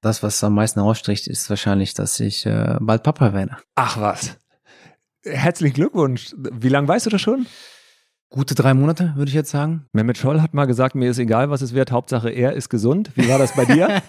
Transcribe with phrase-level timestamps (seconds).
[0.00, 3.56] Das, was am meisten herausstricht, ist wahrscheinlich, dass ich äh, bald Papa werde.
[3.74, 4.36] Ach was.
[5.24, 6.32] Herzlichen Glückwunsch.
[6.36, 7.46] Wie lange weißt du das schon?
[8.30, 9.86] Gute drei Monate, würde ich jetzt sagen.
[9.92, 13.10] Mehmet Scholl hat mal gesagt, mir ist egal, was es wird, Hauptsache er ist gesund.
[13.16, 14.00] Wie war das bei dir?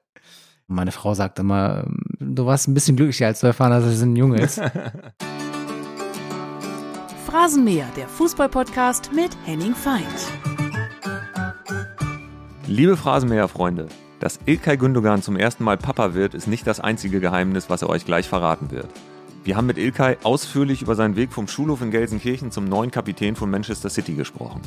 [0.68, 1.84] Meine Frau sagt immer,
[2.20, 4.60] du warst ein bisschen glücklicher, als zu erfahren dass es ein Junge ist.
[7.26, 10.06] Phrasenmäher, der Fußballpodcast mit Henning Feind.
[12.66, 13.88] Liebe Phrasenmäher-Freunde,
[14.24, 17.90] dass Ilkay Gündogan zum ersten Mal Papa wird, ist nicht das einzige Geheimnis, was er
[17.90, 18.88] euch gleich verraten wird.
[19.44, 23.36] Wir haben mit Ilkay ausführlich über seinen Weg vom Schulhof in Gelsenkirchen zum neuen Kapitän
[23.36, 24.62] von Manchester City gesprochen.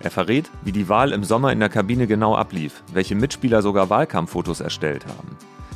[0.00, 3.88] Er verrät, wie die Wahl im Sommer in der Kabine genau ablief, welche Mitspieler sogar
[3.88, 5.34] Wahlkampffotos erstellt haben.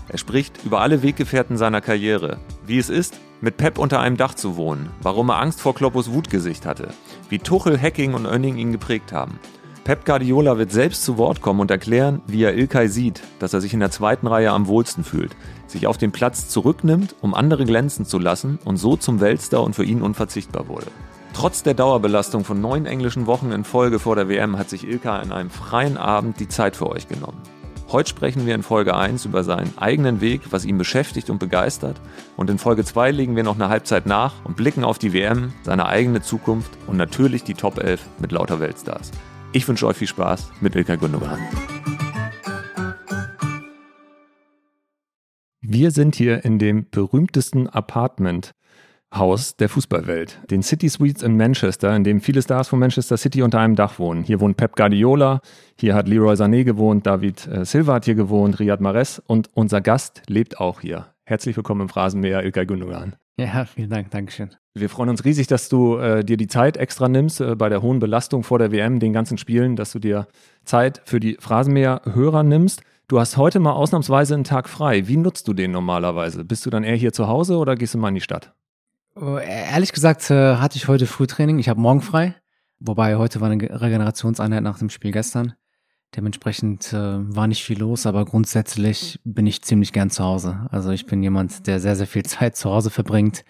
[0.09, 2.37] Er spricht über alle Weggefährten seiner Karriere,
[2.67, 6.13] wie es ist, mit Pep unter einem Dach zu wohnen, warum er Angst vor Kloppos
[6.13, 6.89] Wutgesicht hatte,
[7.31, 9.39] wie Tuchel, Hacking und Önning ihn geprägt haben
[9.85, 13.61] Pep Guardiola wird selbst zu Wort kommen und erklären, wie er Ilkay sieht, dass er
[13.61, 17.67] sich in der zweiten Reihe am wohlsten fühlt, sich auf den Platz zurücknimmt, um andere
[17.67, 20.87] glänzen zu lassen und so zum Weltstar und für ihn unverzichtbar wurde.
[21.35, 25.21] Trotz der Dauerbelastung von neun englischen Wochen in Folge vor der WM hat sich Ilkay
[25.21, 27.43] an einem freien Abend die Zeit für euch genommen.
[27.93, 32.01] Heute sprechen wir in Folge 1 über seinen eigenen Weg, was ihn beschäftigt und begeistert.
[32.39, 35.53] Und in Folge 2 legen wir noch eine Halbzeit nach und blicken auf die WM,
[35.63, 39.11] seine eigene Zukunft und natürlich die Top 11 mit lauter Weltstars.
[39.57, 41.39] Ich wünsche euch viel Spaß mit Ilka Gündogan.
[45.61, 48.51] Wir sind hier in dem berühmtesten Apartment
[49.15, 53.43] Haus der Fußballwelt, den City Suites in Manchester, in dem viele Stars von Manchester City
[53.43, 54.25] unter einem Dach wohnen.
[54.25, 55.41] Hier wohnt Pep Guardiola,
[55.79, 59.81] hier hat Leroy Sané gewohnt, David äh, Silva hat hier gewohnt, Riyad Mahrez und unser
[59.81, 61.15] Gast lebt auch hier.
[61.23, 63.15] Herzlich willkommen im Phrasenmäher, Ilkay Gündogan.
[63.37, 64.55] Ja, vielen Dank, Dankeschön.
[64.75, 67.83] Wir freuen uns riesig, dass du äh, dir die Zeit extra nimmst äh, bei der
[67.83, 70.29] hohen Belastung vor der WM, den ganzen Spielen, dass du dir
[70.65, 72.83] Zeit für die Phrasenmäher-Hörer nimmst.
[73.09, 75.09] Du hast heute mal ausnahmsweise einen Tag frei.
[75.09, 76.45] Wie nutzt du den normalerweise?
[76.45, 78.55] Bist du dann eher hier zu Hause oder gehst du mal in die Stadt?
[79.17, 81.59] Oh, ehrlich gesagt äh, hatte ich heute Frühtraining.
[81.59, 82.35] Ich habe morgen frei.
[82.81, 85.55] Wobei heute war eine Regenerationseinheit nach dem Spiel gestern.
[86.17, 86.97] Dementsprechend äh,
[87.35, 90.67] war nicht viel los, aber grundsätzlich bin ich ziemlich gern zu Hause.
[90.71, 93.45] Also ich bin jemand, der sehr, sehr viel Zeit zu Hause verbringt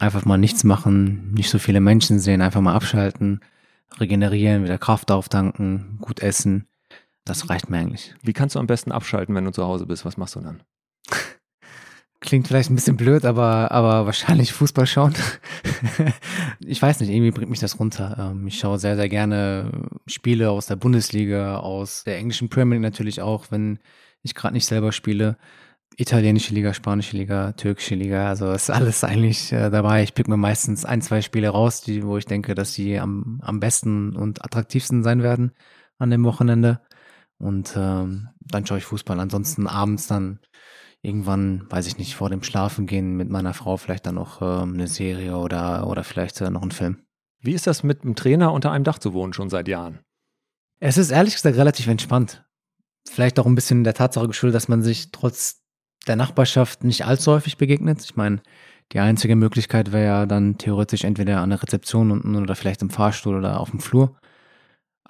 [0.00, 3.40] einfach mal nichts machen, nicht so viele Menschen sehen, einfach mal abschalten,
[4.00, 6.66] regenerieren, wieder Kraft auftanken, gut essen.
[7.24, 8.14] Das reicht mir eigentlich.
[8.22, 10.04] Wie kannst du am besten abschalten, wenn du zu Hause bist?
[10.04, 10.62] Was machst du dann?
[12.20, 15.14] Klingt vielleicht ein bisschen blöd, aber, aber wahrscheinlich Fußball schauen.
[16.60, 18.32] ich weiß nicht, irgendwie bringt mich das runter.
[18.32, 22.82] Ähm, ich schaue sehr, sehr gerne Spiele aus der Bundesliga, aus der englischen Premier League
[22.82, 23.78] natürlich auch, wenn
[24.22, 25.38] ich gerade nicht selber spiele
[25.96, 30.02] italienische Liga, spanische Liga, türkische Liga, also ist alles eigentlich äh, dabei.
[30.02, 33.40] Ich pick mir meistens ein, zwei Spiele raus, die, wo ich denke, dass die am,
[33.42, 35.52] am besten und attraktivsten sein werden
[35.98, 36.80] an dem Wochenende.
[37.38, 39.18] Und ähm, dann schaue ich Fußball.
[39.20, 40.40] Ansonsten abends dann
[41.02, 44.74] irgendwann, weiß ich nicht, vor dem Schlafen gehen mit meiner Frau vielleicht dann noch ähm,
[44.74, 47.02] eine Serie oder, oder vielleicht äh, noch einen Film.
[47.40, 50.00] Wie ist das mit einem Trainer unter einem Dach zu wohnen schon seit Jahren?
[50.78, 52.44] Es ist ehrlich gesagt relativ entspannt.
[53.08, 55.62] Vielleicht auch ein bisschen der Tatsache geschuldet, dass man sich trotz
[56.06, 58.02] der Nachbarschaft nicht allzu häufig begegnet.
[58.04, 58.42] Ich meine,
[58.92, 62.90] die einzige Möglichkeit wäre ja dann theoretisch entweder an der Rezeption unten oder vielleicht im
[62.90, 64.16] Fahrstuhl oder auf dem Flur.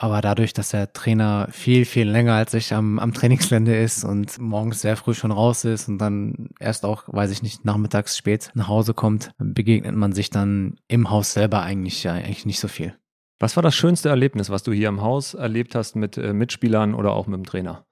[0.03, 4.39] Aber dadurch, dass der Trainer viel, viel länger als ich am, am Trainingsgelände ist und
[4.39, 8.51] morgens sehr früh schon raus ist und dann erst auch, weiß ich nicht, nachmittags spät
[8.55, 12.97] nach Hause kommt, begegnet man sich dann im Haus selber eigentlich, eigentlich nicht so viel.
[13.39, 16.95] Was war das schönste Erlebnis, was du hier im Haus erlebt hast mit äh, Mitspielern
[16.95, 17.85] oder auch mit dem Trainer?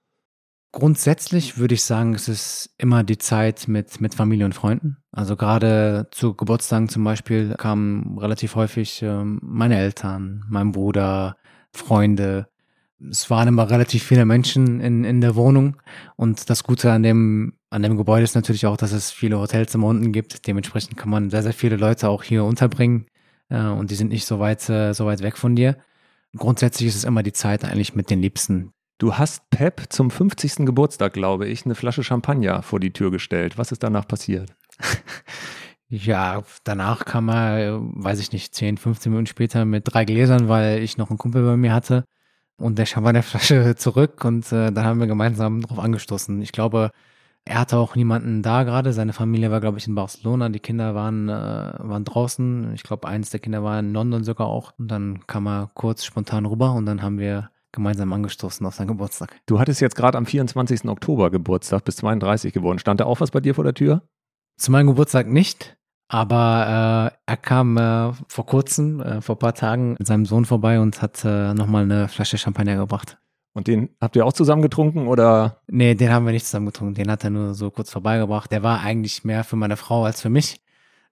[0.72, 4.96] Grundsätzlich würde ich sagen, es ist immer die Zeit mit, mit Familie und Freunden.
[5.12, 11.36] Also gerade zu Geburtstagen zum Beispiel kamen relativ häufig äh, meine Eltern, mein Bruder,
[11.72, 12.48] Freunde.
[13.10, 15.76] Es waren immer relativ viele Menschen in, in der Wohnung.
[16.16, 19.86] Und das Gute an dem, an dem Gebäude ist natürlich auch, dass es viele Hotelzimmer
[19.86, 20.46] unten gibt.
[20.46, 23.06] Dementsprechend kann man sehr, sehr viele Leute auch hier unterbringen.
[23.48, 25.76] Äh, und die sind nicht so weit, äh, so weit weg von dir.
[26.36, 30.66] Grundsätzlich ist es immer die Zeit eigentlich mit den Liebsten, Du hast Pep zum 50.
[30.66, 33.56] Geburtstag, glaube ich, eine Flasche Champagner vor die Tür gestellt.
[33.56, 34.56] Was ist danach passiert?
[35.90, 40.82] Ja, danach kam er, weiß ich nicht, 10, 15 Minuten später mit drei Gläsern, weil
[40.82, 42.04] ich noch einen Kumpel bei mir hatte
[42.58, 46.42] und der Champagnerflasche zurück und äh, dann haben wir gemeinsam drauf angestoßen.
[46.42, 46.90] Ich glaube,
[47.46, 48.92] er hatte auch niemanden da gerade.
[48.92, 50.50] Seine Familie war, glaube ich, in Barcelona.
[50.50, 52.74] Die Kinder waren, äh, waren draußen.
[52.74, 54.72] Ich glaube, eins der Kinder war in London sogar auch.
[54.78, 58.88] Und dann kam er kurz spontan rüber und dann haben wir gemeinsam angestoßen auf seinen
[58.88, 59.40] Geburtstag.
[59.46, 60.84] Du hattest jetzt gerade am 24.
[60.86, 62.78] Oktober Geburtstag, bis 32 geworden.
[62.78, 64.02] Stand da auch was bei dir vor der Tür?
[64.58, 65.77] Zu meinem Geburtstag nicht,
[66.08, 70.46] aber äh, er kam äh, vor kurzem, äh, vor ein paar Tagen mit seinem Sohn
[70.46, 73.18] vorbei und hat äh, nochmal eine Flasche Champagner gebracht.
[73.52, 75.60] Und den habt ihr auch zusammen getrunken oder?
[75.66, 76.94] Nee, den haben wir nicht zusammen getrunken.
[76.94, 78.50] Den hat er nur so kurz vorbeigebracht.
[78.52, 80.60] Der war eigentlich mehr für meine Frau als für mich.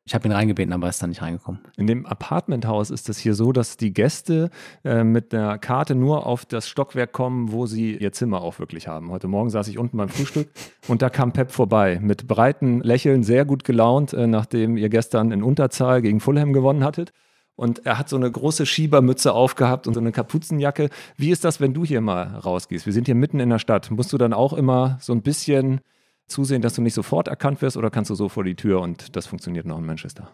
[0.09, 1.61] Ich habe ihn reingebeten, aber ist dann nicht reingekommen.
[1.77, 4.51] In dem Apartmenthaus ist es hier so, dass die Gäste
[4.85, 8.87] äh, mit der Karte nur auf das Stockwerk kommen, wo sie ihr Zimmer auch wirklich
[8.87, 9.11] haben.
[9.11, 10.49] Heute Morgen saß ich unten beim Frühstück
[10.87, 15.33] und da kam Pep vorbei mit breiten Lächeln, sehr gut gelaunt, äh, nachdem ihr gestern
[15.33, 17.13] in Unterzahl gegen Fulham gewonnen hattet.
[17.57, 20.89] Und er hat so eine große Schiebermütze aufgehabt und so eine Kapuzenjacke.
[21.17, 22.87] Wie ist das, wenn du hier mal rausgehst?
[22.87, 23.91] Wir sind hier mitten in der Stadt.
[23.91, 25.81] Musst du dann auch immer so ein bisschen
[26.27, 29.17] zusehen, dass du nicht sofort erkannt wirst oder kannst du so vor die Tür und
[29.17, 30.29] das funktioniert noch in Manchester?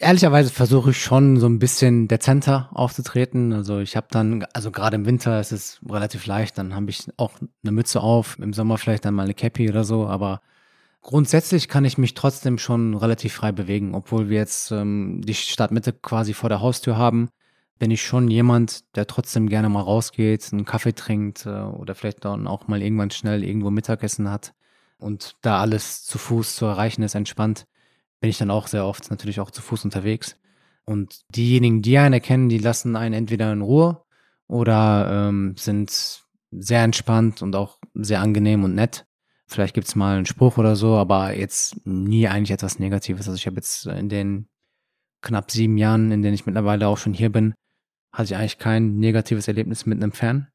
[0.00, 3.52] Ehrlicherweise versuche ich schon so ein bisschen dezenter aufzutreten.
[3.52, 7.08] Also ich habe dann, also gerade im Winter ist es relativ leicht, dann habe ich
[7.16, 7.32] auch
[7.64, 10.40] eine Mütze auf, im Sommer vielleicht dann mal eine Cappy oder so, aber
[11.02, 15.92] grundsätzlich kann ich mich trotzdem schon relativ frei bewegen, obwohl wir jetzt ähm, die Stadtmitte
[15.92, 17.28] quasi vor der Haustür haben.
[17.80, 22.24] Bin ich schon jemand, der trotzdem gerne mal rausgeht, einen Kaffee trinkt äh, oder vielleicht
[22.24, 24.54] dann auch mal irgendwann schnell irgendwo Mittagessen hat
[24.98, 27.66] und da alles zu Fuß zu erreichen ist, entspannt,
[28.20, 30.36] bin ich dann auch sehr oft natürlich auch zu Fuß unterwegs.
[30.84, 34.02] Und diejenigen, die einen erkennen, die lassen einen entweder in Ruhe
[34.46, 39.06] oder ähm, sind sehr entspannt und auch sehr angenehm und nett.
[39.46, 43.28] Vielleicht gibt's mal einen Spruch oder so, aber jetzt nie eigentlich etwas Negatives.
[43.28, 44.48] Also ich habe jetzt in den
[45.22, 47.54] knapp sieben Jahren, in denen ich mittlerweile auch schon hier bin,
[48.12, 50.48] hatte ich eigentlich kein negatives Erlebnis mit einem Fan.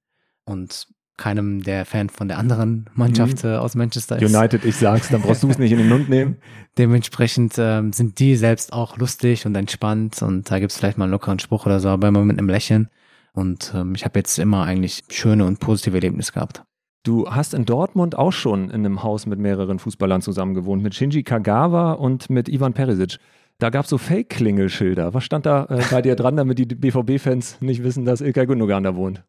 [0.45, 0.87] Und
[1.17, 3.51] keinem, der Fan von der anderen Mannschaft mhm.
[3.51, 4.33] äh, aus Manchester ist.
[4.33, 6.37] United, ich sag's, dann brauchst du es nicht in den Mund nehmen.
[6.77, 11.11] Dementsprechend ähm, sind die selbst auch lustig und entspannt und da gibt's vielleicht mal einen
[11.11, 12.89] lockeren Spruch oder so, aber immer mit einem Lächeln.
[13.33, 16.63] Und ähm, ich habe jetzt immer eigentlich schöne und positive Erlebnisse gehabt.
[17.03, 20.95] Du hast in Dortmund auch schon in einem Haus mit mehreren Fußballern zusammen gewohnt, mit
[20.95, 23.19] Shinji Kagawa und mit Ivan Perisic.
[23.63, 25.13] Da gab es so Fake-Klingelschilder.
[25.13, 28.83] Was stand da äh, bei dir dran, damit die BVB-Fans nicht wissen, dass Ilkay Gündogan
[28.83, 29.23] da wohnt?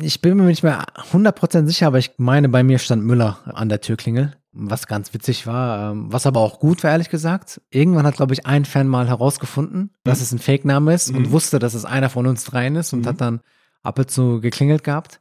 [0.00, 3.68] Ich bin mir nicht mehr 100% sicher, aber ich meine, bei mir stand Müller an
[3.68, 4.32] der Türklingel.
[4.52, 7.60] Was ganz witzig war, ähm, was aber auch gut war, ehrlich gesagt.
[7.68, 10.22] Irgendwann hat, glaube ich, ein Fan mal herausgefunden, dass mhm.
[10.22, 11.18] es ein Fake-Name ist mhm.
[11.18, 13.06] und wusste, dass es einer von uns dreien ist und mhm.
[13.06, 13.40] hat dann
[13.82, 15.20] ab und zu geklingelt gehabt.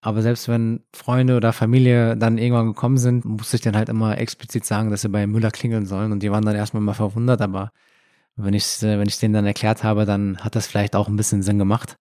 [0.00, 4.18] Aber selbst wenn Freunde oder Familie dann irgendwann gekommen sind, musste ich dann halt immer
[4.18, 6.10] explizit sagen, dass sie bei Müller klingeln sollen.
[6.10, 7.70] Und die waren dann erstmal mal verwundert, aber
[8.44, 11.42] wenn ich wenn ich denen dann erklärt habe, dann hat das vielleicht auch ein bisschen
[11.42, 11.96] Sinn gemacht.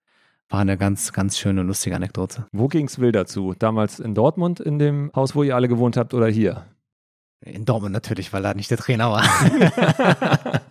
[0.50, 2.48] War eine ganz, ganz schöne, lustige Anekdote.
[2.52, 3.54] Wo ging es wild dazu?
[3.58, 6.66] Damals in Dortmund, in dem Haus, wo ihr alle gewohnt habt, oder hier?
[7.42, 9.24] In Dortmund natürlich, weil da nicht der Trainer war.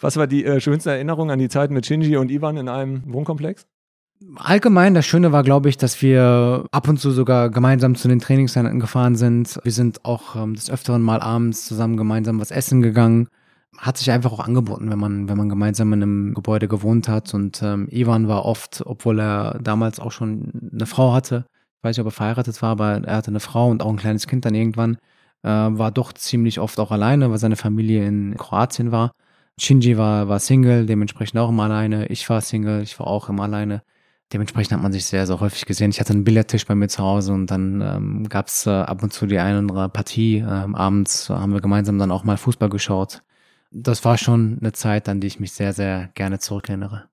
[0.00, 3.02] Was war die äh, schönste Erinnerung an die Zeit mit Shinji und Ivan in einem
[3.12, 3.66] Wohnkomplex?
[4.36, 8.18] Allgemein, das Schöne war, glaube ich, dass wir ab und zu sogar gemeinsam zu den
[8.18, 9.58] Trainingseinheiten gefahren sind.
[9.62, 13.28] Wir sind auch ähm, des Öfteren mal abends zusammen gemeinsam was essen gegangen.
[13.80, 17.32] Hat sich einfach auch angeboten, wenn man, wenn man gemeinsam in einem Gebäude gewohnt hat.
[17.32, 21.46] Und ähm, Ivan war oft, obwohl er damals auch schon eine Frau hatte,
[21.78, 23.96] ich weiß nicht, ob er verheiratet war, aber er hatte eine Frau und auch ein
[23.96, 24.98] kleines Kind dann irgendwann,
[25.42, 29.12] äh, war doch ziemlich oft auch alleine, weil seine Familie in Kroatien war.
[29.58, 32.06] Shinji war, war Single, dementsprechend auch immer alleine.
[32.08, 33.82] Ich war Single, ich war auch immer alleine.
[34.32, 35.90] Dementsprechend hat man sich sehr, sehr häufig gesehen.
[35.90, 39.02] Ich hatte einen Billardtisch bei mir zu Hause und dann ähm, gab es äh, ab
[39.02, 40.38] und zu die eine oder andere Partie.
[40.38, 43.22] Ähm, abends haben wir gemeinsam dann auch mal Fußball geschaut.
[43.70, 47.04] Das war schon eine Zeit, an die ich mich sehr, sehr gerne zurückerinnere.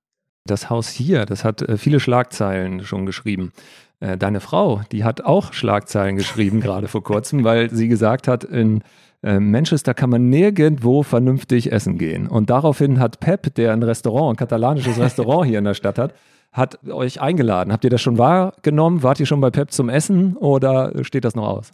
[0.46, 3.52] Das Haus hier, das hat äh, viele Schlagzeilen schon geschrieben.
[4.00, 8.44] Äh, deine Frau, die hat auch Schlagzeilen geschrieben, gerade vor kurzem, weil sie gesagt hat,
[8.44, 8.82] in
[9.24, 12.28] äh, Manchester kann man nirgendwo vernünftig essen gehen.
[12.28, 16.14] Und daraufhin hat Pep, der ein Restaurant, ein katalanisches Restaurant hier in der Stadt hat,
[16.52, 17.74] hat euch eingeladen.
[17.74, 19.04] Habt ihr das schon wahrgenommen?
[19.04, 21.72] Wart ihr schon bei Pep zum Essen oder steht das noch aus?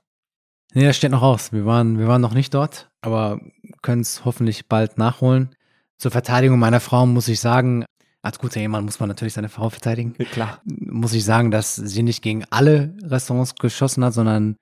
[0.74, 1.54] Nee, das steht noch aus.
[1.54, 3.40] Wir waren, wir waren noch nicht dort, aber
[3.82, 5.56] können es hoffentlich bald nachholen.
[5.98, 7.86] Zur Verteidigung meiner Frau muss ich sagen,
[8.24, 10.14] als guter Ehemann muss man natürlich seine Frau verteidigen.
[10.32, 10.62] klar.
[10.66, 14.56] Muss ich sagen, dass sie nicht gegen alle Restaurants geschossen hat, sondern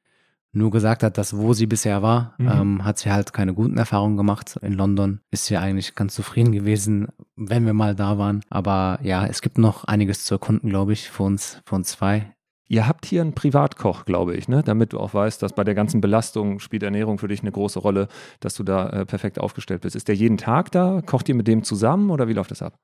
[0.54, 2.50] nur gesagt hat, dass wo sie bisher war, mhm.
[2.50, 4.58] ähm, hat sie halt keine guten Erfahrungen gemacht.
[4.62, 8.44] In London ist sie eigentlich ganz zufrieden gewesen, wenn wir mal da waren.
[8.50, 12.34] Aber ja, es gibt noch einiges zu erkunden, glaube ich, für uns, für uns zwei.
[12.72, 14.64] Ihr habt hier einen Privatkoch, glaube ich, ne?
[14.64, 17.80] damit du auch weißt, dass bei der ganzen Belastung spielt Ernährung für dich eine große
[17.80, 18.08] Rolle,
[18.40, 19.98] dass du da äh, perfekt aufgestellt bist.
[19.98, 21.02] Ist der jeden Tag da?
[21.06, 22.76] Kocht ihr mit dem zusammen oder wie läuft das ab?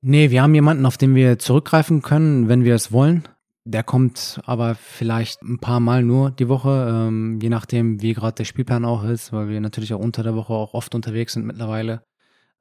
[0.00, 3.28] Nee, wir haben jemanden, auf den wir zurückgreifen können, wenn wir es wollen.
[3.66, 8.36] Der kommt aber vielleicht ein paar Mal nur die Woche, ähm, je nachdem, wie gerade
[8.36, 11.44] der Spielplan auch ist, weil wir natürlich auch unter der Woche auch oft unterwegs sind
[11.44, 12.00] mittlerweile.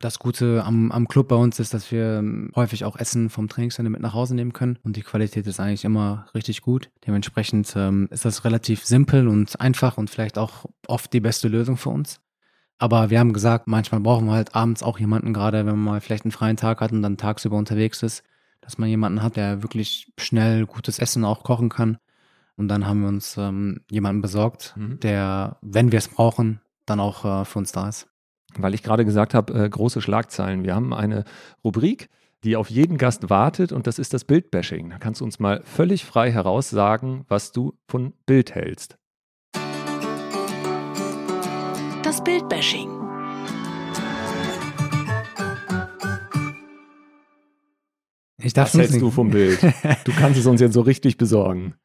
[0.03, 3.47] Das Gute am, am Club bei uns ist, dass wir ähm, häufig auch Essen vom
[3.47, 6.91] Trainingsende mit nach Hause nehmen können und die Qualität ist eigentlich immer richtig gut.
[7.07, 11.77] Dementsprechend ähm, ist das relativ simpel und einfach und vielleicht auch oft die beste Lösung
[11.77, 12.19] für uns.
[12.79, 16.01] Aber wir haben gesagt, manchmal brauchen wir halt abends auch jemanden, gerade wenn man mal
[16.01, 18.23] vielleicht einen freien Tag hat und dann tagsüber unterwegs ist,
[18.59, 21.97] dass man jemanden hat, der wirklich schnell gutes Essen auch kochen kann.
[22.57, 24.99] Und dann haben wir uns ähm, jemanden besorgt, mhm.
[24.99, 28.09] der, wenn wir es brauchen, dann auch äh, für uns da ist.
[28.57, 30.63] Weil ich gerade gesagt habe, äh, große Schlagzeilen.
[30.63, 31.23] Wir haben eine
[31.63, 32.09] Rubrik,
[32.43, 34.89] die auf jeden Gast wartet und das ist das Bildbashing.
[34.89, 38.97] Da kannst du uns mal völlig frei heraussagen, was du von Bild hältst.
[42.03, 42.89] Das Bildbashing.
[48.43, 49.59] Ich darf Was hältst du vom Bild?
[50.03, 51.75] Du kannst es uns jetzt so richtig besorgen.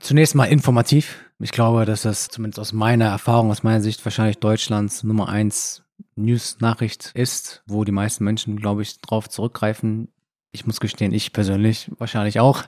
[0.00, 1.24] Zunächst mal informativ.
[1.38, 5.84] Ich glaube, dass das zumindest aus meiner Erfahrung, aus meiner Sicht wahrscheinlich Deutschlands Nummer eins
[6.16, 10.08] News-Nachricht ist, wo die meisten Menschen, glaube ich, drauf zurückgreifen.
[10.52, 12.64] Ich muss gestehen, ich persönlich wahrscheinlich auch.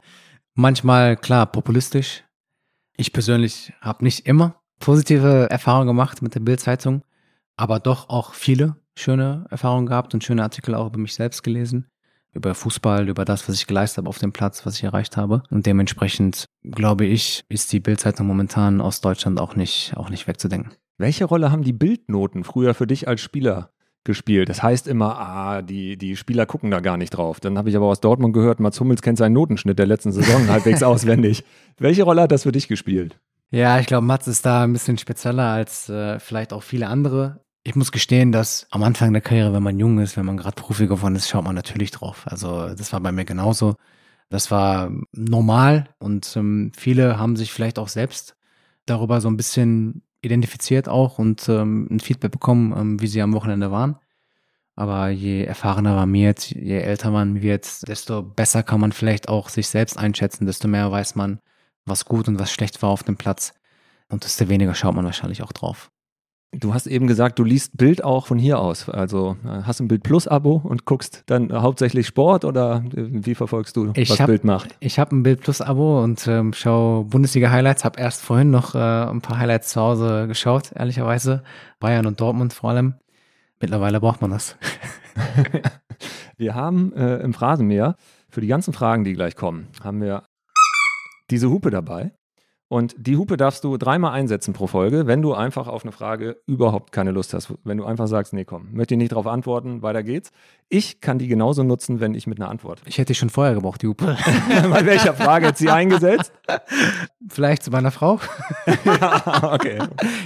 [0.55, 2.25] Manchmal, klar, populistisch.
[2.97, 7.03] Ich persönlich habe nicht immer positive Erfahrungen gemacht mit der Bild-Zeitung,
[7.57, 11.87] aber doch auch viele schöne Erfahrungen gehabt und schöne Artikel auch über mich selbst gelesen
[12.33, 15.43] über Fußball, über das, was ich geleistet habe auf dem Platz, was ich erreicht habe.
[15.51, 20.73] Und dementsprechend, glaube ich, ist die Bildzeitung momentan aus Deutschland auch nicht, auch nicht wegzudenken.
[20.99, 23.71] Welche Rolle haben die Bildnoten früher für dich als Spieler
[24.05, 24.49] gespielt?
[24.49, 27.41] Das heißt immer, ah, die, die Spieler gucken da gar nicht drauf.
[27.41, 30.49] Dann habe ich aber aus Dortmund gehört, Mats Hummels kennt seinen Notenschnitt der letzten Saison
[30.49, 31.45] halbwegs auswendig.
[31.79, 33.19] Welche Rolle hat das für dich gespielt?
[33.51, 37.45] Ja, ich glaube, Mats ist da ein bisschen spezieller als äh, vielleicht auch viele andere.
[37.65, 40.57] Ich muss gestehen, dass am Anfang der Karriere, wenn man jung ist, wenn man gerade
[40.57, 42.23] Profi geworden ist, schaut man natürlich drauf.
[42.25, 43.77] Also das war bei mir genauso.
[44.31, 48.35] Das war normal und ähm, viele haben sich vielleicht auch selbst
[48.87, 53.35] darüber so ein bisschen identifiziert auch und ähm, ein Feedback bekommen, ähm, wie sie am
[53.35, 53.97] Wochenende waren.
[54.75, 59.51] Aber je erfahrener man wird, je älter man wird, desto besser kann man vielleicht auch
[59.51, 61.41] sich selbst einschätzen, desto mehr weiß man,
[61.85, 63.53] was gut und was schlecht war auf dem Platz.
[64.09, 65.92] Und desto weniger schaut man wahrscheinlich auch drauf.
[66.55, 68.89] Du hast eben gesagt, du liest Bild auch von hier aus.
[68.91, 73.07] Also äh, hast du ein Bild Plus Abo und guckst dann hauptsächlich Sport oder äh,
[73.09, 74.77] wie verfolgst du, ich was hab, Bild macht?
[74.81, 77.87] Ich habe ein Bild Plus Abo und ähm, schaue Bundesliga Highlights.
[77.87, 81.43] Habe erst vorhin noch äh, ein paar Highlights zu Hause geschaut, ehrlicherweise.
[81.81, 82.95] Bayern und Dortmund vor allem.
[83.59, 84.57] Mittlerweile braucht man das.
[86.37, 87.97] wir haben äh, im Phrasenmäher
[88.29, 90.25] für die ganzen Fragen, die gleich kommen, haben wir
[91.31, 92.13] diese Hupe dabei.
[92.73, 96.39] Und die Hupe darfst du dreimal einsetzen pro Folge, wenn du einfach auf eine Frage
[96.47, 97.53] überhaupt keine Lust hast.
[97.65, 100.33] Wenn du einfach sagst, nee, komm, möchte ich nicht darauf antworten, weiter geht's.
[100.75, 102.81] Ich kann die genauso nutzen, wenn ich mit einer Antwort.
[102.87, 104.17] Ich hätte schon vorher gebraucht, die Hupe.
[104.71, 106.33] Bei welcher Frage hat sie eingesetzt?
[107.29, 108.19] Vielleicht zu meiner Frau.
[108.87, 109.81] ja, okay.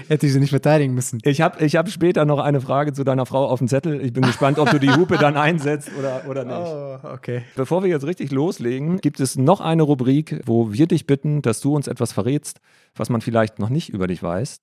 [0.07, 1.19] Hätte ich sie nicht verteidigen müssen.
[1.25, 4.01] Ich habe ich hab später noch eine Frage zu deiner Frau auf dem Zettel.
[4.01, 6.57] Ich bin gespannt, ob du die Hupe dann einsetzt oder, oder nicht.
[6.57, 7.43] Oh, okay.
[7.57, 11.59] Bevor wir jetzt richtig loslegen, gibt es noch eine Rubrik, wo wir dich bitten, dass
[11.59, 12.61] du uns etwas verrätst,
[12.95, 14.61] was man vielleicht noch nicht über dich weiß.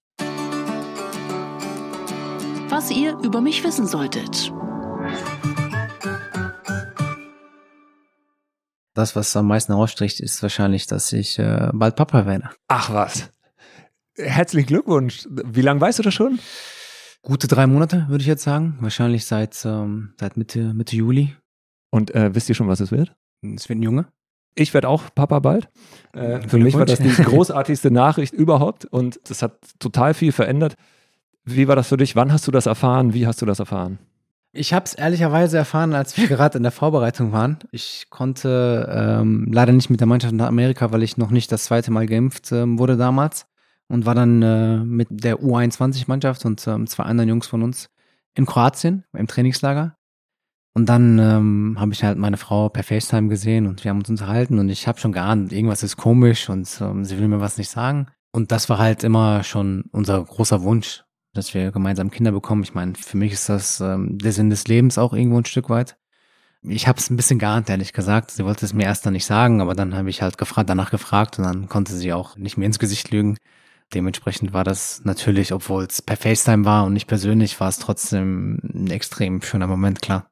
[2.70, 4.54] Was ihr über mich wissen solltet.
[8.94, 12.50] Das, was am meisten herausstricht, ist wahrscheinlich, dass ich äh, bald Papa werde.
[12.68, 13.32] Ach was.
[14.16, 15.28] Herzlichen Glückwunsch.
[15.30, 16.40] Wie lange weißt du das schon?
[17.24, 18.78] Gute drei Monate, würde ich jetzt sagen.
[18.82, 21.36] Wahrscheinlich seit, ähm, seit Mitte, Mitte Juli.
[21.90, 23.16] Und äh, wisst ihr schon, was es wird?
[23.42, 24.08] Es wird ein Junge.
[24.56, 25.70] Ich werde auch Papa bald.
[26.14, 30.76] Äh, für mich war das die großartigste Nachricht überhaupt und das hat total viel verändert.
[31.44, 32.16] Wie war das für dich?
[32.16, 33.14] Wann hast du das erfahren?
[33.14, 34.00] Wie hast du das erfahren?
[34.56, 37.58] Ich habe es ehrlicherweise erfahren, als wir gerade in der Vorbereitung waren.
[37.72, 41.66] Ich konnte ähm, leider nicht mit der Mannschaft nach Amerika, weil ich noch nicht das
[41.66, 43.48] zweite Mal geimpft ähm, wurde damals
[43.88, 47.90] und war dann äh, mit der U21-Mannschaft und ähm, zwei anderen Jungs von uns
[48.36, 49.98] in Kroatien im Trainingslager.
[50.76, 54.10] Und dann ähm, habe ich halt meine Frau per FaceTime gesehen und wir haben uns
[54.10, 57.58] unterhalten und ich habe schon geahnt, irgendwas ist komisch und ähm, sie will mir was
[57.58, 58.08] nicht sagen.
[58.32, 61.03] Und das war halt immer schon unser großer Wunsch,
[61.34, 62.64] dass wir gemeinsam Kinder bekommen.
[62.64, 65.70] Ich meine, für mich ist das ähm, der Sinn des Lebens auch irgendwo ein Stück
[65.70, 65.98] weit.
[66.62, 68.32] Ich habe es ein bisschen geahnt, ehrlich gesagt.
[68.32, 70.92] Sie wollte es mir erst dann nicht sagen, aber dann habe ich halt gefragt, danach
[70.92, 73.38] gefragt und dann konnte sie auch nicht mehr ins Gesicht lügen.
[73.94, 78.60] Dementsprechend war das natürlich, obwohl es per FaceTime war und nicht persönlich, war es trotzdem
[78.64, 80.30] ein extrem schöner Moment, klar.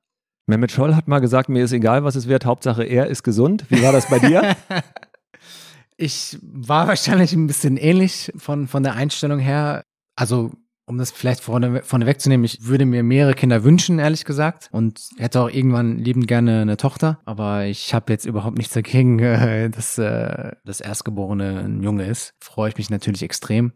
[0.48, 3.66] Mehmet Scholl hat mal gesagt, mir ist egal, was es wird, Hauptsache er ist gesund.
[3.70, 4.56] Wie war das bei dir?
[5.98, 9.84] ich war wahrscheinlich ein bisschen ähnlich von, von der Einstellung her.
[10.16, 10.52] Also
[10.92, 14.68] um das vielleicht vorne, vorne wegzunehmen, ich würde mir mehrere Kinder wünschen, ehrlich gesagt.
[14.74, 17.20] Und hätte auch irgendwann liebend gerne eine Tochter.
[17.24, 22.34] Aber ich habe jetzt überhaupt nichts dagegen, äh, dass äh, das Erstgeborene ein Junge ist.
[22.42, 23.72] Freue ich mich natürlich extrem.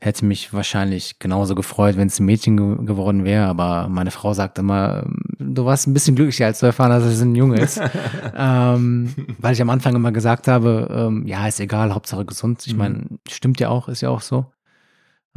[0.00, 3.46] Hätte mich wahrscheinlich genauso gefreut, wenn es ein Mädchen ge geworden wäre.
[3.46, 5.06] Aber meine Frau sagt immer,
[5.38, 7.80] du warst ein bisschen glücklicher, als zu erfahren, dass es ein Junge ist.
[8.36, 12.64] ähm, weil ich am Anfang immer gesagt habe, ähm, ja, ist egal, Hauptsache gesund.
[12.66, 12.78] Ich mhm.
[12.78, 14.46] meine, stimmt ja auch, ist ja auch so.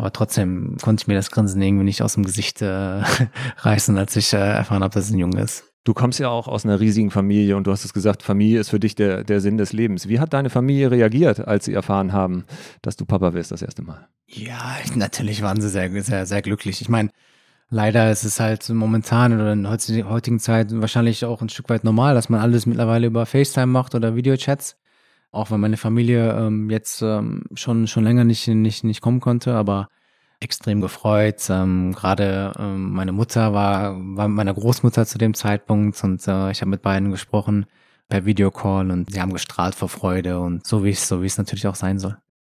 [0.02, 2.66] Aber trotzdem konnte ich mir das Grinsen irgendwie nicht aus dem Gesicht äh,
[3.58, 5.66] reißen, als ich äh, erfahren habe, dass es ein Junge ist.
[5.84, 8.72] Du kommst ja auch aus einer riesigen Familie und du hast es gesagt, Familie ist
[8.72, 10.08] für dich der, der Sinn des Lebens.
[10.08, 12.46] Wie hat deine Familie reagiert, als sie erfahren haben,
[12.82, 14.08] dass du Papa wirst das erste Mal?
[14.26, 16.82] Ja, natürlich waren sie sehr, sehr, sehr glücklich.
[16.82, 17.12] Ich meine,
[17.70, 21.84] leider ist es halt momentan oder in der heutigen Zeit wahrscheinlich auch ein Stück weit
[21.84, 24.81] normal, dass man alles mittlerweile über FaceTime macht oder Videochats.
[25.32, 29.54] Auch wenn meine Familie ähm, jetzt ähm, schon, schon länger nicht, nicht, nicht kommen konnte,
[29.54, 29.88] aber
[30.42, 31.48] extrem gefreut.
[31.50, 36.52] Ähm, Gerade ähm, meine Mutter war, war mit meiner Großmutter zu dem Zeitpunkt und äh,
[36.52, 37.66] ich habe mit beiden gesprochen
[38.10, 41.38] per Videocall und sie haben gestrahlt vor Freude und so wie es so wie es
[41.38, 42.18] natürlich auch sein soll.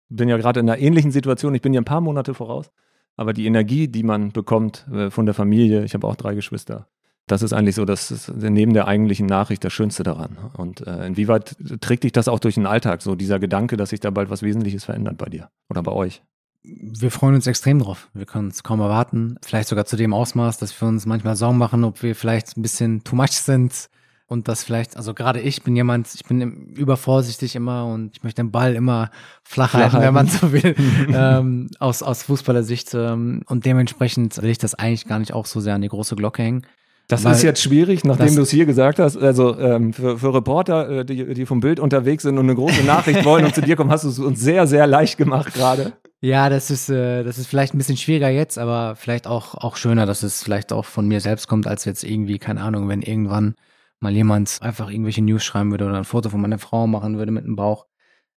[0.10, 1.56] Ich bin ja gerade in einer ähnlichen Situation.
[1.56, 2.72] Ich bin ja ein paar Monate voraus,
[3.18, 6.88] aber die Energie, die man bekommt äh, von der Familie, ich habe auch drei Geschwister.
[7.28, 10.38] Das ist eigentlich so, das ist neben der eigentlichen Nachricht das Schönste daran.
[10.58, 14.00] Und äh, inwieweit trägt dich das auch durch den Alltag, so dieser Gedanke, dass sich
[14.00, 16.22] da bald was Wesentliches verändert bei dir oder bei euch?
[16.64, 18.10] wir freuen uns extrem drauf.
[18.14, 19.38] Wir können es kaum erwarten.
[19.42, 22.62] Vielleicht sogar zu dem Ausmaß, dass wir uns manchmal Sorgen machen, ob wir vielleicht ein
[22.62, 23.90] bisschen too much sind.
[24.28, 28.42] Und das vielleicht, also gerade ich bin jemand, ich bin übervorsichtig immer und ich möchte
[28.42, 29.10] den Ball immer
[29.44, 30.74] flach halten, wenn man so will,
[31.14, 32.94] ähm, aus, aus Fußballersicht.
[32.94, 36.16] Ähm, und dementsprechend will ich das eigentlich gar nicht auch so sehr an die große
[36.16, 36.66] Glocke hängen.
[37.12, 39.18] Das Weil, ist jetzt schwierig, nachdem du es hier gesagt hast.
[39.18, 42.84] Also ähm, für, für Reporter, äh, die, die vom Bild unterwegs sind und eine große
[42.86, 45.92] Nachricht wollen und zu dir kommen, hast du es uns sehr, sehr leicht gemacht gerade.
[46.22, 49.76] Ja, das ist, äh, das ist vielleicht ein bisschen schwieriger jetzt, aber vielleicht auch, auch
[49.76, 53.02] schöner, dass es vielleicht auch von mir selbst kommt, als jetzt irgendwie, keine Ahnung, wenn
[53.02, 53.56] irgendwann
[54.00, 57.34] mal jemand einfach irgendwelche News schreiben würde oder ein Foto von meiner Frau machen würde
[57.34, 57.88] mit dem Bauch.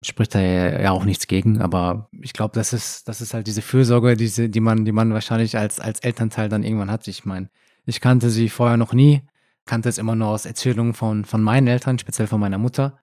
[0.03, 3.47] Spricht da ja, ja auch nichts gegen, aber ich glaube, das ist, das ist halt
[3.47, 7.07] diese Fürsorge, diese, die man, die man wahrscheinlich als, als Elternteil dann irgendwann hat.
[7.07, 7.49] Ich meine,
[7.87, 9.23] ich kannte sie vorher noch nie,
[9.67, 12.99] kannte es immer nur aus Erzählungen von, von meinen Eltern, speziell von meiner Mutter.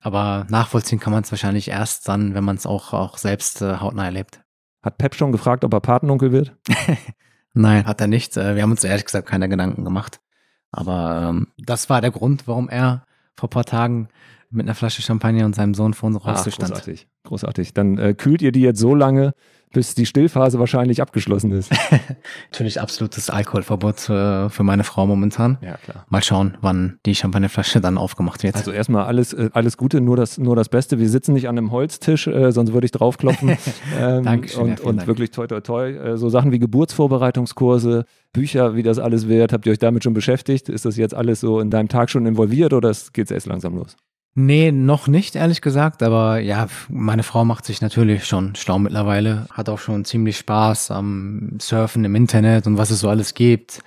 [0.00, 3.76] Aber nachvollziehen kann man es wahrscheinlich erst dann, wenn man es auch, auch selbst äh,
[3.76, 4.40] hautnah erlebt.
[4.82, 6.56] Hat Pep schon gefragt, ob er Patenonkel wird?
[7.52, 8.36] Nein, hat er nicht.
[8.36, 10.20] Äh, wir haben uns ehrlich gesagt keine Gedanken gemacht.
[10.72, 13.04] Aber ähm, das war der Grund, warum er
[13.36, 14.08] vor ein paar Tagen
[14.50, 16.70] mit einer Flasche Champagner und seinem Sohn vor uns rausgestand.
[16.70, 17.74] Großartig, großartig.
[17.74, 19.32] Dann äh, kühlt ihr die jetzt so lange,
[19.72, 21.70] bis die Stillphase wahrscheinlich abgeschlossen ist.
[22.50, 25.58] Natürlich absolutes Alkoholverbot für, für meine Frau momentan.
[25.60, 26.06] Ja, klar.
[26.08, 28.56] Mal schauen, wann die Champagnerflasche dann aufgemacht wird.
[28.56, 30.98] Also erstmal alles, äh, alles Gute, nur das, nur das Beste.
[30.98, 33.50] Wir sitzen nicht an einem Holztisch, äh, sonst würde ich draufklopfen.
[33.98, 34.62] ähm, Dankeschön.
[34.62, 35.06] Und, ja, und Dank.
[35.06, 35.90] wirklich toi, toi, toi.
[35.90, 39.52] Äh, so Sachen wie Geburtsvorbereitungskurse, Bücher, wie das alles wird.
[39.52, 40.68] Habt ihr euch damit schon beschäftigt?
[40.68, 43.76] Ist das jetzt alles so in deinem Tag schon involviert oder geht es erst langsam
[43.76, 43.96] los?
[44.34, 46.02] Nee, noch nicht, ehrlich gesagt.
[46.02, 49.46] Aber ja, meine Frau macht sich natürlich schon schlau mittlerweile.
[49.50, 53.80] Hat auch schon ziemlich Spaß am Surfen im Internet und was es so alles gibt.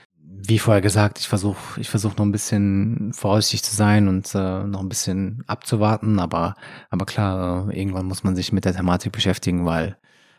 [0.46, 4.64] Wie vorher gesagt, ich versuche ich versuch noch ein bisschen vorsichtig zu sein und äh,
[4.66, 6.20] noch ein bisschen abzuwarten.
[6.20, 6.56] Aber,
[6.90, 9.96] aber klar, äh, irgendwann muss man sich mit der Thematik beschäftigen, weil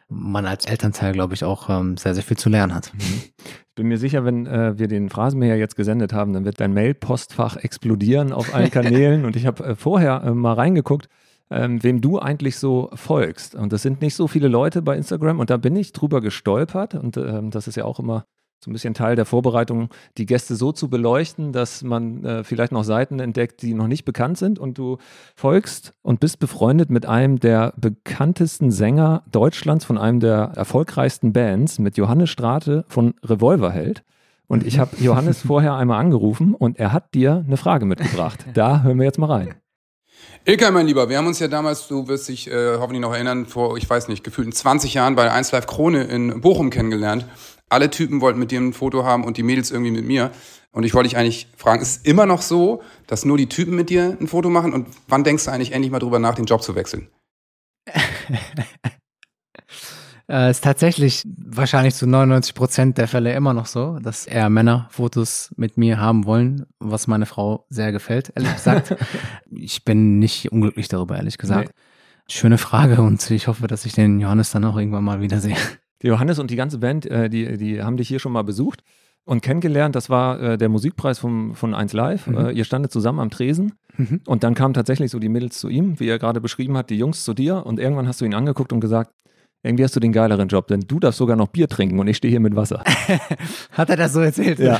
[0.08, 2.92] man als Elternteil, glaube ich, auch ähm, sehr, sehr viel zu lernen hat.
[2.94, 3.00] Mhm.
[3.38, 6.72] Ich bin mir sicher, wenn äh, wir den Phrasenmäher jetzt gesendet haben, dann wird dein
[6.72, 9.24] Mail-Postfach explodieren auf allen Kanälen.
[9.24, 11.08] und ich habe äh, vorher äh, mal reingeguckt,
[11.50, 13.54] ähm, wem du eigentlich so folgst.
[13.54, 15.40] Und das sind nicht so viele Leute bei Instagram.
[15.40, 16.94] Und da bin ich drüber gestolpert.
[16.94, 18.24] Und ähm, das ist ja auch immer
[18.64, 22.72] so ein bisschen Teil der Vorbereitung, die Gäste so zu beleuchten, dass man äh, vielleicht
[22.72, 24.96] noch Seiten entdeckt, die noch nicht bekannt sind und du
[25.36, 31.78] folgst und bist befreundet mit einem der bekanntesten Sänger Deutschlands, von einem der erfolgreichsten Bands,
[31.78, 34.02] mit Johannes Strate von Revolverheld.
[34.46, 38.46] Und ich habe Johannes vorher einmal angerufen und er hat dir eine Frage mitgebracht.
[38.54, 39.54] Da hören wir jetzt mal rein.
[40.46, 43.46] Ilkay, mein Lieber, wir haben uns ja damals, du wirst dich äh, hoffentlich noch erinnern,
[43.46, 47.26] vor, ich weiß nicht, gefühlten 20 Jahren bei 1 Live Krone in Bochum kennengelernt.
[47.74, 50.30] Alle Typen wollten mit dir ein Foto haben und die Mädels irgendwie mit mir.
[50.70, 53.74] Und ich wollte dich eigentlich fragen, ist es immer noch so, dass nur die Typen
[53.74, 54.72] mit dir ein Foto machen?
[54.72, 57.08] Und wann denkst du eigentlich endlich mal drüber nach, den Job zu wechseln?
[60.28, 64.86] äh, ist tatsächlich wahrscheinlich zu 99 Prozent der Fälle immer noch so, dass eher Männer
[64.92, 68.94] Fotos mit mir haben wollen, was meine Frau sehr gefällt, ehrlich gesagt.
[69.50, 71.72] ich bin nicht unglücklich darüber, ehrlich gesagt.
[71.74, 72.32] Nee.
[72.32, 75.56] Schöne Frage und ich hoffe, dass ich den Johannes dann auch irgendwann mal wiedersehe.
[76.08, 78.82] Johannes und die ganze Band, äh, die, die haben dich hier schon mal besucht
[79.24, 79.96] und kennengelernt.
[79.96, 82.26] Das war äh, der Musikpreis vom, von 1 Live.
[82.26, 82.36] Mhm.
[82.36, 84.20] Äh, ihr standet zusammen am Tresen mhm.
[84.26, 86.98] und dann kamen tatsächlich so die Mädels zu ihm, wie er gerade beschrieben hat, die
[86.98, 89.12] Jungs zu dir und irgendwann hast du ihn angeguckt und gesagt,
[89.62, 92.18] irgendwie hast du den geileren Job, denn du darfst sogar noch Bier trinken und ich
[92.18, 92.84] stehe hier mit Wasser.
[93.70, 94.58] hat er das so erzählt?
[94.58, 94.78] Ja.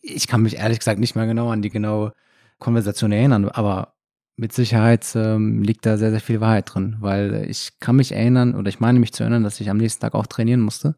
[0.00, 2.12] Ich kann mich ehrlich gesagt nicht mehr genau an die genaue
[2.60, 3.94] Konversation erinnern, aber
[4.38, 8.54] mit Sicherheit ähm, liegt da sehr, sehr viel Wahrheit drin, weil ich kann mich erinnern
[8.54, 10.94] oder ich meine mich zu erinnern, dass ich am nächsten Tag auch trainieren musste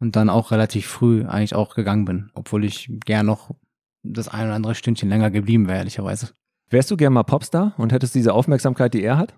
[0.00, 3.54] und dann auch relativ früh eigentlich auch gegangen bin, obwohl ich gern noch
[4.02, 6.28] das ein oder andere Stündchen länger geblieben wäre, ehrlicherweise.
[6.68, 9.34] Wärst du gern mal Popstar und hättest diese Aufmerksamkeit, die er hat?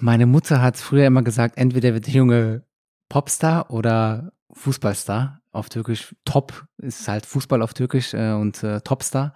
[0.00, 2.62] Meine Mutter hat früher immer gesagt, entweder wird der Junge
[3.08, 9.32] Popstar oder Fußballstar auf Türkisch Top, ist halt Fußball auf Türkisch äh, und äh, Topstar,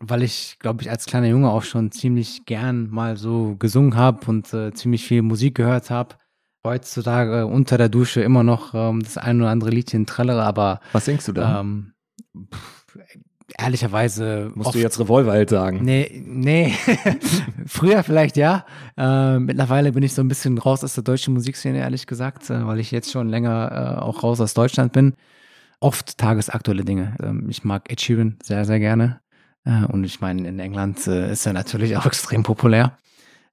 [0.00, 4.26] weil ich, glaube ich, als kleiner Junge auch schon ziemlich gern mal so gesungen habe
[4.26, 6.16] und äh, ziemlich viel Musik gehört habe.
[6.66, 11.06] Heutzutage unter der Dusche immer noch ähm, das ein oder andere Liedchen trällere, aber Was
[11.06, 11.60] singst du da?
[11.60, 11.94] ähm,
[12.52, 12.98] pff,
[13.58, 15.80] ehrlicherweise Musst oft- du jetzt Revolverheld sagen?
[15.82, 16.72] Nee, nee.
[17.66, 18.64] Früher vielleicht ja.
[18.96, 22.66] Äh, mittlerweile bin ich so ein bisschen raus aus der deutschen Musikszene, ehrlich gesagt, äh,
[22.66, 25.14] weil ich jetzt schon länger äh, auch raus aus Deutschland bin.
[25.80, 27.16] Oft tagesaktuelle Dinge.
[27.22, 29.20] Ähm, ich mag Ed Sheeran sehr, sehr gerne.
[29.64, 32.96] Äh, und ich meine, in England äh, ist er natürlich auch extrem populär.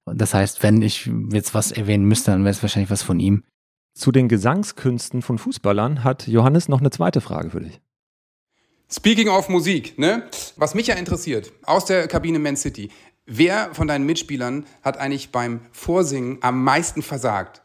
[0.04, 3.44] Das heißt, wenn ich jetzt was erwähnen müsste, dann wäre es wahrscheinlich was von ihm.
[3.94, 7.80] Zu den Gesangskünsten von Fußballern hat Johannes noch eine zweite Frage für dich.
[8.90, 10.22] Speaking of Musik, ne?
[10.56, 12.90] Was mich ja interessiert, aus der Kabine Man City,
[13.26, 17.60] wer von deinen Mitspielern hat eigentlich beim Vorsingen am meisten versagt?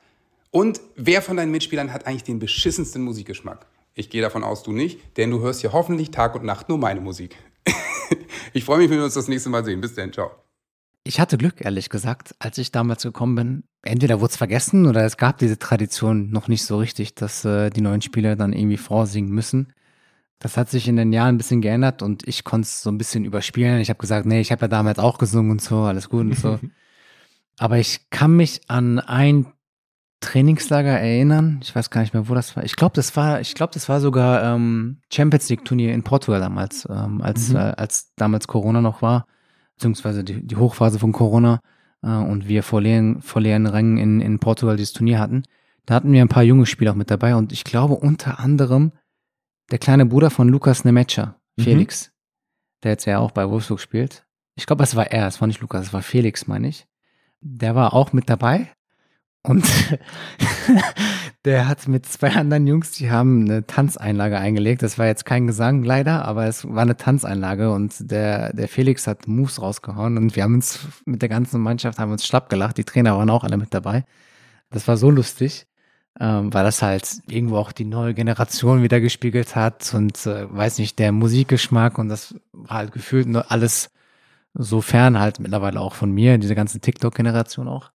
[0.52, 3.65] Und wer von deinen Mitspielern hat eigentlich den beschissensten Musikgeschmack?
[3.95, 6.79] Ich gehe davon aus, du nicht, denn du hörst ja hoffentlich Tag und Nacht nur
[6.79, 7.38] meine Musik.
[8.53, 9.82] ich freue mich, wenn wir uns das nächste Mal sehen.
[9.82, 10.32] Bis dann, ciao.
[11.03, 13.63] Ich hatte Glück, ehrlich gesagt, als ich damals gekommen bin.
[13.84, 17.69] Entweder wurde es vergessen oder es gab diese Tradition noch nicht so richtig, dass äh,
[17.69, 19.73] die neuen Spieler dann irgendwie vorsingen müssen.
[20.39, 22.97] Das hat sich in den Jahren ein bisschen geändert und ich konnte es so ein
[22.97, 23.79] bisschen überspielen.
[23.79, 26.39] Ich habe gesagt, nee, ich habe ja damals auch gesungen und so, alles gut und
[26.39, 26.60] so.
[27.60, 29.52] Aber ich kann mich an ein
[30.23, 31.59] Trainingslager erinnern.
[31.62, 32.63] Ich weiß gar nicht mehr, wo das war.
[32.63, 36.39] Ich glaube, das war, ich glaube, das war sogar ähm, Champions League Turnier in Portugal
[36.39, 37.55] damals, ähm, als Mhm.
[37.57, 39.25] äh, als damals Corona noch war,
[39.75, 41.59] beziehungsweise die, die Hochphase von Corona
[42.01, 45.43] äh, und wir vor leeren, vor leeren Rängen in, in Portugal dieses Turnier hatten.
[45.86, 48.93] Da hatten wir ein paar junge Spieler auch mit dabei und ich glaube unter anderem
[49.71, 51.63] der kleine Bruder von Lukas Nemecha, Mhm.
[51.63, 52.12] Felix,
[52.83, 54.25] der jetzt ja auch bei Wolfsburg spielt.
[54.55, 56.88] Ich glaube, es war er, es war nicht Lukas, es war Felix, meine ich.
[57.41, 58.69] Der war auch mit dabei
[59.43, 59.65] und
[61.45, 64.82] der hat mit zwei anderen Jungs, die haben eine Tanzeinlage eingelegt.
[64.82, 69.06] Das war jetzt kein Gesang leider, aber es war eine Tanzeinlage und der, der Felix
[69.06, 72.77] hat Moves rausgehauen und wir haben uns mit der ganzen Mannschaft haben uns schlapp gelacht.
[72.77, 74.06] Die Trainer waren auch alle mit dabei.
[74.69, 75.67] Das war so lustig,
[76.19, 80.77] ähm, weil das halt irgendwo auch die neue Generation wieder gespiegelt hat und äh, weiß
[80.79, 83.89] nicht, der Musikgeschmack und das war halt gefühlt nur alles
[84.53, 87.91] so fern halt mittlerweile auch von mir, diese ganze TikTok-Generation auch,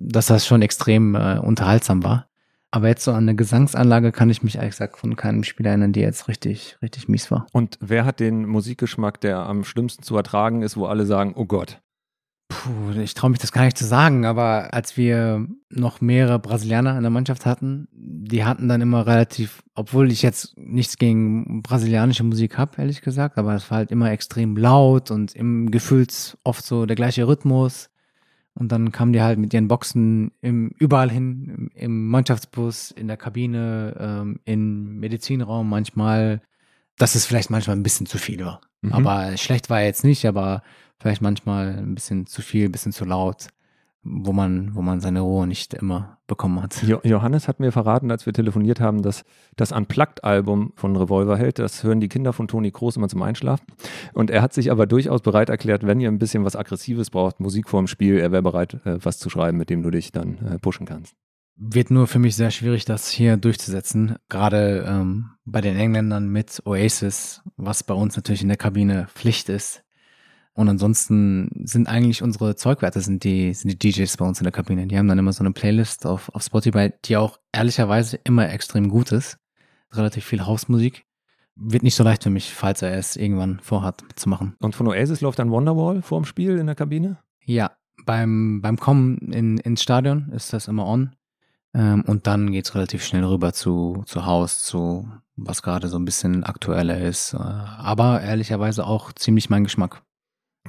[0.00, 2.26] dass das schon extrem äh, unterhaltsam war.
[2.72, 5.92] Aber jetzt so an eine Gesangsanlage kann ich mich ehrlich gesagt von keinem Spieler erinnern,
[5.92, 7.46] die jetzt richtig, richtig mies war.
[7.52, 11.46] Und wer hat den Musikgeschmack, der am schlimmsten zu ertragen ist, wo alle sagen, oh
[11.46, 11.80] Gott?
[12.48, 16.96] Puh, ich traue mich das gar nicht zu sagen, aber als wir noch mehrere Brasilianer
[16.96, 22.24] in der Mannschaft hatten, die hatten dann immer relativ, obwohl ich jetzt nichts gegen brasilianische
[22.24, 26.64] Musik habe, ehrlich gesagt, aber es war halt immer extrem laut und im gefühlt oft
[26.64, 27.90] so der gleiche Rhythmus.
[28.54, 33.08] Und dann kamen die halt mit ihren Boxen im, überall hin, im, im Mannschaftsbus, in
[33.08, 36.42] der Kabine, ähm, im Medizinraum manchmal,
[36.98, 38.60] dass es vielleicht manchmal ein bisschen zu viel war.
[38.82, 38.92] Mhm.
[38.92, 40.62] Aber schlecht war er jetzt nicht, aber
[40.98, 43.48] vielleicht manchmal ein bisschen zu viel, ein bisschen zu laut,
[44.02, 46.82] wo man, wo man seine Ruhe nicht immer bekommen hat.
[46.82, 49.24] Jo Johannes hat mir verraten, als wir telefoniert haben, dass
[49.56, 53.66] das Unplugged-Album von Revolverheld, das hören die Kinder von Toni Kroos immer zum Einschlafen.
[54.14, 57.40] Und er hat sich aber durchaus bereit erklärt, wenn ihr ein bisschen was Aggressives braucht,
[57.40, 60.38] Musik vorm Spiel, er wäre bereit, äh, was zu schreiben, mit dem du dich dann
[60.38, 61.14] äh, pushen kannst.
[61.62, 64.16] Wird nur für mich sehr schwierig, das hier durchzusetzen.
[64.30, 69.50] Gerade ähm, bei den Engländern mit Oasis, was bei uns natürlich in der Kabine Pflicht
[69.50, 69.84] ist.
[70.60, 74.52] Und ansonsten sind eigentlich unsere Zeugwerte, sind die, sind die DJs bei uns in der
[74.52, 74.86] Kabine.
[74.86, 78.90] Die haben dann immer so eine Playlist auf, auf Spotify, die auch ehrlicherweise immer extrem
[78.90, 79.38] gut ist.
[79.90, 81.06] Relativ viel Hausmusik.
[81.56, 84.54] Wird nicht so leicht für mich, falls er es irgendwann vorhat zu machen.
[84.60, 87.16] Und von Oasis läuft dann Wonderwall vorm Spiel in der Kabine?
[87.42, 87.70] Ja,
[88.04, 91.16] beim, beim Kommen in, ins Stadion ist das immer on.
[91.72, 96.04] Ähm, und dann geht's relativ schnell rüber zu, zu Haus, zu was gerade so ein
[96.04, 97.32] bisschen aktueller ist.
[97.32, 100.02] Äh, aber ehrlicherweise auch ziemlich mein Geschmack.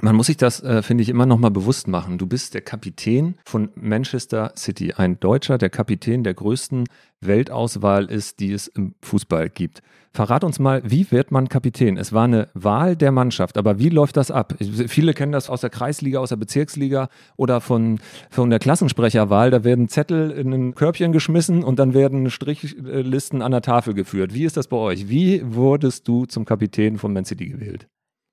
[0.00, 2.16] Man muss sich das, äh, finde ich, immer noch mal bewusst machen.
[2.16, 6.86] Du bist der Kapitän von Manchester City, ein Deutscher, der Kapitän der größten
[7.20, 9.82] Weltauswahl ist, die es im Fußball gibt.
[10.14, 11.96] Verrat uns mal, wie wird man Kapitän?
[11.96, 14.54] Es war eine Wahl der Mannschaft, aber wie läuft das ab?
[14.60, 18.00] Viele kennen das aus der Kreisliga, aus der Bezirksliga oder von,
[18.30, 19.50] von der Klassensprecherwahl.
[19.50, 24.34] Da werden Zettel in ein Körbchen geschmissen und dann werden Strichlisten an der Tafel geführt.
[24.34, 25.08] Wie ist das bei euch?
[25.08, 27.88] Wie wurdest du zum Kapitän von Man City gewählt?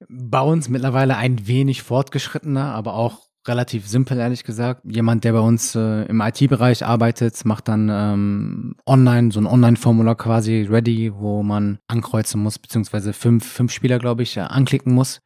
[0.09, 4.81] Bei uns mittlerweile ein wenig fortgeschrittener, aber auch relativ simpel, ehrlich gesagt.
[4.85, 10.15] Jemand, der bei uns äh, im IT-Bereich arbeitet, macht dann ähm, online, so ein Online-Formular
[10.15, 15.21] quasi ready, wo man ankreuzen muss, beziehungsweise fünf, fünf Spieler, glaube ich, äh, anklicken muss,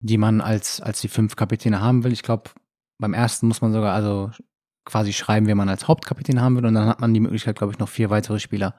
[0.00, 2.12] die man als, als die fünf Kapitäne haben will.
[2.12, 2.50] Ich glaube,
[2.98, 4.30] beim ersten muss man sogar also
[4.84, 7.72] quasi schreiben, wen man als Hauptkapitän haben will und dann hat man die Möglichkeit, glaube
[7.72, 8.74] ich, noch vier weitere Spieler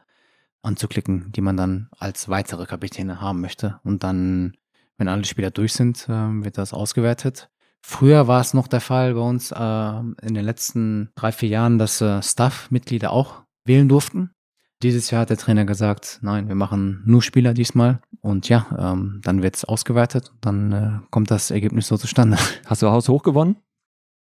[0.62, 3.80] anzuklicken, die man dann als weitere Kapitäne haben möchte.
[3.84, 4.54] Und dann,
[5.00, 7.50] wenn alle Spieler durch sind, äh, wird das ausgewertet.
[7.82, 11.80] Früher war es noch der Fall bei uns äh, in den letzten drei, vier Jahren,
[11.80, 14.32] dass äh, Staff-Mitglieder auch wählen durften.
[14.84, 18.02] Dieses Jahr hat der Trainer gesagt, nein, wir machen nur Spieler diesmal.
[18.22, 22.38] Und ja, ähm, dann wird es ausgewertet, dann äh, kommt das Ergebnis so zustande.
[22.66, 23.58] Hast du Haus hoch gewonnen?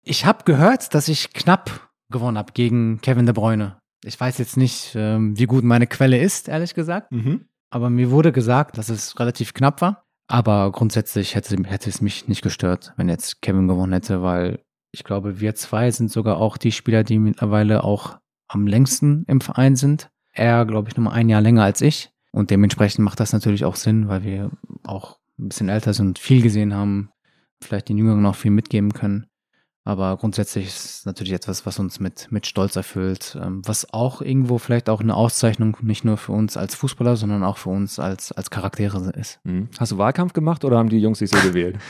[0.03, 3.77] Ich habe gehört, dass ich knapp gewonnen habe gegen Kevin de Bruyne.
[4.03, 7.11] Ich weiß jetzt nicht, ähm, wie gut meine Quelle ist, ehrlich gesagt.
[7.11, 7.47] Mhm.
[7.69, 10.06] Aber mir wurde gesagt, dass es relativ knapp war.
[10.27, 14.59] Aber grundsätzlich hätte, hätte es mich nicht gestört, wenn jetzt Kevin gewonnen hätte, weil
[14.91, 19.41] ich glaube, wir zwei sind sogar auch die Spieler, die mittlerweile auch am längsten im
[19.41, 20.09] Verein sind.
[20.33, 22.11] Er, glaube ich, nur mal ein Jahr länger als ich.
[22.31, 24.51] Und dementsprechend macht das natürlich auch Sinn, weil wir
[24.83, 27.09] auch ein bisschen älter sind viel gesehen haben,
[27.61, 29.27] vielleicht den Jüngeren auch viel mitgeben können.
[29.87, 34.21] Aber grundsätzlich ist es natürlich etwas, was uns mit, mit Stolz erfüllt, ähm, was auch
[34.21, 37.97] irgendwo vielleicht auch eine Auszeichnung nicht nur für uns als Fußballer, sondern auch für uns
[37.97, 39.39] als, als Charaktere ist.
[39.45, 39.69] Mhm.
[39.79, 41.77] Hast du Wahlkampf gemacht oder haben die Jungs sich so gewählt?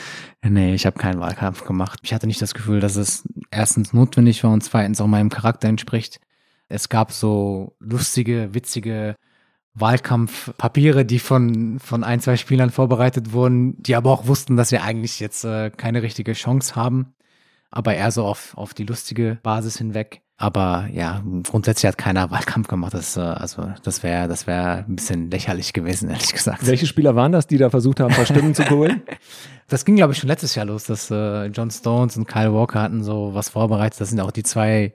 [0.48, 2.00] Nee, ich habe keinen Wahlkampf gemacht.
[2.04, 5.68] Ich hatte nicht das Gefühl, dass es erstens notwendig war und zweitens auch meinem Charakter
[5.68, 6.22] entspricht.
[6.70, 9.16] Es gab so lustige, witzige
[9.74, 14.84] Wahlkampfpapiere, die von, von ein, zwei Spielern vorbereitet wurden, die aber auch wussten, dass wir
[14.84, 17.16] eigentlich jetzt äh, keine richtige Chance haben.
[17.70, 20.22] Aber eher so auf, auf die lustige Basis hinweg.
[20.40, 22.94] Aber ja, grundsätzlich hat keiner Wahlkampf gemacht.
[22.94, 26.66] Das, äh, also das wäre das wäre ein bisschen lächerlich gewesen, ehrlich gesagt.
[26.68, 29.02] Welche Spieler waren das, die da versucht haben, ein paar Stimmen zu holen?
[29.70, 32.82] Das ging, glaube ich, schon letztes Jahr los, dass äh, John Stones und Kyle Walker
[32.82, 34.00] hatten so was vorbereitet.
[34.00, 34.94] Das sind auch die zwei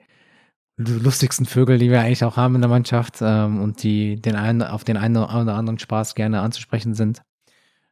[0.77, 4.63] lustigsten Vögel, die wir eigentlich auch haben in der Mannschaft ähm, und die den einen,
[4.63, 7.21] auf den einen oder anderen Spaß gerne anzusprechen sind.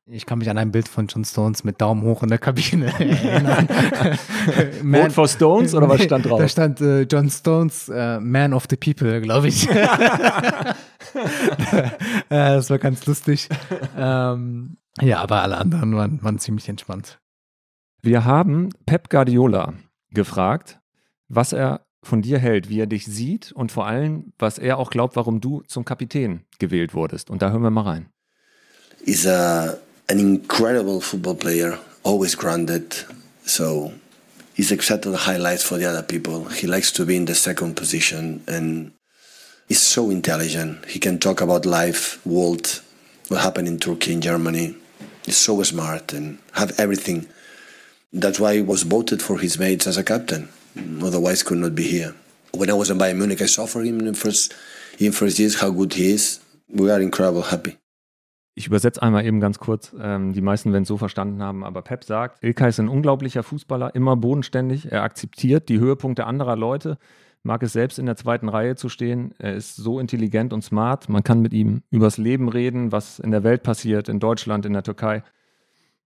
[0.08, 2.88] Ich kann mich an ein Bild von John Stones mit Daumen hoch in der Kabine
[3.00, 3.68] erinnern.
[4.84, 6.40] Man, Vote for Stones oder was stand drauf?
[6.40, 9.68] Da stand äh, John Stones, äh, Man of the People, glaube ich.
[12.30, 13.48] das war ganz lustig.
[13.96, 17.20] Ähm, ja, aber alle anderen waren, waren ziemlich entspannt.
[18.02, 19.74] Wir haben Pep Guardiola
[20.10, 20.80] gefragt,
[21.30, 24.90] was er von dir hält, wie er dich sieht und vor allem, was er auch
[24.90, 27.30] glaubt, warum du zum Kapitän gewählt wurdest.
[27.30, 28.10] Und da hören wir mal rein.
[29.06, 29.78] He's a,
[30.12, 32.94] an incredible football player, always grounded.
[33.46, 33.94] So
[34.54, 36.50] he's accepted the highlights for the other people.
[36.50, 38.92] He likes to be in the second position and
[39.70, 40.84] he's so intelligent.
[40.86, 42.82] He can talk about life, world,
[43.30, 44.76] what happened in Turkey, in Germany.
[45.26, 47.30] He's so smart and have everything.
[48.12, 50.50] That's why he was voted for his mates as a captain.
[51.02, 52.14] Otherwise, could not be here.
[52.54, 54.54] When I was in Bayern Munich, I saw for him in first
[55.00, 56.42] in first years how good he is.
[56.68, 57.78] We are incredible happy.
[58.54, 59.96] Ich übersetze einmal eben ganz kurz.
[60.00, 63.44] Ähm, die meisten werden es so verstanden haben, aber Pep sagt, Ilkay ist ein unglaublicher
[63.44, 64.92] Fußballer, immer bodenständig.
[64.92, 66.98] Er akzeptiert die Höhepunkte anderer Leute,
[67.44, 69.34] mag es selbst in der zweiten Reihe zu stehen.
[69.40, 71.08] Er ist so intelligent und smart.
[71.08, 74.74] Man kann mit ihm übers Leben reden, was in der Welt passiert, in Deutschland, in
[74.74, 75.24] der Türkei.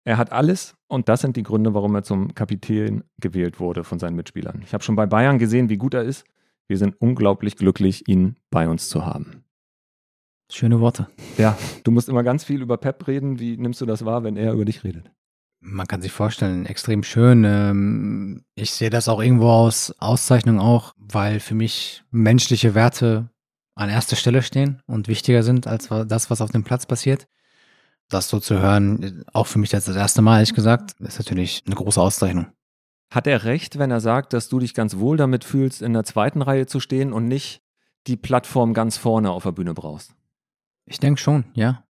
[0.04, 4.00] Er hat alles und das sind die Gründe, warum er zum Kapitän gewählt wurde von
[4.00, 4.62] seinen Mitspielern.
[4.64, 6.26] Ich habe schon bei Bayern gesehen, wie gut er ist.
[6.68, 9.41] Wir sind unglaublich glücklich, ihn bei uns zu haben.
[10.54, 11.08] Schöne Worte.
[11.38, 13.40] Ja, du musst immer ganz viel über Pep reden.
[13.40, 15.12] Wie nimmst du das wahr, wenn er über dich redet?
[15.60, 17.44] Man kann sich vorstellen, extrem schön.
[17.46, 23.30] Ähm, ich sehe das auch irgendwo aus Auszeichnung auch, weil für mich menschliche Werte
[23.76, 27.28] an erster Stelle stehen und wichtiger sind als das, was auf dem Platz passiert
[28.12, 31.64] das so zu hören, auch für mich das, das erste Mal, ehrlich gesagt, ist natürlich
[31.66, 32.48] eine große Auszeichnung.
[33.10, 36.04] Hat er recht, wenn er sagt, dass du dich ganz wohl damit fühlst, in der
[36.04, 37.62] zweiten Reihe zu stehen und nicht
[38.08, 40.16] die Plattform ganz vorne auf der Bühne brauchst?
[40.86, 41.84] Ich denke schon, ja.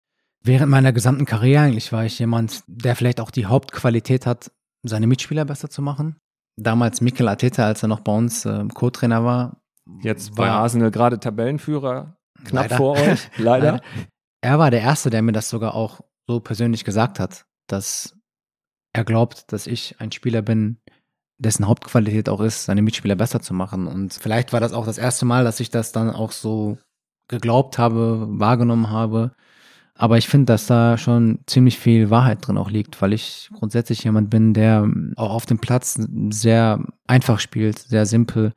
[0.42, 4.50] Während meiner gesamten Karriere eigentlich war ich jemand, der vielleicht auch die Hauptqualität hat,
[4.82, 6.16] seine Mitspieler besser zu machen.
[6.56, 9.60] Damals Mikel Arteta, als er noch bei uns äh, Co-Trainer war.
[10.02, 12.76] Jetzt war bei Arsenal gerade Tabellenführer, knapp leider.
[12.76, 13.82] vor euch, leider.
[14.40, 18.16] er war der Erste, der mir das sogar auch so persönlich gesagt hat, dass
[18.92, 20.78] er glaubt, dass ich ein Spieler bin,
[21.38, 23.86] dessen Hauptqualität auch ist, seine Mitspieler besser zu machen.
[23.86, 26.78] Und vielleicht war das auch das erste Mal, dass ich das dann auch so
[27.30, 29.32] geglaubt habe, wahrgenommen habe.
[29.94, 34.04] Aber ich finde, dass da schon ziemlich viel Wahrheit drin auch liegt, weil ich grundsätzlich
[34.04, 35.98] jemand bin, der auch auf dem Platz
[36.30, 38.52] sehr einfach spielt, sehr simpel,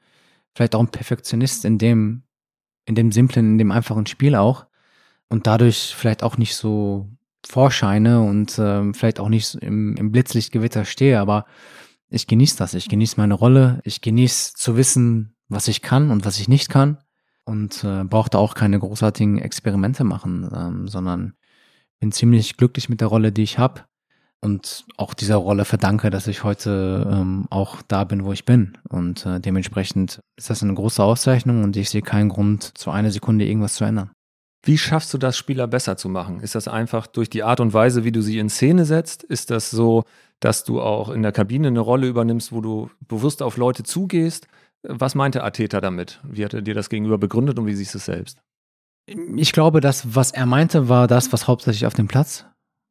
[0.56, 2.24] vielleicht auch ein Perfektionist in dem,
[2.86, 4.66] in dem simplen, in dem einfachen Spiel auch
[5.30, 7.10] und dadurch vielleicht auch nicht so
[7.46, 11.46] vorscheine und äh, vielleicht auch nicht im, im Blitzlichtgewitter stehe, aber
[12.10, 12.74] ich genieße das.
[12.74, 13.82] Ich genieße meine Rolle.
[13.84, 17.03] Ich genieße zu wissen, was ich kann und was ich nicht kann
[17.46, 21.34] und äh, brauchte auch keine großartigen Experimente machen, ähm, sondern
[22.00, 23.84] bin ziemlich glücklich mit der Rolle, die ich habe
[24.44, 28.78] und auch dieser Rolle verdanke, dass ich heute ähm, auch da bin, wo ich bin.
[28.90, 33.10] Und äh, dementsprechend ist das eine große Auszeichnung und ich sehe keinen Grund, zu einer
[33.10, 34.12] Sekunde irgendwas zu ändern.
[34.66, 36.42] Wie schaffst du das, Spieler besser zu machen?
[36.42, 39.24] Ist das einfach durch die Art und Weise, wie du sie in Szene setzt?
[39.24, 40.04] Ist das so,
[40.42, 44.48] dass du auch in der Kabine eine Rolle übernimmst, wo du bewusst auf Leute zugehst?
[44.84, 46.20] Was meinte Ateta damit?
[46.24, 48.40] Wie hat er dir das gegenüber begründet und wie siehst du es selbst?
[49.06, 52.46] Ich glaube, das, was er meinte, war das, was hauptsächlich auf dem Platz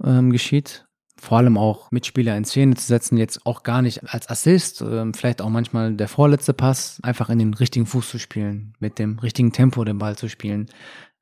[0.05, 0.87] ähm, geschieht.
[1.19, 5.15] Vor allem auch Mitspieler in Szene zu setzen, jetzt auch gar nicht als Assist, ähm,
[5.15, 9.19] vielleicht auch manchmal der vorletzte Pass, einfach in den richtigen Fuß zu spielen, mit dem
[9.19, 10.69] richtigen Tempo den Ball zu spielen,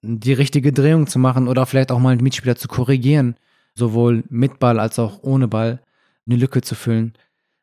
[0.02, 3.36] die richtige Drehung zu machen oder vielleicht auch mal einen Mitspieler zu korrigieren,
[3.74, 5.82] sowohl mit Ball als auch ohne Ball,
[6.26, 7.14] eine Lücke zu füllen.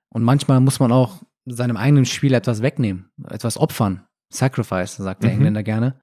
[0.09, 4.03] Und manchmal muss man auch seinem eigenen Spiel etwas wegnehmen, etwas opfern.
[4.29, 5.37] Sacrifice, sagt der mhm.
[5.37, 5.99] Engländer gerne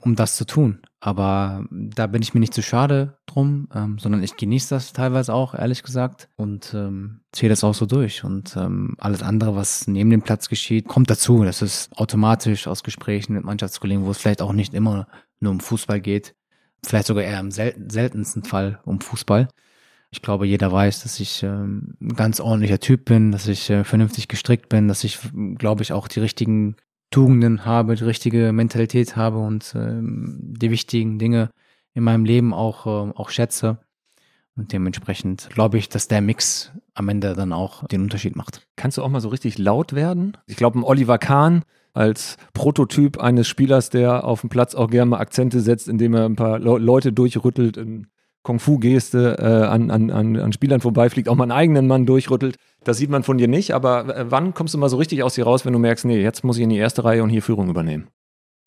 [0.00, 0.80] um das zu tun.
[1.00, 5.32] Aber da bin ich mir nicht zu schade drum, ähm, sondern ich genieße das teilweise
[5.32, 8.24] auch, ehrlich gesagt, und ähm, ziehe das auch so durch.
[8.24, 11.44] Und ähm, alles andere, was neben dem Platz geschieht, kommt dazu.
[11.44, 15.06] Das ist automatisch aus Gesprächen mit Mannschaftskollegen, wo es vielleicht auch nicht immer
[15.40, 16.34] nur um Fußball geht,
[16.84, 19.48] vielleicht sogar eher im sel seltensten Fall um Fußball.
[20.10, 23.84] Ich glaube, jeder weiß, dass ich ähm, ein ganz ordentlicher Typ bin, dass ich äh,
[23.84, 25.18] vernünftig gestrickt bin, dass ich,
[25.56, 26.76] glaube ich, auch die richtigen
[27.10, 31.50] Tugenden habe, die richtige Mentalität habe und ähm, die wichtigen Dinge
[31.94, 33.78] in meinem Leben auch, äh, auch schätze.
[34.56, 38.66] Und dementsprechend glaube ich, dass der Mix am Ende dann auch den Unterschied macht.
[38.76, 40.36] Kannst du auch mal so richtig laut werden?
[40.46, 45.10] Ich glaube, ein Oliver Kahn als Prototyp eines Spielers, der auf dem Platz auch gerne
[45.10, 48.08] mal Akzente setzt, indem er ein paar Le Leute durchrüttelt in
[48.42, 52.56] Kung-Fu-Geste äh, an, an, an Spielern vorbeifliegt, auch mal einen eigenen Mann durchrüttelt.
[52.84, 55.34] Das sieht man von dir nicht, aber äh, wann kommst du mal so richtig aus
[55.34, 57.42] dir raus, wenn du merkst, nee, jetzt muss ich in die erste Reihe und hier
[57.42, 58.08] Führung übernehmen?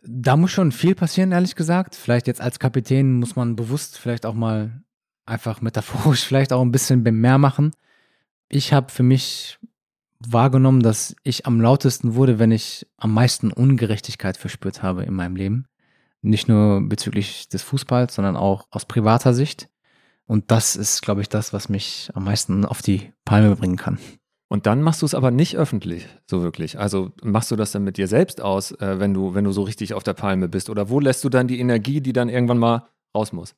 [0.04, 1.96] Da muss schon viel passieren, ehrlich gesagt.
[1.96, 4.82] Vielleicht jetzt als Kapitän muss man bewusst vielleicht auch mal
[5.26, 7.72] einfach metaphorisch vielleicht auch ein bisschen mehr machen.
[8.50, 9.60] Ich habe für mich
[10.20, 15.36] wahrgenommen, dass ich am lautesten wurde, wenn ich am meisten Ungerechtigkeit verspürt habe in meinem
[15.36, 15.66] Leben.
[16.22, 19.70] Nicht nur bezüglich des Fußballs, sondern auch aus privater Sicht.
[20.26, 23.98] Und das ist, glaube ich, das, was mich am meisten auf die Palme bringen kann.
[24.48, 26.78] Und dann machst du es aber nicht öffentlich, so wirklich.
[26.78, 29.64] Also machst du das dann mit dir selbst aus, äh, wenn du, wenn du so
[29.64, 30.70] richtig auf der Palme bist?
[30.70, 33.56] Oder wo lässt du dann die Energie, die dann irgendwann mal raus muss?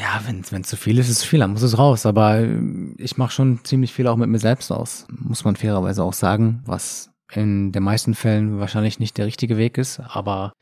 [0.00, 2.04] Ja, wenn es zu viel ist, ist es zu viel, dann muss es raus.
[2.04, 2.44] Aber
[2.98, 6.62] ich mache schon ziemlich viel auch mit mir selbst aus, muss man fairerweise auch sagen,
[6.66, 10.00] was in den meisten Fällen wahrscheinlich nicht der richtige Weg ist.
[10.00, 10.52] Aber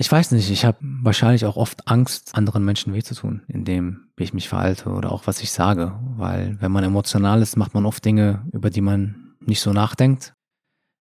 [0.00, 4.06] ich weiß nicht, ich habe wahrscheinlich auch oft Angst, anderen Menschen weh zu tun, indem
[4.16, 5.98] ich mich verhalte oder auch was ich sage.
[6.16, 10.34] Weil wenn man emotional ist, macht man oft Dinge, über die man nicht so nachdenkt.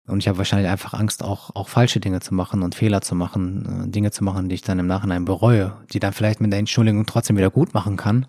[0.07, 3.13] Und ich habe wahrscheinlich einfach Angst, auch, auch falsche Dinge zu machen und Fehler zu
[3.13, 6.51] machen, äh, Dinge zu machen, die ich dann im Nachhinein bereue, die dann vielleicht mit
[6.51, 8.25] der Entschuldigung trotzdem wieder gut machen kann.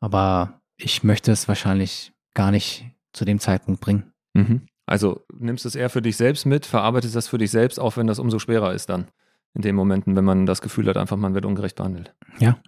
[0.00, 4.12] Aber ich möchte es wahrscheinlich gar nicht zu dem Zeitpunkt bringen.
[4.34, 4.62] Mhm.
[4.84, 7.96] Also nimmst du es eher für dich selbst mit, verarbeitest das für dich selbst, auch
[7.96, 9.06] wenn das umso schwerer ist dann
[9.54, 12.14] in den Momenten, wenn man das Gefühl hat, einfach man wird ungerecht behandelt.
[12.38, 12.58] Ja.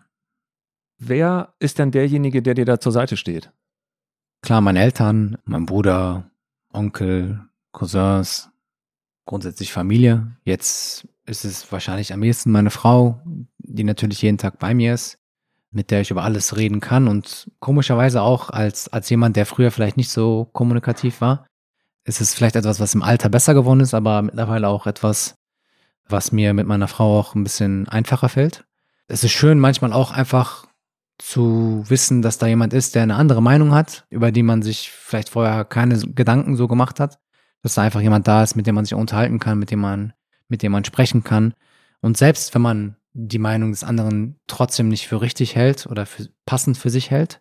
[0.98, 3.52] Wer ist denn derjenige, der dir da zur Seite steht?
[4.42, 6.30] Klar, meine Eltern, mein Bruder,
[6.72, 7.40] Onkel,
[7.72, 8.50] Cousins,
[9.26, 10.36] grundsätzlich Familie.
[10.44, 13.20] Jetzt ist es wahrscheinlich am ehesten meine Frau,
[13.58, 15.18] die natürlich jeden Tag bei mir ist,
[15.70, 19.70] mit der ich über alles reden kann und komischerweise auch als, als jemand, der früher
[19.70, 21.46] vielleicht nicht so kommunikativ war,
[22.04, 25.34] ist es vielleicht etwas, was im Alter besser geworden ist, aber mittlerweile auch etwas,
[26.08, 28.64] was mir mit meiner Frau auch ein bisschen einfacher fällt.
[29.06, 30.66] Es ist schön, manchmal auch einfach
[31.18, 34.90] zu wissen, dass da jemand ist, der eine andere Meinung hat, über die man sich
[34.90, 37.18] vielleicht vorher keine Gedanken so gemacht hat.
[37.62, 40.12] Dass da einfach jemand da ist, mit dem man sich unterhalten kann, mit dem man,
[40.48, 41.54] mit dem man sprechen kann.
[42.00, 46.28] Und selbst wenn man die Meinung des anderen trotzdem nicht für richtig hält oder für,
[46.46, 47.40] passend für sich hält,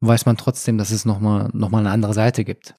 [0.00, 2.76] weiß man trotzdem, dass es nochmal noch mal eine andere Seite gibt.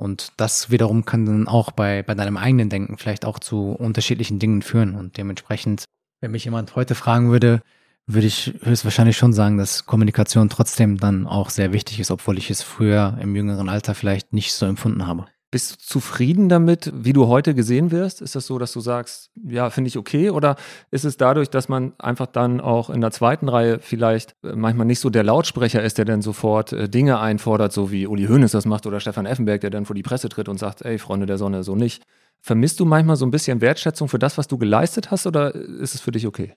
[0.00, 4.38] Und das wiederum kann dann auch bei, bei deinem eigenen Denken vielleicht auch zu unterschiedlichen
[4.38, 4.94] Dingen führen.
[4.94, 5.84] Und dementsprechend,
[6.22, 7.60] wenn mich jemand heute fragen würde,
[8.06, 12.48] würde ich höchstwahrscheinlich schon sagen, dass Kommunikation trotzdem dann auch sehr wichtig ist, obwohl ich
[12.48, 15.26] es früher im jüngeren Alter vielleicht nicht so empfunden habe.
[15.52, 18.22] Bist du zufrieden damit, wie du heute gesehen wirst?
[18.22, 20.30] Ist das so, dass du sagst, ja, finde ich okay?
[20.30, 20.54] Oder
[20.92, 24.86] ist es dadurch, dass man einfach dann auch in der zweiten Reihe vielleicht äh, manchmal
[24.86, 28.52] nicht so der Lautsprecher ist, der dann sofort äh, Dinge einfordert, so wie Uli Hoeneß
[28.52, 31.26] das macht oder Stefan Effenberg, der dann vor die Presse tritt und sagt, ey, Freunde
[31.26, 32.04] der Sonne, so nicht.
[32.40, 35.96] Vermisst du manchmal so ein bisschen Wertschätzung für das, was du geleistet hast oder ist
[35.96, 36.54] es für dich okay?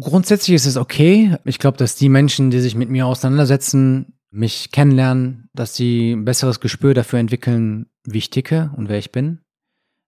[0.00, 1.36] Grundsätzlich ist es okay.
[1.44, 6.24] Ich glaube, dass die Menschen, die sich mit mir auseinandersetzen, mich kennenlernen, dass sie ein
[6.24, 9.40] besseres Gespür dafür entwickeln, wie ich ticke und wer ich bin.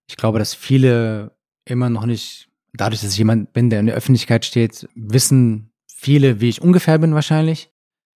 [0.09, 3.95] Ich glaube, dass viele immer noch nicht, dadurch, dass ich jemand bin, der in der
[3.95, 7.70] Öffentlichkeit steht, wissen viele, wie ich ungefähr bin wahrscheinlich.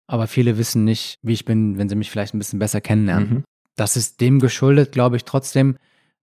[0.08, 3.30] Aber viele wissen nicht, wie ich bin, wenn sie mich vielleicht ein bisschen besser kennenlernen.
[3.30, 3.44] Mhm.
[3.76, 5.78] Das ist dem geschuldet, glaube ich, trotzdem,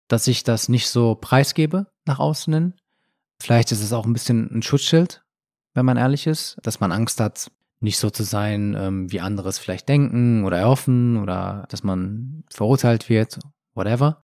[0.07, 2.73] dass ich das nicht so preisgebe nach außen hin.
[3.41, 5.23] Vielleicht ist es auch ein bisschen ein Schutzschild,
[5.73, 9.49] wenn man ehrlich ist, dass man Angst hat, nicht so zu sein, ähm, wie andere
[9.49, 13.39] es vielleicht denken oder erhoffen oder dass man verurteilt wird,
[13.73, 14.23] whatever.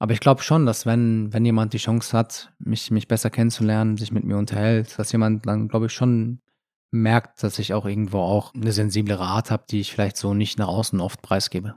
[0.00, 3.96] Aber ich glaube schon, dass wenn, wenn jemand die Chance hat, mich, mich besser kennenzulernen,
[3.96, 6.40] sich mit mir unterhält, dass jemand dann, glaube ich, schon
[6.90, 10.58] merkt, dass ich auch irgendwo auch eine sensiblere Art habe, die ich vielleicht so nicht
[10.58, 11.74] nach außen oft preisgebe.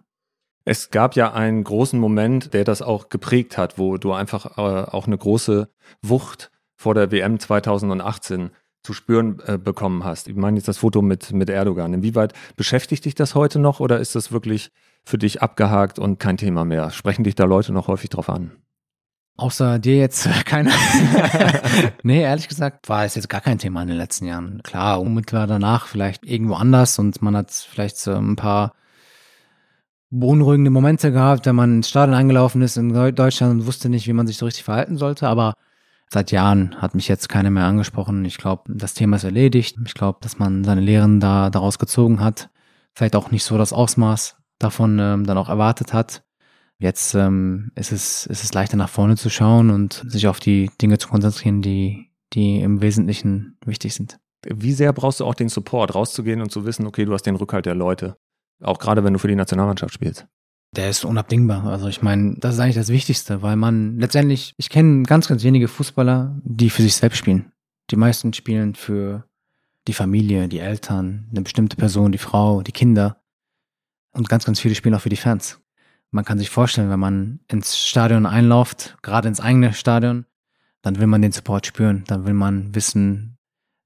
[0.64, 4.62] Es gab ja einen großen Moment, der das auch geprägt hat, wo du einfach äh,
[4.62, 5.70] auch eine große
[6.04, 8.52] Wucht vor der WM 2018
[8.84, 10.28] zu spüren äh, bekommen hast.
[10.28, 11.94] Ich meine jetzt das Foto mit, mit Erdogan.
[11.94, 14.72] Inwieweit beschäftigt dich das heute noch oder ist das wirklich
[15.04, 16.90] für dich abgehakt und kein Thema mehr?
[16.92, 18.52] Sprechen dich da Leute noch häufig drauf an?
[19.38, 20.72] Außer dir jetzt keiner.
[22.04, 24.62] nee, ehrlich gesagt war es jetzt gar kein Thema in den letzten Jahren.
[24.64, 28.74] Klar, unmittelbar danach vielleicht irgendwo anders und man hat vielleicht so ein paar
[30.12, 34.14] beunruhigende Momente gehabt, wenn man ins Stadion eingelaufen ist in Deutschland und wusste nicht, wie
[34.14, 35.28] man sich so richtig verhalten sollte.
[35.28, 35.54] Aber
[36.12, 38.26] seit Jahren hat mich jetzt keiner mehr angesprochen.
[38.26, 39.78] Ich glaube, das Thema ist erledigt.
[39.86, 42.50] Ich glaube, dass man seine Lehren da daraus gezogen hat.
[42.94, 46.24] Vielleicht auch nicht so das Ausmaß davon ähm, dann auch erwartet hat.
[46.78, 50.70] Jetzt ähm, ist, es, ist es leichter nach vorne zu schauen und sich auf die
[50.82, 54.18] Dinge zu konzentrieren, die, die im Wesentlichen wichtig sind.
[54.46, 57.36] Wie sehr brauchst du auch den Support, rauszugehen und zu wissen, okay, du hast den
[57.36, 58.18] Rückhalt der Leute?
[58.62, 60.28] Auch gerade wenn du für die Nationalmannschaft spielst.
[60.74, 61.66] Der ist unabdingbar.
[61.66, 65.44] Also ich meine, das ist eigentlich das Wichtigste, weil man letztendlich, ich kenne ganz, ganz
[65.44, 67.52] wenige Fußballer, die für sich selbst spielen.
[67.90, 69.26] Die meisten spielen für
[69.88, 73.22] die Familie, die Eltern, eine bestimmte Person, die Frau, die Kinder.
[74.14, 75.60] Und ganz, ganz viele spielen auch für die Fans.
[76.10, 80.26] Man kann sich vorstellen, wenn man ins Stadion einläuft, gerade ins eigene Stadion,
[80.82, 82.04] dann will man den Support spüren.
[82.08, 83.38] Dann will man wissen,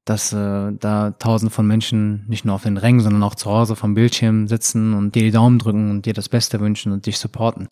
[0.06, 3.76] dass äh, da tausend von Menschen nicht nur auf den Rängen, sondern auch zu Hause
[3.76, 7.18] vom Bildschirm sitzen und dir die Daumen drücken und dir das Beste wünschen und dich
[7.18, 7.68] supporten.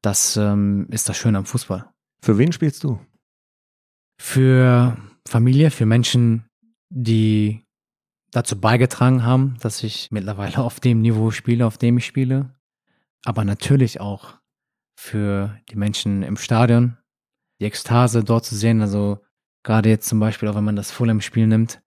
[0.00, 1.86] Das ähm, ist das Schöne am Fußball.
[2.22, 2.98] Für wen spielst du?
[4.18, 4.96] Für
[5.28, 6.46] Familie, für Menschen,
[6.88, 7.64] die
[8.30, 12.54] dazu beigetragen haben, dass ich mittlerweile auf dem Niveau spiele, auf dem ich spiele.
[13.24, 14.38] Aber natürlich auch
[14.96, 16.96] für die Menschen im Stadion,
[17.60, 18.80] die Ekstase dort zu sehen.
[18.80, 19.20] Also
[19.68, 21.82] Gerade jetzt zum Beispiel, auch wenn man das Fulham-Spiel nimmt,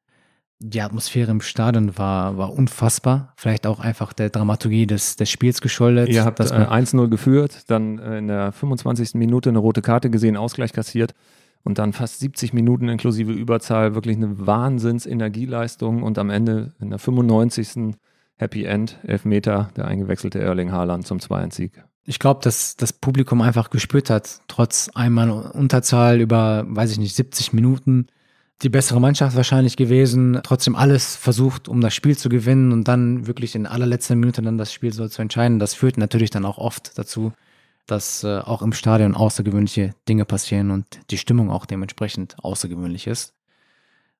[0.59, 3.34] die Atmosphäre im Stadion war, war unfassbar.
[3.38, 6.07] Vielleicht auch einfach der Dramaturgie des, des Spiels geschuldet.
[6.09, 9.15] Ihr habt äh, 1-0 geführt, dann äh, in der 25.
[9.15, 11.15] Minute eine rote Karte gesehen, Ausgleich kassiert
[11.63, 16.99] und dann fast 70 Minuten inklusive Überzahl, wirklich eine Wahnsinns-Energieleistung und am Ende in der
[16.99, 17.95] 95.
[18.36, 23.70] Happy End, Elfmeter, der eingewechselte Erling Haaland zum 2-1-Sieg ich glaube, dass das Publikum einfach
[23.70, 28.08] gespürt hat, trotz einmal Unterzahl über, weiß ich nicht, 70 Minuten,
[28.62, 33.26] die bessere Mannschaft wahrscheinlich gewesen, trotzdem alles versucht, um das Spiel zu gewinnen und dann
[33.28, 35.60] wirklich in allerletzter Minute dann das Spiel so zu entscheiden.
[35.60, 37.34] Das führt natürlich dann auch oft dazu,
[37.88, 43.34] dass äh, auch im Stadion außergewöhnliche Dinge passieren und die Stimmung auch dementsprechend außergewöhnlich ist.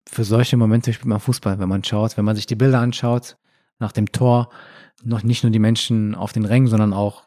[0.08, 3.38] Für solche Momente spielt man Fußball, wenn man schaut, wenn man sich die Bilder anschaut,
[3.78, 4.50] nach dem Tor,
[5.04, 7.24] noch nicht nur die Menschen auf den Rängen, sondern auch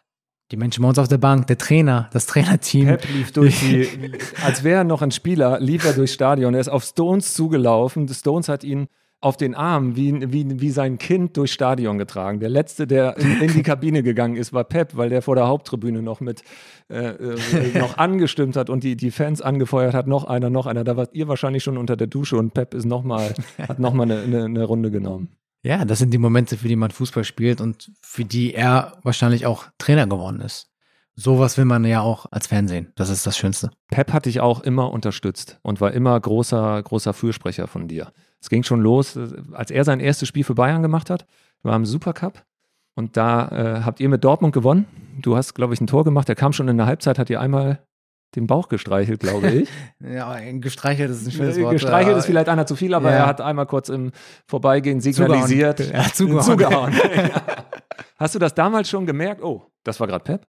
[0.50, 2.86] die Menschen bei uns auf der Bank, der Trainer, das Trainerteam.
[2.86, 3.88] Pep lief durch die,
[4.44, 6.54] als wäre er noch ein Spieler, lief er durchs Stadion.
[6.54, 8.06] Er ist auf Stones zugelaufen.
[8.08, 8.88] Stones hat ihn
[9.24, 12.40] auf den Arm wie, wie, wie sein Kind durchs Stadion getragen.
[12.40, 15.46] Der letzte, der in, in die Kabine gegangen ist, war Pep, weil der vor der
[15.46, 16.42] Haupttribüne noch mit
[16.90, 20.06] äh, äh, noch angestimmt hat und die, die Fans angefeuert hat.
[20.06, 20.84] Noch einer, noch einer.
[20.84, 23.32] Da wart ihr wahrscheinlich schon unter der Dusche und Pep ist noch mal,
[23.66, 25.30] hat nochmal eine, eine, eine Runde genommen.
[25.64, 29.46] Ja, das sind die Momente, für die man Fußball spielt und für die er wahrscheinlich
[29.46, 30.70] auch Trainer geworden ist.
[31.16, 32.92] Sowas will man ja auch als Fan sehen.
[32.96, 33.70] Das ist das Schönste.
[33.88, 38.12] Pep hat dich auch immer unterstützt und war immer großer, großer Fürsprecher von dir.
[38.40, 39.18] Es ging schon los,
[39.52, 41.26] als er sein erstes Spiel für Bayern gemacht hat,
[41.62, 42.44] war im Supercup.
[42.94, 44.86] Und da äh, habt ihr mit Dortmund gewonnen.
[45.22, 46.28] Du hast, glaube ich, ein Tor gemacht.
[46.28, 47.86] Er kam schon in der Halbzeit, hat dir einmal
[48.34, 49.68] den Bauch gestreichelt, glaube ich.
[50.00, 51.72] ja, gestreichelt ist ein schönes Wort.
[51.72, 53.18] Gestreichelt ist vielleicht einer zu viel, aber ja.
[53.18, 54.12] er hat einmal kurz im
[54.46, 55.78] Vorbeigehen signalisiert.
[55.78, 56.02] Zugehauen.
[56.02, 56.42] Ja, zugehauen.
[56.42, 56.94] zugehauen.
[58.16, 59.42] Hast du das damals schon gemerkt?
[59.42, 60.46] Oh, das war gerade Pep?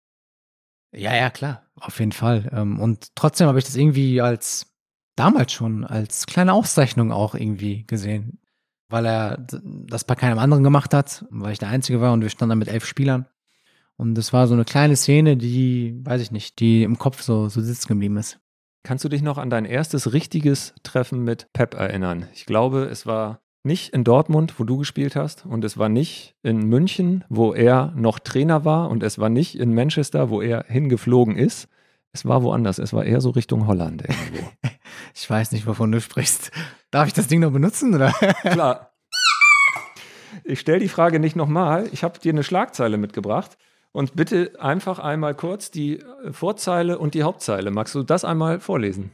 [0.92, 2.50] Ja, ja, klar, auf jeden Fall.
[2.54, 4.68] Ähm, und trotzdem habe ich das irgendwie als
[5.16, 8.40] damals schon als kleine Auszeichnung auch irgendwie gesehen,
[8.88, 12.30] weil er das bei keinem anderen gemacht hat, weil ich der Einzige war und wir
[12.30, 13.28] standen da mit elf Spielern.
[14.00, 17.50] Und das war so eine kleine Szene, die, weiß ich nicht, die im Kopf so,
[17.50, 18.40] so sitzen geblieben ist.
[18.82, 22.26] Kannst du dich noch an dein erstes richtiges Treffen mit Pep erinnern?
[22.34, 26.34] Ich glaube, es war nicht in Dortmund, wo du gespielt hast, und es war nicht
[26.44, 30.64] in München, wo er noch Trainer war, und es war nicht in Manchester, wo er
[30.70, 31.68] hingeflogen ist.
[32.14, 34.50] Es war woanders, es war eher so Richtung Holland irgendwo.
[35.14, 36.52] ich weiß nicht, wovon du sprichst.
[36.90, 37.94] Darf ich das Ding noch benutzen?
[37.94, 38.14] Oder?
[38.44, 38.94] Klar.
[40.46, 41.90] Ich stelle die Frage nicht nochmal.
[41.92, 43.58] Ich habe dir eine Schlagzeile mitgebracht.
[43.92, 47.72] Und bitte einfach einmal kurz die äh, Vorzeile und die Hauptzeile.
[47.72, 49.12] Magst du das einmal vorlesen?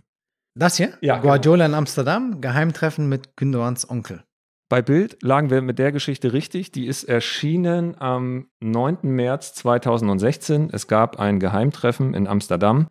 [0.57, 0.93] Das hier?
[1.01, 4.23] Ja, Guardiola in Amsterdam, Geheimtreffen mit Gündogans Onkel.
[4.69, 6.71] Bei Bild lagen wir mit der Geschichte richtig.
[6.71, 8.99] Die ist erschienen am 9.
[9.03, 10.69] März 2016.
[10.71, 12.87] Es gab ein Geheimtreffen in Amsterdam.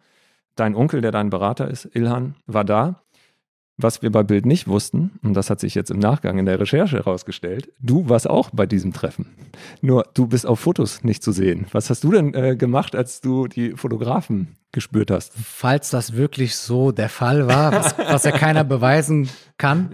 [0.57, 3.04] Dein Onkel, der dein Berater ist, Ilhan, war da.
[3.77, 6.61] Was wir bei Bild nicht wussten, und das hat sich jetzt im Nachgang in der
[6.61, 9.27] Recherche herausgestellt, du warst auch bei diesem Treffen.
[9.81, 11.67] Nur du bist auf Fotos nicht zu sehen.
[11.73, 15.33] Was hast du denn äh, gemacht, als du die Fotografen gespürt hast?
[15.35, 19.91] Falls das wirklich so der Fall war, was, was ja keiner beweisen kann,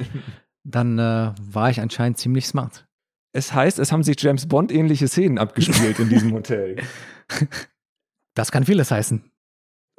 [0.62, 2.86] dann äh, war ich anscheinend ziemlich smart.
[3.32, 6.76] Es heißt, es haben sich James Bond ähnliche Szenen abgespielt in diesem Hotel.
[8.34, 9.29] Das kann vieles heißen.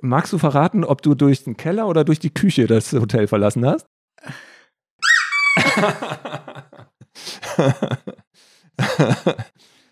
[0.02, 3.66] Magst du verraten, ob du durch den Keller oder durch die Küche das Hotel verlassen
[3.66, 3.88] hast?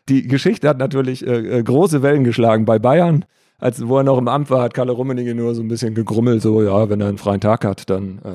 [0.10, 3.26] die Geschichte hat natürlich äh, äh, große Wellen geschlagen bei Bayern.
[3.60, 6.42] Als wo er noch im Amt war, hat Kalle Rummenigge nur so ein bisschen gegrummelt,
[6.42, 8.34] so ja, wenn er einen freien Tag hat, dann, äh,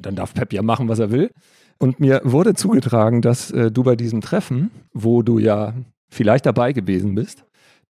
[0.00, 1.30] dann darf Pep ja machen, was er will.
[1.78, 5.74] Und mir wurde zugetragen, dass äh, du bei diesem Treffen, wo du ja
[6.10, 7.44] vielleicht dabei gewesen bist,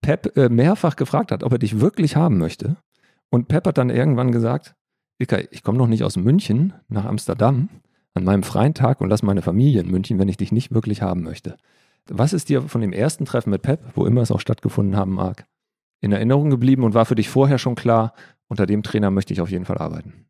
[0.05, 2.77] Pep äh, mehrfach gefragt hat, ob er dich wirklich haben möchte.
[3.31, 4.75] Und Pep hat dann irgendwann gesagt,
[5.19, 7.71] Ilka, ich komme noch nicht aus München nach Amsterdam
[8.13, 11.01] an meinem freien Tag und lasse meine Familie in München, wenn ich dich nicht wirklich
[11.01, 11.57] haben möchte.
[12.07, 15.15] Was ist dir von dem ersten Treffen mit Pep, wo immer es auch stattgefunden haben
[15.15, 15.47] mag,
[16.03, 18.13] in Erinnerung geblieben und war für dich vorher schon klar,
[18.47, 20.27] unter dem Trainer möchte ich auf jeden Fall arbeiten?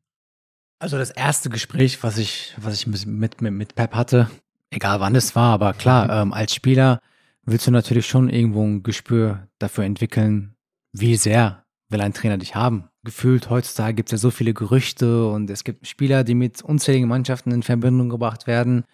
[0.78, 4.30] Also das erste Gespräch, was ich, was ich mit, mit, mit Pep hatte,
[4.70, 6.28] egal wann es war, aber klar, mhm.
[6.28, 7.00] ähm, als Spieler
[7.46, 10.54] willst du natürlich schon irgendwo ein Gespür dafür entwickeln,
[10.92, 12.88] wie sehr will ein Trainer dich haben.
[13.04, 17.08] Gefühlt heutzutage gibt es ja so viele Gerüchte und es gibt Spieler, die mit unzähligen
[17.08, 18.84] Mannschaften in Verbindung gebracht werden.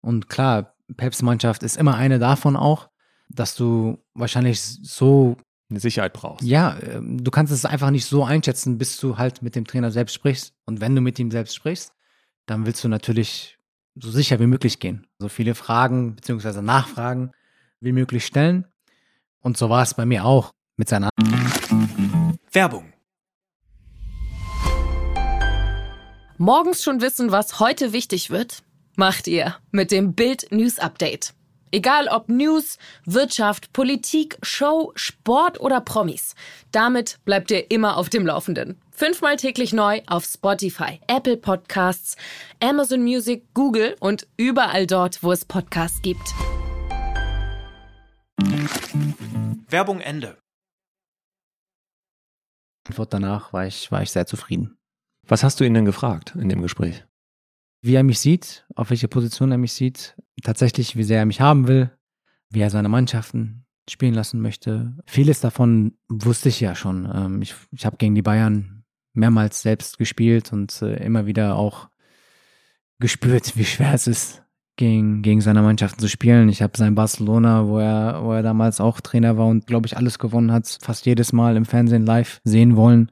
[0.00, 2.90] Und klar, Peps Mannschaft ist immer eine davon auch,
[3.28, 5.36] dass du wahrscheinlich so
[5.70, 6.44] eine Sicherheit brauchst.
[6.44, 9.90] Ja, ähm, du kannst es einfach nicht so einschätzen, bis du halt mit dem Trainer
[9.90, 10.52] selbst sprichst.
[10.66, 11.92] Und wenn du mit ihm selbst sprichst,
[12.46, 13.58] dann willst du natürlich
[13.94, 15.06] so sicher wie möglich gehen.
[15.18, 16.60] So viele Fragen bzw.
[16.60, 17.30] Nachfragen
[17.80, 18.66] wie möglich stellen.
[19.40, 21.10] Und so war es bei mir auch mit seiner
[22.52, 22.92] Werbung.
[26.38, 28.62] Morgens schon wissen, was heute wichtig wird?
[28.96, 31.32] Macht ihr mit dem Bild News Update.
[31.70, 36.34] Egal ob News, Wirtschaft, Politik, Show, Sport oder Promis.
[36.70, 38.80] Damit bleibt ihr immer auf dem Laufenden.
[38.92, 42.16] Fünfmal täglich neu auf Spotify, Apple Podcasts,
[42.60, 46.34] Amazon Music, Google und überall dort, wo es Podcasts gibt.
[49.68, 50.38] Werbung Ende.
[52.86, 54.76] Antwort danach war ich, war ich sehr zufrieden.
[55.26, 57.04] Was hast du ihn denn gefragt in dem Gespräch?
[57.82, 61.40] Wie er mich sieht, auf welche Position er mich sieht, tatsächlich, wie sehr er mich
[61.40, 61.90] haben will,
[62.50, 64.96] wie er seine Mannschaften spielen lassen möchte.
[65.06, 67.10] Vieles davon wusste ich ja schon.
[67.12, 71.88] Ähm, ich, ich habe gegen die Bayern mehrmals selbst gespielt und äh, immer wieder auch
[73.00, 74.42] gespürt, wie schwer es ist,
[74.76, 76.48] gegen, gegen seine Mannschaften zu spielen.
[76.48, 79.96] Ich habe sein Barcelona, wo er, wo er damals auch Trainer war und, glaube ich,
[79.96, 83.10] alles gewonnen hat, fast jedes Mal im Fernsehen live sehen wollen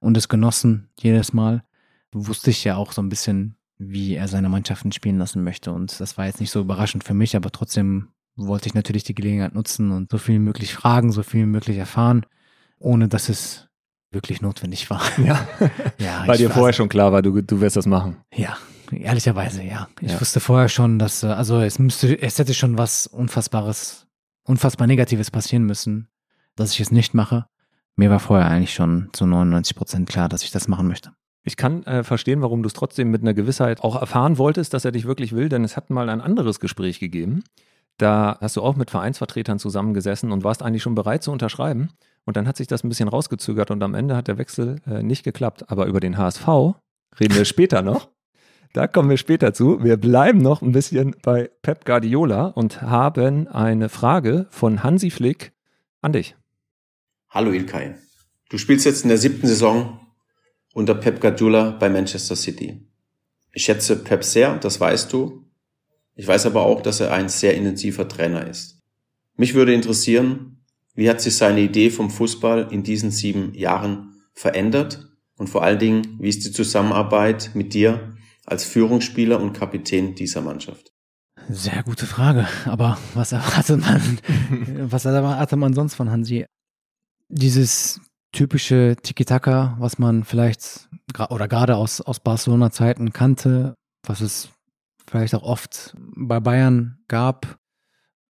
[0.00, 1.62] und es genossen, jedes Mal.
[2.12, 5.72] Wusste ich ja auch so ein bisschen, wie er seine Mannschaften spielen lassen möchte.
[5.72, 9.14] Und das war jetzt nicht so überraschend für mich, aber trotzdem wollte ich natürlich die
[9.14, 12.24] Gelegenheit nutzen und so viel möglich fragen, so viel wie möglich erfahren,
[12.78, 13.68] ohne dass es
[14.10, 15.02] wirklich notwendig war.
[15.18, 15.46] Ja,
[15.98, 18.16] ja Weil dir vorher schon klar war, du, du wirst das machen.
[18.32, 18.56] Ja,
[18.92, 19.88] Ehrlicherweise, ja.
[20.00, 20.20] Ich ja.
[20.20, 24.06] wusste vorher schon, dass, äh, also es müsste, es hätte schon was Unfassbares,
[24.44, 26.08] unfassbar Negatives passieren müssen,
[26.56, 27.46] dass ich es nicht mache.
[27.96, 31.12] Mir war vorher eigentlich schon zu 99 Prozent klar, dass ich das machen möchte.
[31.44, 34.84] Ich kann äh, verstehen, warum du es trotzdem mit einer Gewissheit auch erfahren wolltest, dass
[34.84, 37.44] er dich wirklich will, denn es hat mal ein anderes Gespräch gegeben.
[37.98, 41.90] Da hast du auch mit Vereinsvertretern zusammengesessen und warst eigentlich schon bereit zu unterschreiben.
[42.24, 45.02] Und dann hat sich das ein bisschen rausgezögert und am Ende hat der Wechsel äh,
[45.02, 45.70] nicht geklappt.
[45.70, 46.48] Aber über den HSV
[47.20, 48.08] reden wir später noch.
[48.74, 49.84] Da kommen wir später zu.
[49.84, 55.52] Wir bleiben noch ein bisschen bei Pep Guardiola und haben eine Frage von Hansi Flick
[56.00, 56.34] an dich.
[57.30, 57.94] Hallo Ilkay.
[58.50, 60.00] Du spielst jetzt in der siebten Saison
[60.72, 62.84] unter Pep Guardiola bei Manchester City.
[63.52, 65.44] Ich schätze Pep sehr, das weißt du.
[66.16, 68.82] Ich weiß aber auch, dass er ein sehr intensiver Trainer ist.
[69.36, 70.64] Mich würde interessieren,
[70.96, 75.78] wie hat sich seine Idee vom Fußball in diesen sieben Jahren verändert und vor allen
[75.78, 78.13] Dingen, wie ist die Zusammenarbeit mit dir
[78.46, 80.92] als Führungsspieler und Kapitän dieser Mannschaft?
[81.48, 82.48] Sehr gute Frage.
[82.64, 84.18] Aber was erwartet man,
[84.90, 86.46] was erwartet man sonst von Hansi?
[87.28, 88.00] Dieses
[88.32, 90.88] typische Tiki-Taka, was man vielleicht
[91.30, 93.74] oder gerade aus, aus Barcelona-Zeiten kannte,
[94.06, 94.50] was es
[95.06, 97.58] vielleicht auch oft bei Bayern gab,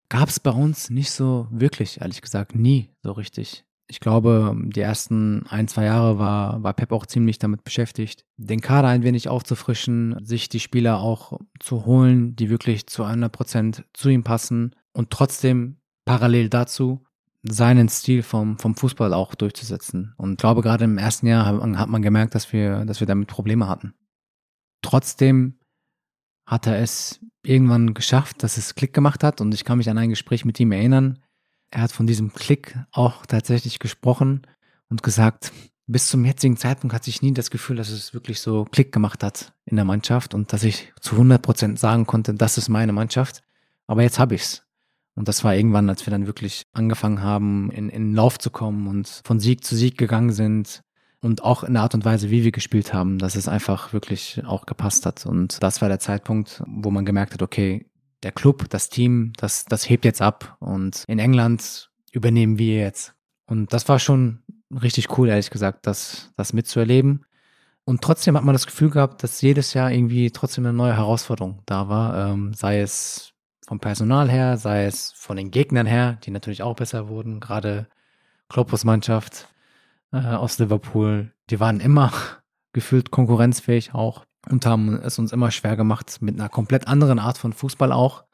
[0.08, 3.64] gab es bei uns nicht so wirklich, ehrlich gesagt, nie so richtig.
[3.90, 8.60] Ich glaube, die ersten ein, zwei Jahre war, war Pep auch ziemlich damit beschäftigt, den
[8.60, 13.84] Kader ein wenig aufzufrischen, sich die Spieler auch zu holen, die wirklich zu 100 Prozent
[13.92, 17.04] zu ihm passen und trotzdem parallel dazu
[17.42, 20.14] seinen Stil vom, vom Fußball auch durchzusetzen.
[20.16, 23.28] Und ich glaube, gerade im ersten Jahr hat man gemerkt, dass wir, dass wir damit
[23.28, 23.94] Probleme hatten.
[24.82, 25.58] Trotzdem
[26.46, 29.40] hat er es irgendwann geschafft, dass es Klick gemacht hat.
[29.40, 31.18] Und ich kann mich an ein Gespräch mit ihm erinnern.
[31.70, 34.42] Er hat von diesem Klick auch tatsächlich gesprochen
[34.88, 35.52] und gesagt,
[35.86, 39.24] bis zum jetzigen Zeitpunkt hatte ich nie das Gefühl, dass es wirklich so Klick gemacht
[39.24, 42.92] hat in der Mannschaft und dass ich zu 100 Prozent sagen konnte, das ist meine
[42.92, 43.42] Mannschaft.
[43.86, 44.62] Aber jetzt habe ich's.
[45.16, 48.86] Und das war irgendwann, als wir dann wirklich angefangen haben, in, in Lauf zu kommen
[48.86, 50.82] und von Sieg zu Sieg gegangen sind
[51.20, 54.42] und auch in der Art und Weise, wie wir gespielt haben, dass es einfach wirklich
[54.46, 55.26] auch gepasst hat.
[55.26, 57.89] Und das war der Zeitpunkt, wo man gemerkt hat, okay,
[58.22, 63.14] der Club, das Team, das, das hebt jetzt ab und in England übernehmen wir jetzt.
[63.46, 67.24] Und das war schon richtig cool, ehrlich gesagt, das, das mitzuerleben.
[67.84, 71.62] Und trotzdem hat man das Gefühl gehabt, dass jedes Jahr irgendwie trotzdem eine neue Herausforderung
[71.66, 73.32] da war, ähm, sei es
[73.66, 77.88] vom Personal her, sei es von den Gegnern her, die natürlich auch besser wurden, gerade
[78.48, 79.48] Kloppos Mannschaft
[80.12, 82.12] äh, aus Liverpool, die waren immer
[82.72, 87.38] gefühlt konkurrenzfähig auch und haben es uns immer schwer gemacht mit einer komplett anderen Art
[87.38, 88.24] von Fußball auch.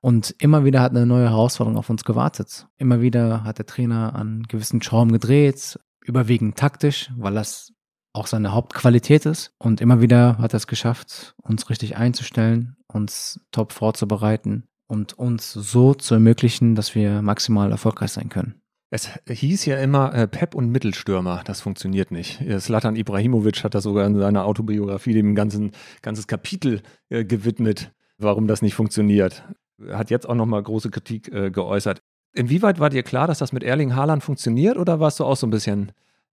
[0.00, 2.66] Und immer wieder hat eine neue Herausforderung auf uns gewartet.
[2.78, 7.74] Immer wieder hat der Trainer an gewissen Schrauben gedreht, überwiegend taktisch, weil das
[8.12, 9.52] auch seine Hauptqualität ist.
[9.58, 15.52] Und immer wieder hat er es geschafft, uns richtig einzustellen, uns top vorzubereiten und uns
[15.52, 18.60] so zu ermöglichen, dass wir maximal erfolgreich sein können.
[18.92, 22.42] Es hieß ja immer äh, Pep und Mittelstürmer, das funktioniert nicht.
[22.58, 25.70] Slatan Ibrahimovic hat da sogar in seiner Autobiografie dem ganzen
[26.02, 29.44] ganzes Kapitel äh, gewidmet, warum das nicht funktioniert.
[29.92, 32.02] Hat jetzt auch nochmal große Kritik äh, geäußert.
[32.32, 35.46] Inwieweit war dir klar, dass das mit Erling Haaland funktioniert oder warst du auch so
[35.46, 35.92] ein bisschen,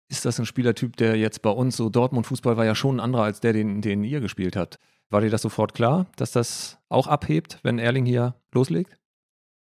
[0.09, 3.23] ist das ein Spielertyp, der jetzt bei uns, so Dortmund-Fußball war ja schon ein anderer
[3.23, 4.79] als der, den, den ihr gespielt habt.
[5.09, 8.97] War dir das sofort klar, dass das auch abhebt, wenn Erling hier loslegt?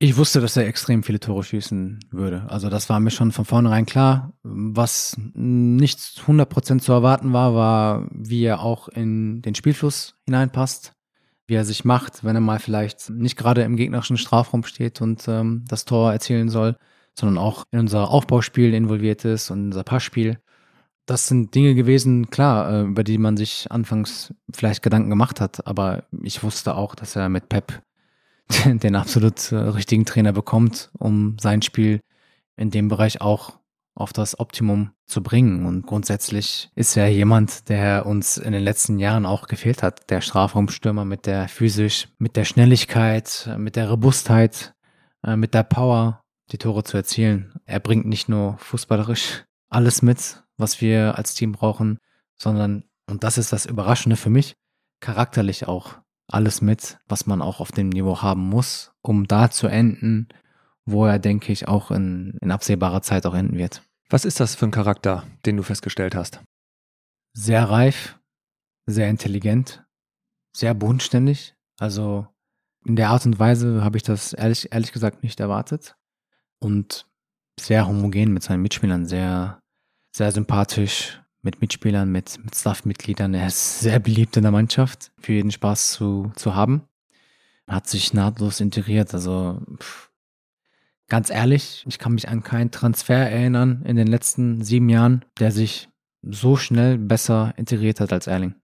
[0.03, 2.45] Ich wusste, dass er extrem viele Tore schießen würde.
[2.49, 4.33] Also das war mir schon von vornherein klar.
[4.43, 10.95] Was nicht 100% zu erwarten war, war, wie er auch in den Spielfluss hineinpasst,
[11.47, 15.29] wie er sich macht, wenn er mal vielleicht nicht gerade im gegnerischen Strafraum steht und
[15.29, 16.77] ähm, das Tor erzielen soll,
[17.17, 20.41] sondern auch in unser Aufbauspiel involviert ist und unser Passspiel.
[21.07, 25.65] Das sind Dinge gewesen, klar, äh, über die man sich anfangs vielleicht Gedanken gemacht hat,
[25.65, 27.85] aber ich wusste auch, dass er mit Pep
[28.65, 32.01] den absolut äh, richtigen Trainer bekommt, um sein Spiel
[32.57, 33.59] in dem Bereich auch
[33.95, 35.67] auf das Optimum zu bringen.
[35.67, 40.11] Und grundsätzlich ist er jemand, der uns in den letzten Jahren auch gefehlt hat.
[40.11, 44.75] Der Strafraumstürmer mit der physisch, mit der Schnelligkeit, mit der Robustheit,
[45.25, 46.21] äh, mit der Power,
[46.51, 47.53] die Tore zu erzielen.
[47.67, 51.99] Er bringt nicht nur fußballerisch alles mit, was wir als Team brauchen,
[52.37, 54.55] sondern, und das ist das Überraschende für mich,
[55.01, 59.67] charakterlich auch alles mit, was man auch auf dem Niveau haben muss, um da zu
[59.67, 60.29] enden,
[60.85, 63.83] wo er, denke ich, auch in, in absehbarer Zeit auch enden wird.
[64.09, 66.43] Was ist das für ein Charakter, den du festgestellt hast?
[67.35, 68.19] Sehr reif,
[68.87, 69.85] sehr intelligent,
[70.55, 71.55] sehr bodenständig.
[71.79, 72.27] Also
[72.85, 75.97] in der Art und Weise habe ich das ehrlich, ehrlich gesagt nicht erwartet.
[76.59, 77.07] Und
[77.59, 79.61] sehr homogen mit seinen Mitspielern, sehr,
[80.15, 83.35] sehr sympathisch, mit Mitspielern, mit, mit Staff-Mitgliedern.
[83.35, 86.83] Er ist sehr beliebt in der Mannschaft, für jeden Spaß zu, zu haben.
[87.67, 89.13] Hat sich nahtlos integriert.
[89.13, 90.11] Also pff,
[91.09, 95.51] ganz ehrlich, ich kann mich an keinen Transfer erinnern in den letzten sieben Jahren, der
[95.51, 95.89] sich
[96.23, 98.55] so schnell besser integriert hat als Erling.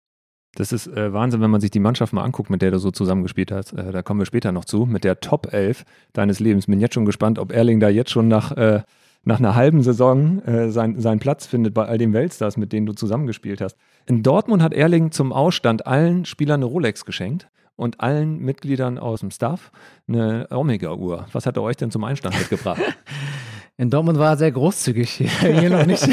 [0.55, 2.91] Das ist äh, Wahnsinn, wenn man sich die Mannschaft mal anguckt, mit der du so
[2.91, 3.73] zusammengespielt hast.
[3.73, 4.85] Äh, da kommen wir später noch zu.
[4.85, 6.65] Mit der Top 11 deines Lebens.
[6.65, 8.81] Bin jetzt schon gespannt, ob Erling da jetzt schon nach äh,
[9.23, 12.85] nach einer halben Saison äh, sein, seinen Platz findet bei all den Weltstars, mit denen
[12.85, 13.77] du zusammengespielt hast.
[14.05, 19.21] In Dortmund hat Erling zum Ausstand allen Spielern eine Rolex geschenkt und allen Mitgliedern aus
[19.21, 19.71] dem Staff
[20.07, 21.27] eine Omega-Uhr.
[21.31, 22.81] Was hat er euch denn zum Einstand mitgebracht?
[23.77, 25.09] In Dortmund war er sehr großzügig,
[25.39, 26.05] hier noch nicht.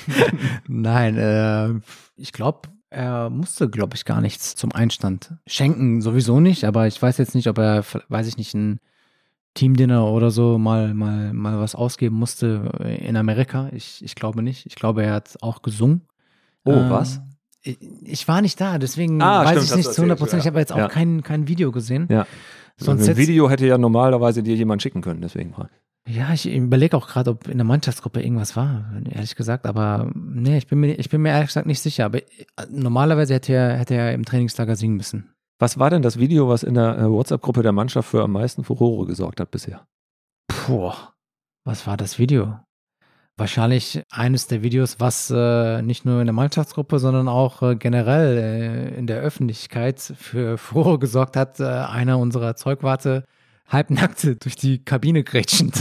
[0.68, 1.70] Nein, äh,
[2.16, 7.02] ich glaube, er musste, glaube ich, gar nichts zum Einstand schenken, sowieso nicht, aber ich
[7.02, 8.78] weiß jetzt nicht, ob er, weiß ich nicht, ein
[9.54, 13.70] Teamdinner oder so mal, mal, mal was ausgeben musste in Amerika.
[13.72, 14.66] Ich, ich glaube nicht.
[14.66, 16.02] Ich glaube, er hat auch gesungen.
[16.64, 17.20] Oh, ähm, was?
[17.62, 20.34] Ich, ich, war nicht da, deswegen ah, weiß stimmt, ich nicht zu 100 Prozent.
[20.34, 20.38] Ja.
[20.40, 20.88] Ich habe jetzt auch ja.
[20.88, 22.08] kein, kein Video gesehen.
[22.10, 22.26] Ja.
[22.76, 25.54] Sonst ein Video hätte ja normalerweise dir jemand schicken können, deswegen.
[26.06, 29.64] Ja, ich überlege auch gerade, ob in der Mannschaftsgruppe irgendwas war, ehrlich gesagt.
[29.66, 32.06] Aber nee, ich bin mir, ich bin mir ehrlich gesagt nicht sicher.
[32.06, 32.24] Aber äh,
[32.68, 35.33] normalerweise hätte er, hätte er im Trainingslager singen müssen.
[35.58, 38.64] Was war denn das Video, was in der äh, WhatsApp-Gruppe der Mannschaft für am meisten
[38.64, 39.86] Furore gesorgt hat bisher?
[40.48, 40.92] Puh,
[41.64, 42.58] was war das Video?
[43.36, 48.36] wahrscheinlich eines der Videos, was äh, nicht nur in der Mannschaftsgruppe, sondern auch äh, generell
[48.36, 51.60] äh, in der Öffentlichkeit für Furore gesorgt hat.
[51.60, 53.24] Äh, einer unserer Zeugwarte
[53.68, 55.74] halbnackte durch die Kabine grätschend.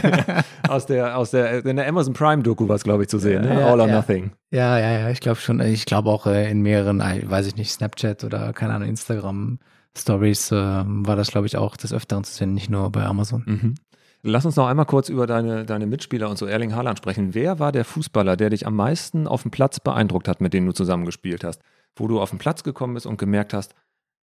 [0.68, 3.42] aus der, aus der, in der Amazon Prime Doku war es, glaube ich, zu sehen,
[3.42, 3.60] ne?
[3.60, 3.96] Ja, All or ja.
[3.96, 4.32] Nothing.
[4.50, 5.60] Ja, ja, ja, ich glaube schon.
[5.60, 9.58] Ich glaube auch äh, in mehreren, weiß ich nicht, Snapchat oder keine Ahnung, Instagram
[9.96, 13.42] Stories äh, war das, glaube ich, auch des Öfteren zu sehen, nicht nur bei Amazon.
[13.46, 13.74] Mhm.
[14.22, 17.34] Lass uns noch einmal kurz über deine, deine Mitspieler und so Erling Haaland sprechen.
[17.34, 20.66] Wer war der Fußballer, der dich am meisten auf dem Platz beeindruckt hat, mit dem
[20.66, 21.62] du zusammengespielt hast?
[21.96, 23.74] Wo du auf den Platz gekommen bist und gemerkt hast,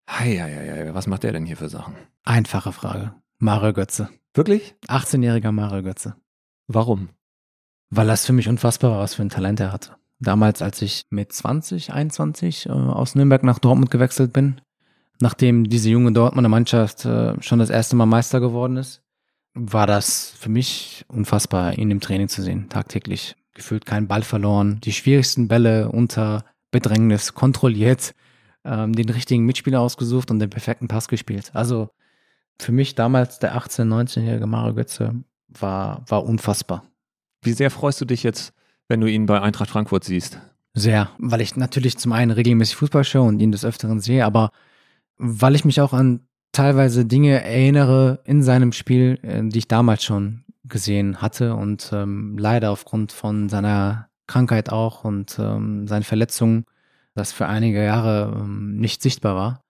[0.07, 1.95] hei, hei, hei, was macht der denn hier für Sachen?
[2.23, 3.13] Einfache Frage.
[3.37, 4.09] Mario Götze.
[4.33, 4.75] Wirklich?
[4.87, 6.15] 18-jähriger Mario Götze.
[6.67, 7.09] Warum?
[7.89, 9.95] Weil das für mich unfassbar war, was für ein Talent er hatte.
[10.19, 14.61] Damals, als ich mit 20, 21 äh, aus Nürnberg nach Dortmund gewechselt bin,
[15.19, 19.01] nachdem diese junge Dortmunder Mannschaft äh, schon das erste Mal Meister geworden ist,
[19.53, 23.35] war das für mich unfassbar, ihn im Training zu sehen, tagtäglich.
[23.53, 28.13] Gefühlt keinen Ball verloren, die schwierigsten Bälle unter Bedrängnis kontrolliert,
[28.66, 31.51] ähm, den richtigen Mitspieler ausgesucht und den perfekten Pass gespielt.
[31.53, 31.89] Also
[32.59, 35.13] für mich damals der 18-, 19-jährige Mario Götze
[35.47, 36.84] war, war unfassbar.
[37.41, 38.53] Wie sehr freust du dich jetzt,
[38.88, 40.39] wenn du ihn bei Eintracht Frankfurt siehst?
[40.74, 44.51] Sehr, weil ich natürlich zum einen regelmäßig Fußball schaue und ihn des Öfteren sehe, aber
[45.18, 50.03] weil ich mich auch an teilweise Dinge erinnere in seinem Spiel, äh, die ich damals
[50.03, 56.66] schon gesehen hatte und ähm, leider aufgrund von seiner Krankheit auch und ähm, seinen Verletzungen,
[57.16, 59.61] das für einige Jahre ähm, nicht sichtbar war.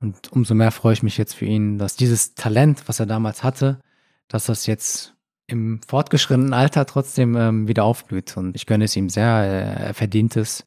[0.00, 3.44] Und umso mehr freue ich mich jetzt für ihn, dass dieses Talent, was er damals
[3.44, 3.80] hatte,
[4.28, 5.14] dass das jetzt
[5.46, 8.36] im fortgeschrittenen Alter trotzdem ähm, wieder aufblüht.
[8.36, 10.66] Und ich gönne es ihm sehr, er verdient es.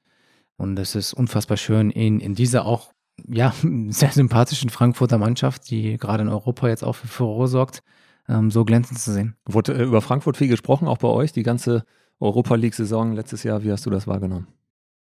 [0.58, 2.92] Und es ist unfassbar schön, ihn in dieser auch
[3.28, 3.54] ja,
[3.90, 7.82] sehr sympathischen Frankfurter Mannschaft, die gerade in Europa jetzt auch für Furore sorgt,
[8.28, 9.36] ähm, so glänzend zu sehen.
[9.46, 11.84] Wurde äh, über Frankfurt viel gesprochen, auch bei euch, die ganze
[12.20, 13.64] Europa League-Saison letztes Jahr.
[13.64, 14.48] Wie hast du das wahrgenommen?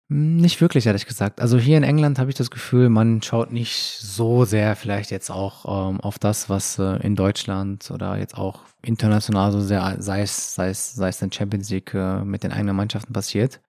[0.09, 1.41] Hm, Nicht wirklich, ehrlich gesagt.
[1.41, 5.29] Also hier in England habe ich das Gefühl, man schaut nicht so sehr vielleicht jetzt
[5.29, 10.21] auch ähm, auf das, was äh, in Deutschland oder jetzt auch international so sehr, sei
[10.21, 13.61] es, sei es, sei es in Champions League äh, mit den eigenen Mannschaften passiert.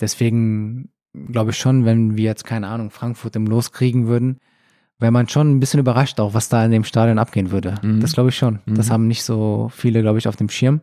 [0.00, 4.38] Deswegen glaube ich schon, wenn wir jetzt, keine Ahnung, Frankfurt im Los kriegen würden,
[4.98, 7.74] wäre man schon ein bisschen überrascht auch, was da in dem Stadion abgehen würde.
[7.82, 8.00] Mhm.
[8.00, 8.60] Das glaube ich schon.
[8.66, 8.92] Das Mhm.
[8.92, 10.80] haben nicht so viele, glaube ich, auf dem Schirm.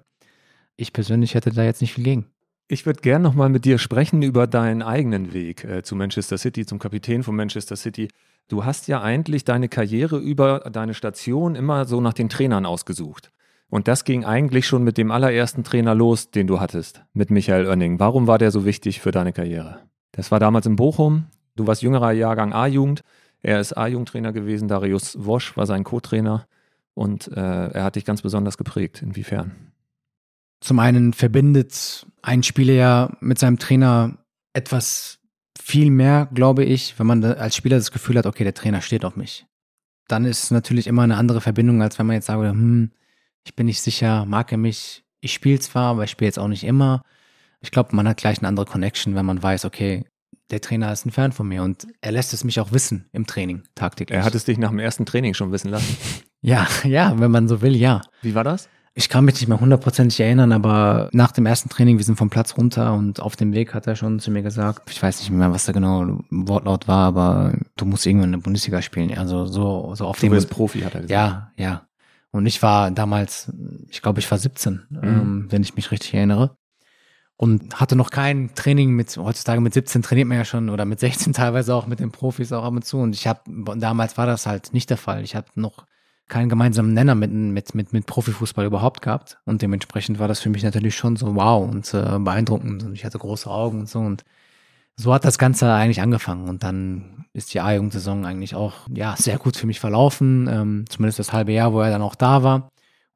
[0.77, 2.25] Ich persönlich hätte da jetzt nicht viel gegen.
[2.72, 6.67] Ich würde gern nochmal mit dir sprechen über deinen eigenen Weg äh, zu Manchester City,
[6.67, 8.09] zum Kapitän von Manchester City.
[8.47, 13.32] Du hast ja eigentlich deine Karriere über deine Station immer so nach den Trainern ausgesucht.
[13.70, 17.65] Und das ging eigentlich schon mit dem allerersten Trainer los, den du hattest, mit Michael
[17.65, 17.99] Oenning.
[17.99, 19.80] Warum war der so wichtig für deine Karriere?
[20.11, 21.26] Das war damals in Bochum.
[21.55, 23.01] Du warst jüngerer Jahrgang A-Jugend.
[23.41, 24.67] Er ist A-Jugendtrainer gewesen.
[24.67, 26.45] Darius Wosch war sein Co-Trainer.
[26.93, 29.01] Und äh, er hat dich ganz besonders geprägt.
[29.01, 29.68] Inwiefern?
[30.62, 34.18] Zum einen verbindet ein Spieler ja mit seinem Trainer
[34.53, 35.20] etwas
[35.62, 39.05] viel mehr, glaube ich, wenn man als Spieler das Gefühl hat, okay, der Trainer steht
[39.05, 39.45] auf mich.
[40.07, 42.91] Dann ist es natürlich immer eine andere Verbindung, als wenn man jetzt sagt, hm,
[43.43, 45.03] ich bin nicht sicher, mag er mich?
[45.22, 47.03] Ich spiele zwar, aber ich spiele jetzt auch nicht immer.
[47.62, 50.05] Ich glaube, man hat gleich eine andere Connection, wenn man weiß, okay,
[50.49, 53.28] der Trainer ist ein Fan von mir und er lässt es mich auch wissen im
[53.28, 54.18] Training tagtäglich.
[54.18, 55.95] Er hat es dich nach dem ersten Training schon wissen lassen.
[56.41, 58.01] ja, ja, wenn man so will, ja.
[58.22, 58.68] Wie war das?
[58.99, 62.29] Ich kann mich nicht mehr hundertprozentig erinnern, aber nach dem ersten Training, wir sind vom
[62.29, 65.31] Platz runter und auf dem Weg hat er schon zu mir gesagt, ich weiß nicht
[65.31, 69.17] mehr, was da genau Wortlaut war, aber du musst irgendwann in der Bundesliga spielen.
[69.17, 71.11] Also so, so auf Du dem bist Profi, hat er gesagt.
[71.11, 71.87] Ja, ja.
[72.31, 73.53] Und ich war damals,
[73.87, 74.99] ich glaube, ich war 17, Mhm.
[75.01, 76.57] ähm, wenn ich mich richtig erinnere.
[77.37, 80.99] Und hatte noch kein Training mit, heutzutage mit 17 trainiert man ja schon oder mit
[80.99, 82.97] 16 teilweise auch mit den Profis auch ab und zu.
[82.97, 83.39] Und ich habe,
[83.77, 85.23] damals war das halt nicht der Fall.
[85.23, 85.85] Ich habe noch
[86.30, 89.38] keinen gemeinsamen Nenner mit, mit, mit, mit Profifußball überhaupt gehabt.
[89.45, 92.84] Und dementsprechend war das für mich natürlich schon so wow und äh, beeindruckend.
[92.84, 93.99] Und ich hatte große Augen und so.
[93.99, 94.23] Und
[94.95, 96.47] so hat das Ganze eigentlich angefangen.
[96.47, 100.47] Und dann ist die A-Jugendsaison eigentlich auch ja, sehr gut für mich verlaufen.
[100.49, 102.69] Ähm, zumindest das halbe Jahr, wo er dann auch da war.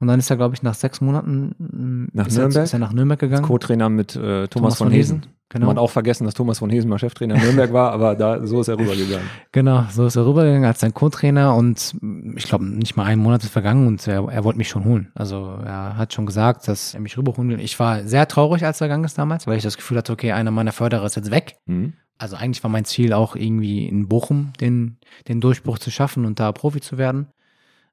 [0.03, 2.57] Und dann ist er, glaube ich, nach sechs Monaten ähm, Nach ist Nürnberg?
[2.57, 3.45] Er, ist er nach Nürnberg gegangen.
[3.45, 5.25] Co-Trainer mit äh, Thomas, von Hesen.
[5.47, 5.67] Genau.
[5.67, 8.45] Man hat auch vergessen, dass Thomas von Hesen mal Cheftrainer in Nürnberg war, aber da
[8.45, 9.25] so ist er rübergegangen.
[9.53, 11.95] Genau, so ist er rübergegangen als sein Co-Trainer und
[12.35, 15.13] ich glaube, nicht mal einen Monat ist vergangen und er, er wollte mich schon holen.
[15.15, 17.61] Also er hat schon gesagt, dass er mich rüberholen will.
[17.61, 20.33] Ich war sehr traurig, als er gegangen ist damals, weil ich das Gefühl hatte, okay,
[20.33, 21.55] einer meiner Förderer ist jetzt weg.
[21.65, 21.93] Mhm.
[22.17, 24.97] Also eigentlich war mein Ziel auch irgendwie in Bochum den,
[25.29, 27.27] den Durchbruch zu schaffen und da Profi zu werden.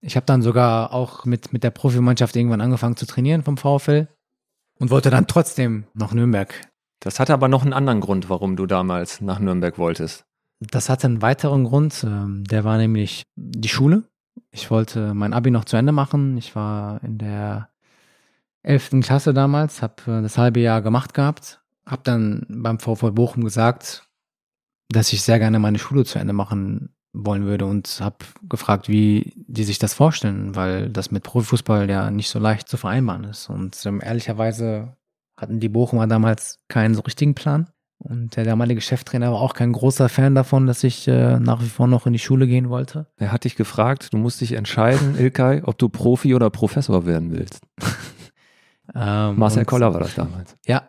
[0.03, 4.09] Ich habe dann sogar auch mit, mit der Profimannschaft irgendwann angefangen zu trainieren vom VfL
[4.79, 6.55] und wollte dann trotzdem nach Nürnberg.
[7.01, 10.25] Das hatte aber noch einen anderen Grund, warum du damals nach Nürnberg wolltest.
[10.61, 14.05] Das hatte einen weiteren Grund, ähm, der war nämlich die Schule.
[14.51, 16.37] Ich wollte mein Abi noch zu Ende machen.
[16.37, 17.71] Ich war in der
[18.63, 19.01] 11.
[19.01, 24.07] Klasse damals, habe äh, das halbe Jahr gemacht gehabt, habe dann beim VfL Bochum gesagt,
[24.91, 28.17] dass ich sehr gerne meine Schule zu Ende machen wollen würde und habe
[28.49, 32.77] gefragt, wie die sich das vorstellen, weil das mit Profifußball ja nicht so leicht zu
[32.77, 33.51] vereinbaren ist.
[33.51, 34.97] Und ähm, ehrlicherweise
[35.37, 37.69] hatten die Bochumer damals keinen so richtigen Plan.
[37.99, 41.69] Und der damalige Cheftrainer war auch kein großer Fan davon, dass ich äh, nach wie
[41.69, 43.07] vor noch in die Schule gehen wollte.
[43.17, 47.31] Er hat dich gefragt, du musst dich entscheiden, Ilkay, ob du Profi oder Professor werden
[47.31, 47.61] willst.
[48.95, 50.57] ähm, Marcel Koller war das damals.
[50.65, 50.89] Ja.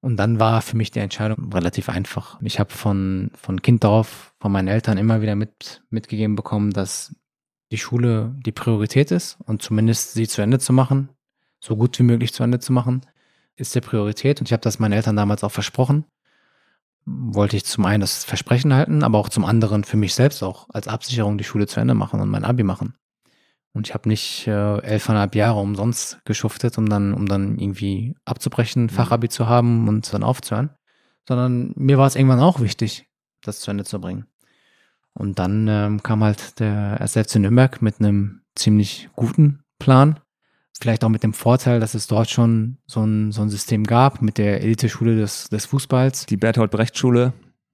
[0.00, 2.40] Und dann war für mich die Entscheidung relativ einfach.
[2.42, 7.14] Ich habe von, von Kind auf von meinen Eltern immer wieder mit, mitgegeben bekommen, dass
[7.72, 11.10] die Schule die Priorität ist und zumindest sie zu Ende zu machen,
[11.60, 13.02] so gut wie möglich zu Ende zu machen,
[13.56, 14.40] ist der Priorität.
[14.40, 16.04] Und ich habe das meinen Eltern damals auch versprochen
[17.08, 20.68] wollte ich zum einen das Versprechen halten, aber auch zum anderen für mich selbst auch
[20.70, 22.94] als Absicherung die Schule zu Ende machen und mein Abi machen.
[23.72, 28.84] Und ich habe nicht äh, elfeinhalb Jahre umsonst geschuftet, um dann, um dann irgendwie abzubrechen,
[28.84, 28.88] mhm.
[28.88, 30.70] Fachabi zu haben und dann aufzuhören,
[31.26, 33.08] sondern mir war es irgendwann auch wichtig,
[33.42, 34.26] das zu Ende zu bringen.
[35.14, 40.20] Und dann ähm, kam halt der SFC Nürnberg mit einem ziemlich guten Plan,
[40.80, 44.22] Vielleicht auch mit dem Vorteil, dass es dort schon so ein, so ein System gab
[44.22, 46.26] mit der Eliteschule des, des Fußballs.
[46.26, 47.32] Die Bertolt Brecht Schule.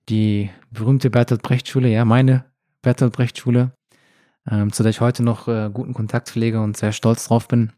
[0.09, 2.47] Die berühmte Bertolt Brecht Schule, ja, meine
[2.80, 3.72] Bertolt Brecht Schule,
[4.51, 7.72] ähm, zu der ich heute noch äh, guten Kontakt pflege und sehr stolz drauf bin.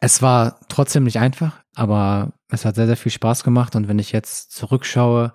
[0.00, 3.98] Es war trotzdem nicht einfach, aber es hat sehr, sehr viel Spaß gemacht und wenn
[3.98, 5.32] ich jetzt zurückschaue,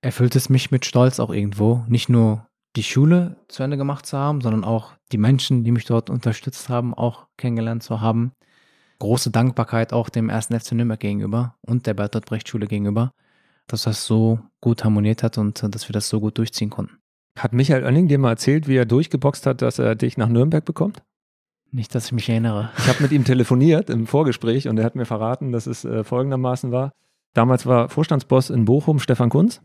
[0.00, 2.46] erfüllt es mich mit Stolz auch irgendwo, nicht nur
[2.76, 6.68] die Schule zu Ende gemacht zu haben, sondern auch die Menschen, die mich dort unterstützt
[6.68, 8.32] haben, auch kennengelernt zu haben
[8.98, 13.12] große Dankbarkeit auch dem ersten FC Nürnberg gegenüber und der Bertolt Brecht Schule gegenüber,
[13.66, 16.98] dass das so gut harmoniert hat und äh, dass wir das so gut durchziehen konnten.
[17.36, 20.64] Hat Michael Oenning dir mal erzählt, wie er durchgeboxt hat, dass er dich nach Nürnberg
[20.64, 21.02] bekommt?
[21.70, 22.70] Nicht, dass ich mich erinnere.
[22.78, 26.04] Ich habe mit ihm telefoniert im Vorgespräch und er hat mir verraten, dass es äh,
[26.04, 26.92] folgendermaßen war.
[27.34, 29.60] Damals war Vorstandsboss in Bochum Stefan Kunz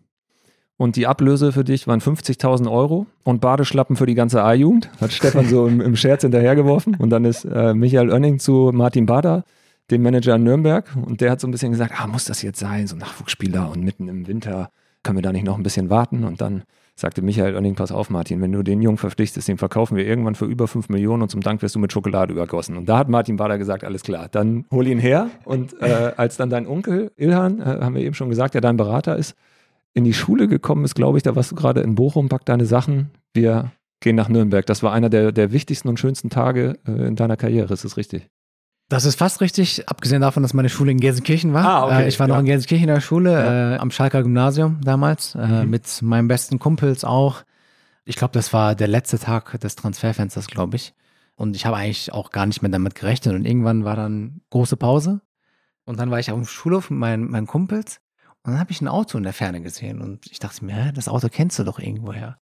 [0.81, 4.89] und die Ablöse für dich waren 50.000 Euro und Badeschlappen für die ganze A-Jugend.
[4.99, 6.95] Hat Stefan so im, im Scherz hinterhergeworfen.
[6.95, 9.43] Und dann ist äh, Michael Oenning zu Martin Bader,
[9.91, 10.89] dem Manager in Nürnberg.
[10.95, 13.69] Und der hat so ein bisschen gesagt, ah, muss das jetzt sein, so ein Nachwuchsspieler
[13.69, 14.71] und mitten im Winter
[15.03, 16.23] können wir da nicht noch ein bisschen warten?
[16.23, 16.63] Und dann
[17.01, 20.35] sagte Michael Oenning, pass auf Martin, wenn du den Jungen verpflichtest, den verkaufen wir irgendwann
[20.35, 22.77] für über 5 Millionen und zum Dank wirst du mit Schokolade übergossen.
[22.77, 25.29] Und da hat Martin Bader gesagt, alles klar, dann hol ihn her.
[25.43, 28.77] Und äh, als dann dein Onkel Ilhan, äh, haben wir eben schon gesagt, der dein
[28.77, 29.35] Berater ist,
[29.93, 32.65] in die Schule gekommen ist, glaube ich, da warst du gerade in Bochum, pack deine
[32.65, 34.65] Sachen, wir gehen nach Nürnberg.
[34.65, 37.97] Das war einer der, der wichtigsten und schönsten Tage äh, in deiner Karriere, ist das
[37.97, 38.29] richtig?
[38.91, 41.65] Das ist fast richtig, abgesehen davon, dass meine Schule in Gelsenkirchen war.
[41.65, 42.03] Ah, okay.
[42.03, 42.33] Äh, ich war ja.
[42.33, 43.75] noch in Gelsenkirchen in der Schule, ja.
[43.75, 45.69] äh, am Schalker Gymnasium damals, äh, mhm.
[45.69, 47.43] mit meinen besten Kumpels auch.
[48.03, 50.93] Ich glaube, das war der letzte Tag des Transferfensters, glaube ich.
[51.35, 53.33] Und ich habe eigentlich auch gar nicht mehr damit gerechnet.
[53.33, 55.21] Und irgendwann war dann große Pause.
[55.85, 58.01] Und dann war ich auf dem Schulhof mit meinen, meinen Kumpels.
[58.43, 60.91] Und dann habe ich ein Auto in der Ferne gesehen und ich dachte mir, hä,
[60.93, 62.39] das Auto kennst du doch irgendwoher.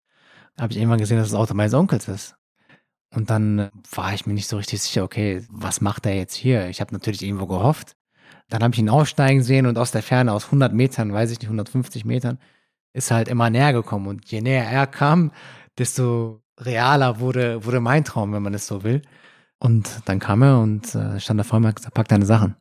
[0.55, 2.37] Da habe ich irgendwann gesehen, dass das Auto meines Onkels ist.
[3.15, 6.69] Und dann war ich mir nicht so richtig sicher, okay, was macht er jetzt hier?
[6.69, 7.97] Ich habe natürlich irgendwo gehofft.
[8.49, 11.39] Dann habe ich ihn aussteigen sehen und aus der Ferne, aus 100 Metern, weiß ich
[11.39, 12.39] nicht, 150 Metern,
[12.93, 14.07] ist halt immer näher gekommen.
[14.07, 15.33] Und je näher er kam,
[15.79, 19.03] desto realer wurde, wurde mein Traum, wenn man es so will.
[19.59, 22.57] Und dann kam er und äh, stand da vor mir und gesagt, pack deine Sachen.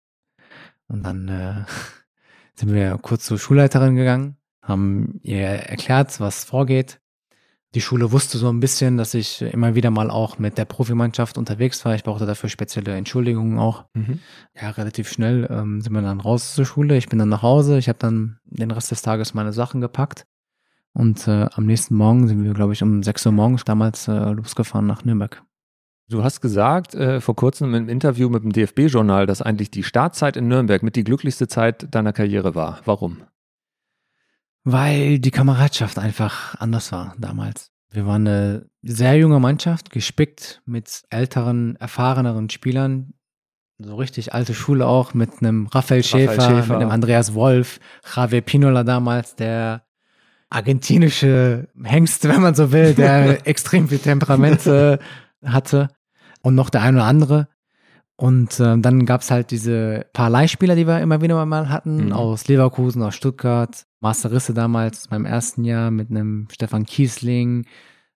[0.87, 1.65] Und dann äh,
[2.55, 6.99] sind wir kurz zur Schulleiterin gegangen, haben ihr erklärt, was vorgeht.
[7.75, 11.37] Die Schule wusste so ein bisschen, dass ich immer wieder mal auch mit der Profimannschaft
[11.37, 11.93] unterwegs war.
[11.93, 13.83] Ich brauchte dafür spezielle Entschuldigungen auch.
[13.93, 14.19] Mhm.
[14.59, 16.95] Ja, relativ schnell ähm, sind wir dann raus zur Schule.
[16.95, 17.77] Ich bin dann nach Hause.
[17.77, 20.25] Ich habe dann den Rest des Tages meine Sachen gepackt.
[20.93, 24.31] Und äh, am nächsten Morgen sind wir, glaube ich, um 6 Uhr morgens damals äh,
[24.31, 25.43] losgefahren nach Nürnberg.
[26.07, 30.37] Du hast gesagt äh, vor kurzem im Interview mit dem DFB-Journal, dass eigentlich die Startzeit
[30.37, 32.79] in Nürnberg mit die glücklichste Zeit deiner Karriere war.
[32.85, 33.17] Warum?
[34.65, 37.71] Weil die Kameradschaft einfach anders war damals.
[37.91, 43.13] Wir waren eine sehr junge Mannschaft, gespickt mit älteren, erfahreneren Spielern.
[43.77, 46.73] So richtig alte Schule auch mit einem Raphael Schäfer, Raphael Schäfer.
[46.73, 47.79] mit einem Andreas Wolf,
[48.15, 49.83] Javier Pinola damals, der
[50.49, 54.61] argentinische Hengst, wenn man so will, der extrem viel Temperament
[55.43, 55.89] hatte
[56.41, 57.47] und noch der eine oder andere.
[58.17, 62.07] Und äh, dann gab es halt diese paar Leihspieler, die wir immer wieder mal hatten,
[62.07, 62.13] mhm.
[62.13, 67.65] aus Leverkusen, aus Stuttgart, Master Risse damals beim ersten Jahr mit einem Stefan Kiesling,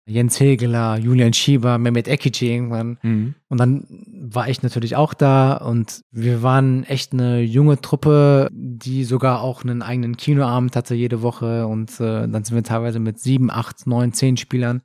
[0.06, 3.00] Jens Hegeler, Julian Schieber, Mehmet Ekici irgendwann.
[3.02, 3.34] Mhm.
[3.48, 9.04] Und dann war ich natürlich auch da und wir waren echt eine junge Truppe, die
[9.04, 13.20] sogar auch einen eigenen Kinoabend hatte jede Woche und äh, dann sind wir teilweise mit
[13.20, 14.84] sieben, acht, neun, zehn Spielern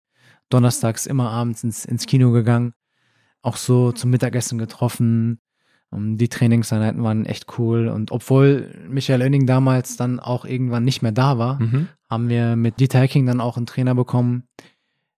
[0.48, 2.72] donnerstags immer abends ins, ins Kino gegangen,
[3.42, 5.38] auch so zum Mittagessen getroffen.
[5.94, 7.88] Ähm, die Trainingseinheiten waren echt cool.
[7.88, 11.88] Und obwohl Michael Oenning damals dann auch irgendwann nicht mehr da war, Mhm.
[12.10, 14.44] haben wir mit Dieter Hecking dann auch einen Trainer bekommen,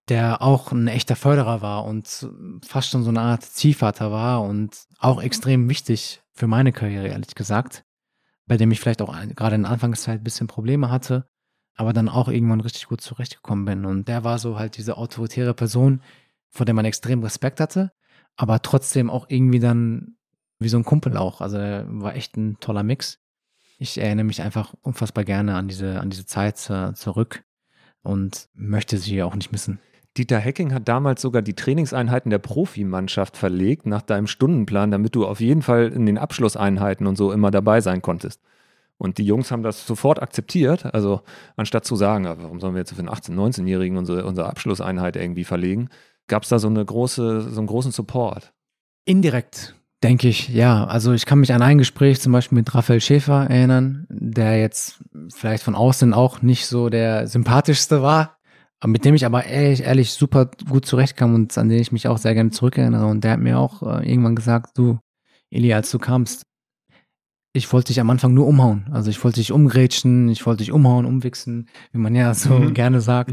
[0.08, 2.28] der auch ein echter Förderer war und
[2.64, 7.34] fast schon so eine Art Ziehvater war und auch extrem wichtig für meine Karriere, ehrlich
[7.34, 7.84] gesagt.
[8.46, 11.26] Bei dem ich vielleicht auch gerade in der Anfangszeit ein bisschen Probleme hatte,
[11.74, 13.84] aber dann auch irgendwann richtig gut zurechtgekommen bin.
[13.84, 16.00] Und der war so halt diese autoritäre Person,
[16.50, 17.90] vor der man extrem Respekt hatte,
[18.36, 20.15] aber trotzdem auch irgendwie dann
[20.58, 21.40] wie so ein Kumpel auch.
[21.40, 23.18] Also er war echt ein toller Mix.
[23.78, 27.44] Ich erinnere mich einfach unfassbar gerne an diese, an diese Zeit zurück
[28.02, 29.80] und möchte sie auch nicht missen.
[30.16, 35.26] Dieter Hecking hat damals sogar die Trainingseinheiten der Profimannschaft verlegt nach deinem Stundenplan, damit du
[35.26, 38.40] auf jeden Fall in den Abschlusseinheiten und so immer dabei sein konntest.
[38.96, 40.86] Und die Jungs haben das sofort akzeptiert.
[40.94, 41.20] Also
[41.56, 45.16] anstatt zu sagen, "Ah, warum sollen wir jetzt für einen 18-, 19-Jährigen unsere, unsere Abschlusseinheit
[45.16, 45.90] irgendwie verlegen,
[46.28, 48.54] gab es da so eine große, so einen großen Support.
[49.04, 49.74] Indirekt,
[50.08, 50.84] denke ich, ja.
[50.84, 55.02] Also ich kann mich an ein Gespräch zum Beispiel mit Raphael Schäfer erinnern, der jetzt
[55.34, 58.38] vielleicht von außen auch nicht so der sympathischste war,
[58.84, 62.18] mit dem ich aber ehrlich, ehrlich super gut zurechtkam und an den ich mich auch
[62.18, 63.06] sehr gerne zurückerinnere.
[63.06, 64.98] Und der hat mir auch äh, irgendwann gesagt, du,
[65.50, 66.42] Eli, als du kamst,
[67.52, 68.86] ich wollte dich am Anfang nur umhauen.
[68.92, 72.74] Also ich wollte dich umgrätschen, ich wollte dich umhauen, umwichsen, wie man ja so Mhm.
[72.74, 73.32] gerne sagt.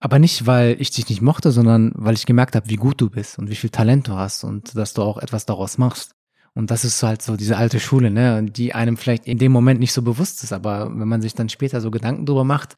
[0.00, 3.10] Aber nicht, weil ich dich nicht mochte, sondern weil ich gemerkt habe, wie gut du
[3.10, 6.14] bist und wie viel Talent du hast und dass du auch etwas daraus machst.
[6.54, 9.80] Und das ist halt so diese alte Schule, ne, die einem vielleicht in dem Moment
[9.80, 12.76] nicht so bewusst ist, aber wenn man sich dann später so Gedanken drüber macht,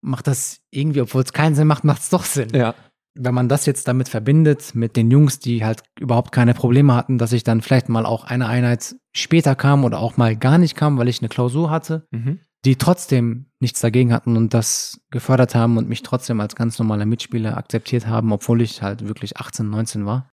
[0.00, 2.50] macht das irgendwie, obwohl es keinen Sinn macht, macht es doch Sinn.
[2.54, 2.74] Ja.
[3.14, 7.18] Wenn man das jetzt damit verbindet, mit den Jungs, die halt überhaupt keine Probleme hatten,
[7.18, 10.76] dass ich dann vielleicht mal auch eine Einheit später kam oder auch mal gar nicht
[10.76, 12.40] kam, weil ich eine Klausur hatte, Mhm.
[12.64, 17.06] Die trotzdem nichts dagegen hatten und das gefördert haben und mich trotzdem als ganz normaler
[17.06, 20.30] Mitspieler akzeptiert haben, obwohl ich halt wirklich 18, 19 war,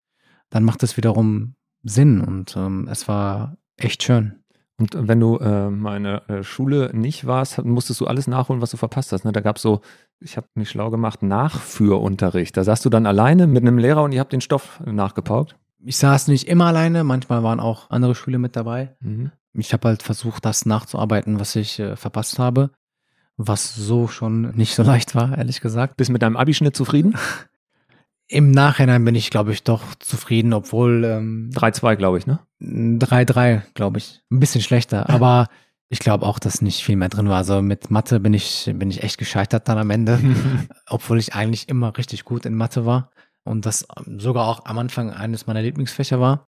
[0.50, 4.42] dann macht es wiederum Sinn und ähm, es war echt schön.
[4.80, 8.62] Und wenn du äh, mal in der äh, Schule nicht warst, musstest du alles nachholen,
[8.62, 9.24] was du verpasst hast.
[9.24, 9.32] Ne?
[9.32, 9.80] Da gab es so,
[10.20, 12.56] ich habe mich schlau gemacht, Nachführunterricht.
[12.56, 15.56] Da saßt du dann alleine mit einem Lehrer und ihr habt den Stoff nachgepaukt.
[15.80, 18.96] Ich saß nicht immer alleine, manchmal waren auch andere Schüler mit dabei.
[19.00, 19.32] Mhm.
[19.58, 22.70] Ich habe halt versucht, das nachzuarbeiten, was ich äh, verpasst habe,
[23.36, 25.96] was so schon nicht so leicht war, ehrlich gesagt.
[25.96, 27.16] Bist mit deinem Abischnitt zufrieden?
[28.30, 32.40] Im Nachhinein bin ich, glaube ich, doch zufrieden, obwohl ähm, 3-2, glaube ich, ne?
[32.60, 34.20] 3-3, glaube ich.
[34.30, 35.48] Ein bisschen schlechter, aber
[35.88, 37.38] ich glaube auch, dass nicht viel mehr drin war.
[37.38, 40.20] Also mit Mathe bin ich, bin ich echt gescheitert dann am Ende,
[40.86, 43.10] obwohl ich eigentlich immer richtig gut in Mathe war
[43.44, 43.86] und das
[44.18, 46.48] sogar auch am Anfang eines meiner Lieblingsfächer war.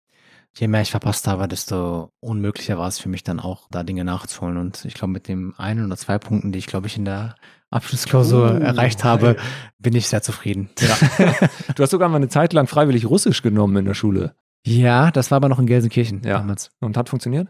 [0.56, 4.04] Je mehr ich verpasst habe, desto unmöglicher war es für mich dann auch, da Dinge
[4.04, 4.56] nachzuholen.
[4.56, 7.34] Und ich glaube, mit dem einen oder zwei Punkten, die ich, glaube ich, in der
[7.70, 9.36] Abschlussklausur Uh, erreicht habe,
[9.78, 10.70] bin ich sehr zufrieden.
[11.74, 14.36] Du hast sogar mal eine Zeit lang freiwillig Russisch genommen in der Schule.
[14.64, 16.38] Ja, das war aber noch in Gelsenkirchen Ja.
[16.38, 16.70] damals.
[16.80, 17.48] Und hat funktioniert?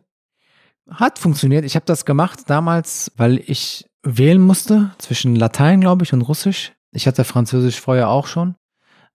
[0.90, 1.64] Hat funktioniert.
[1.64, 6.72] Ich habe das gemacht damals, weil ich wählen musste zwischen Latein, glaube ich, und Russisch.
[6.92, 8.54] Ich hatte Französisch vorher auch schon.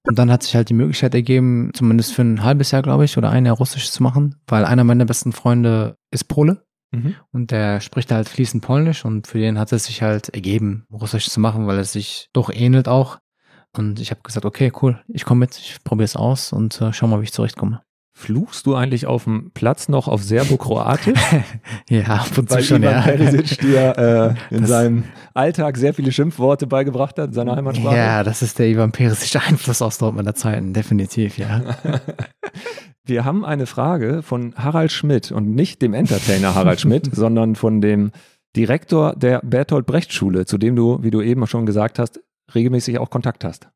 [0.09, 3.15] Und dann hat sich halt die Möglichkeit ergeben, zumindest für ein halbes Jahr, glaube ich,
[3.15, 7.13] oder ein Jahr Russisch zu machen, weil einer meiner besten Freunde ist Pole Mhm.
[7.31, 11.29] und der spricht halt fließend Polnisch und für den hat es sich halt ergeben, Russisch
[11.29, 13.19] zu machen, weil es sich doch ähnelt auch.
[13.77, 16.91] Und ich habe gesagt, okay, cool, ich komme mit, ich probiere es aus und äh,
[16.91, 17.83] schau mal, wie ich zurechtkomme.
[18.19, 21.17] Fluchst du eigentlich auf dem Platz noch auf Serbo-Kroatisch?
[21.89, 23.01] Ja, ab und zu Weil schon, Ivan ja.
[23.01, 25.03] Perisic dir äh, in Das- seinem
[25.33, 27.95] Alltag sehr viele Schimpfworte beigebracht hat, in seiner Heimatsprache.
[27.95, 31.61] Ja, das ist der Ivan Perisic Einfluss aus Dortmunder Zeiten, definitiv, ja.
[33.05, 37.79] Wir haben eine Frage von Harald Schmidt und nicht dem Entertainer Harald Schmidt, sondern von
[37.79, 38.11] dem
[38.55, 42.19] Direktor der Bertolt Brecht Schule, zu dem du, wie du eben schon gesagt hast,
[42.53, 43.69] regelmäßig auch Kontakt hast.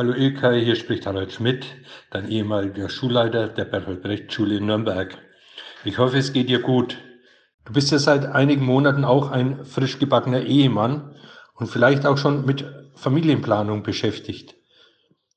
[0.00, 1.66] Hallo Ilkay, hier spricht Harald Schmidt,
[2.10, 5.18] dein ehemaliger Schulleiter der Bertolt Brecht Schule in Nürnberg.
[5.84, 6.96] Ich hoffe, es geht dir gut.
[7.66, 11.14] Du bist ja seit einigen Monaten auch ein frisch gebackener Ehemann
[11.52, 14.54] und vielleicht auch schon mit Familienplanung beschäftigt.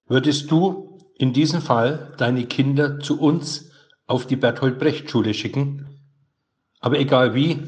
[0.07, 3.70] Würdest du in diesem Fall deine Kinder zu uns
[4.07, 5.99] auf die Bertolt Brecht Schule schicken?
[6.80, 7.59] Aber egal wie,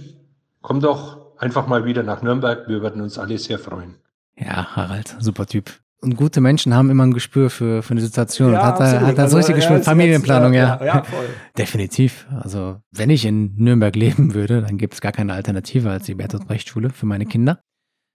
[0.61, 3.97] komm doch einfach mal wieder nach Nürnberg, wir würden uns alle sehr freuen.
[4.37, 5.73] Ja, Harald, super Typ.
[6.01, 8.53] Und gute Menschen haben immer ein Gespür für, für eine Situation.
[8.53, 9.07] Ja, und hat, er, absolut.
[9.07, 9.77] hat er Also, so richtig er Gespür.
[9.77, 10.77] ist Familienplanung, jetzt, ja.
[10.79, 11.25] ja, ja, voll.
[11.57, 12.27] Definitiv.
[12.31, 16.15] Also, wenn ich in Nürnberg leben würde, dann gibt es gar keine Alternative als die
[16.15, 17.61] Bertolt Brecht Schule für meine Kinder.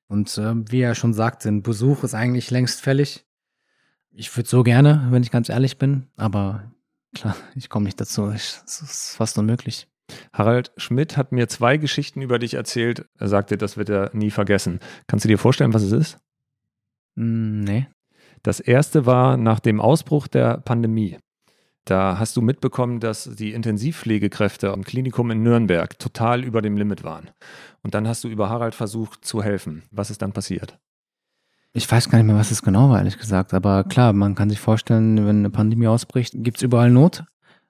[0.08, 3.24] Und äh, wie er schon sagte, ein Besuch ist eigentlich längst fällig.
[4.12, 6.72] Ich würde so gerne, wenn ich ganz ehrlich bin, aber
[7.14, 8.26] klar, ich komme nicht dazu.
[8.26, 9.88] Es ist fast unmöglich.
[10.32, 13.06] Harald Schmidt hat mir zwei Geschichten über dich erzählt.
[13.18, 14.80] Er sagte, das wird er nie vergessen.
[15.06, 16.18] Kannst du dir vorstellen, was es ist?
[17.20, 17.86] Hm, nee.
[18.42, 21.18] Das erste war nach dem Ausbruch der Pandemie.
[21.84, 27.04] Da hast du mitbekommen, dass die Intensivpflegekräfte am Klinikum in Nürnberg total über dem Limit
[27.04, 27.30] waren.
[27.82, 29.82] Und dann hast du über Harald versucht zu helfen.
[29.90, 30.78] Was ist dann passiert?
[31.72, 33.52] Ich weiß gar nicht mehr, was es genau war, ehrlich gesagt.
[33.52, 37.24] Aber klar, man kann sich vorstellen, wenn eine Pandemie ausbricht, gibt's überall Not.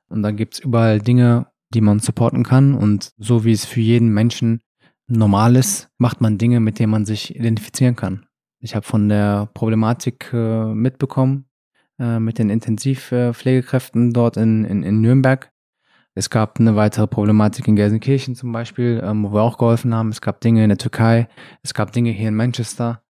[0.09, 2.74] Und dann gibt's überall Dinge, die man supporten kann.
[2.74, 4.61] Und so wie es für jeden Menschen
[5.09, 8.26] normal ist, macht man Dinge, mit denen man sich identifizieren kann.
[8.61, 11.47] Ich habe von der Problematik äh, mitbekommen
[11.99, 15.51] äh, mit den Intensivpflegekräften dort in, in, in Nürnberg.
[16.15, 20.11] Es gab eine weitere Problematik in Gelsenkirchen zum Beispiel, ähm, wo wir auch geholfen haben.
[20.11, 21.29] Es gab Dinge in der Türkei,
[21.63, 23.03] es gab Dinge hier in Manchester.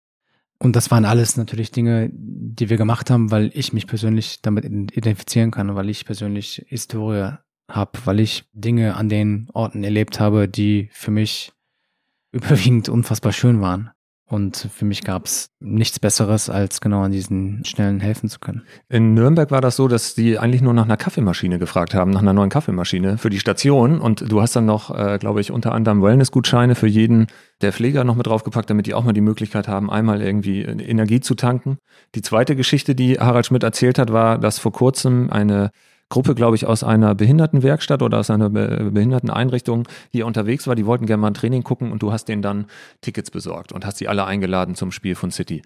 [0.59, 4.67] Und das waren alles natürlich Dinge, die wir gemacht haben, weil ich mich persönlich damit
[4.67, 7.33] identifizieren kann, weil ich persönlich Historie
[7.69, 11.53] habe, weil ich Dinge an den Orten erlebt habe, die für mich
[12.33, 13.91] überwiegend unfassbar schön waren.
[14.31, 18.63] Und für mich gab es nichts Besseres, als genau an diesen Stellen helfen zu können.
[18.89, 22.23] In Nürnberg war das so, dass die eigentlich nur nach einer Kaffeemaschine gefragt haben, nach
[22.23, 24.01] einer neuen Kaffeemaschine für die Station.
[24.01, 27.27] Und du hast dann noch, äh, glaube ich, unter anderem Wellnessgutscheine für jeden
[27.61, 31.19] der Pfleger noch mit draufgepackt, damit die auch mal die Möglichkeit haben, einmal irgendwie Energie
[31.19, 31.79] zu tanken.
[32.15, 35.73] Die zweite Geschichte, die Harald Schmidt erzählt hat, war, dass vor kurzem eine
[36.11, 40.75] Gruppe, glaube ich, aus einer Behindertenwerkstatt oder aus einer Behinderteneinrichtung hier unterwegs war.
[40.75, 42.67] Die wollten gerne mal ein Training gucken und du hast denen dann
[43.01, 45.63] Tickets besorgt und hast sie alle eingeladen zum Spiel von City.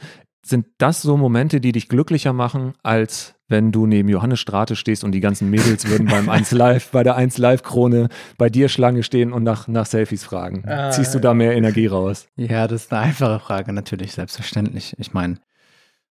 [0.47, 5.03] Sind das so Momente, die dich glücklicher machen, als wenn du neben Johannes Strate stehst
[5.03, 8.69] und die ganzen Mädels würden beim 1 Live, bei der 1 Live Krone bei dir
[8.69, 10.69] Schlange stehen und nach, nach Selfies fragen?
[10.69, 12.27] Ah, Ziehst du da mehr Energie raus?
[12.37, 14.95] Ja, das ist eine einfache Frage, natürlich, selbstverständlich.
[14.99, 15.39] Ich meine,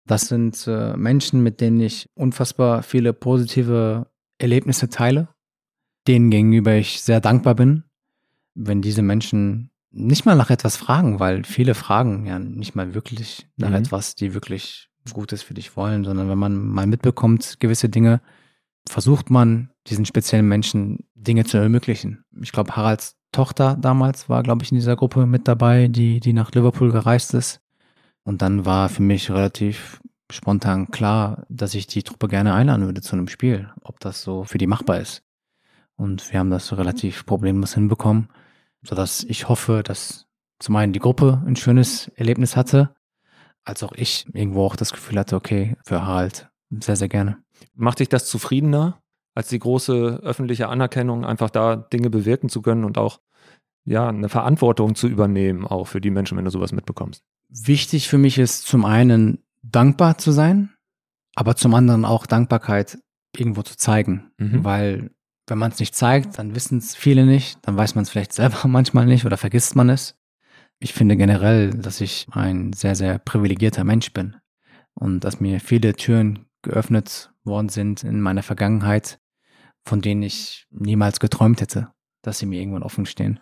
[0.06, 4.06] das sind äh, Menschen, mit denen ich unfassbar viele positive
[4.40, 5.28] Erlebnisse teile,
[6.06, 7.84] denen gegenüber ich sehr dankbar bin,
[8.54, 13.48] wenn diese Menschen nicht mal nach etwas fragen, weil viele fragen ja nicht mal wirklich
[13.56, 13.76] nach mhm.
[13.76, 18.20] etwas, die wirklich Gutes für dich wollen, sondern wenn man mal mitbekommt gewisse Dinge,
[18.88, 22.24] versucht man diesen speziellen Menschen Dinge zu ermöglichen.
[22.40, 26.32] Ich glaube, Haralds Tochter damals war, glaube ich, in dieser Gruppe mit dabei, die, die
[26.32, 27.60] nach Liverpool gereist ist.
[28.24, 30.00] Und dann war für mich relativ
[30.32, 34.44] spontan klar, dass ich die Truppe gerne einladen würde zu einem Spiel, ob das so
[34.44, 35.22] für die machbar ist.
[35.96, 38.28] Und wir haben das relativ problemlos hinbekommen,
[38.82, 40.26] sodass ich hoffe, dass
[40.58, 42.94] zum einen die Gruppe ein schönes Erlebnis hatte,
[43.64, 47.38] als auch ich irgendwo auch das Gefühl hatte, okay, für Harald sehr, sehr gerne.
[47.74, 49.02] Macht dich das zufriedener,
[49.34, 53.20] als die große öffentliche Anerkennung, einfach da Dinge bewirken zu können und auch
[53.84, 57.24] ja, eine Verantwortung zu übernehmen, auch für die Menschen, wenn du sowas mitbekommst?
[57.48, 60.70] Wichtig für mich ist zum einen dankbar zu sein,
[61.34, 62.98] aber zum anderen auch Dankbarkeit
[63.36, 64.30] irgendwo zu zeigen.
[64.38, 64.64] Mhm.
[64.64, 65.10] Weil
[65.46, 68.32] wenn man es nicht zeigt, dann wissen es viele nicht, dann weiß man es vielleicht
[68.32, 70.16] selber manchmal nicht oder vergisst man es.
[70.78, 74.36] Ich finde generell, dass ich ein sehr, sehr privilegierter Mensch bin
[74.94, 79.18] und dass mir viele Türen geöffnet worden sind in meiner Vergangenheit,
[79.84, 81.92] von denen ich niemals geträumt hätte,
[82.22, 83.40] dass sie mir irgendwann offen stehen.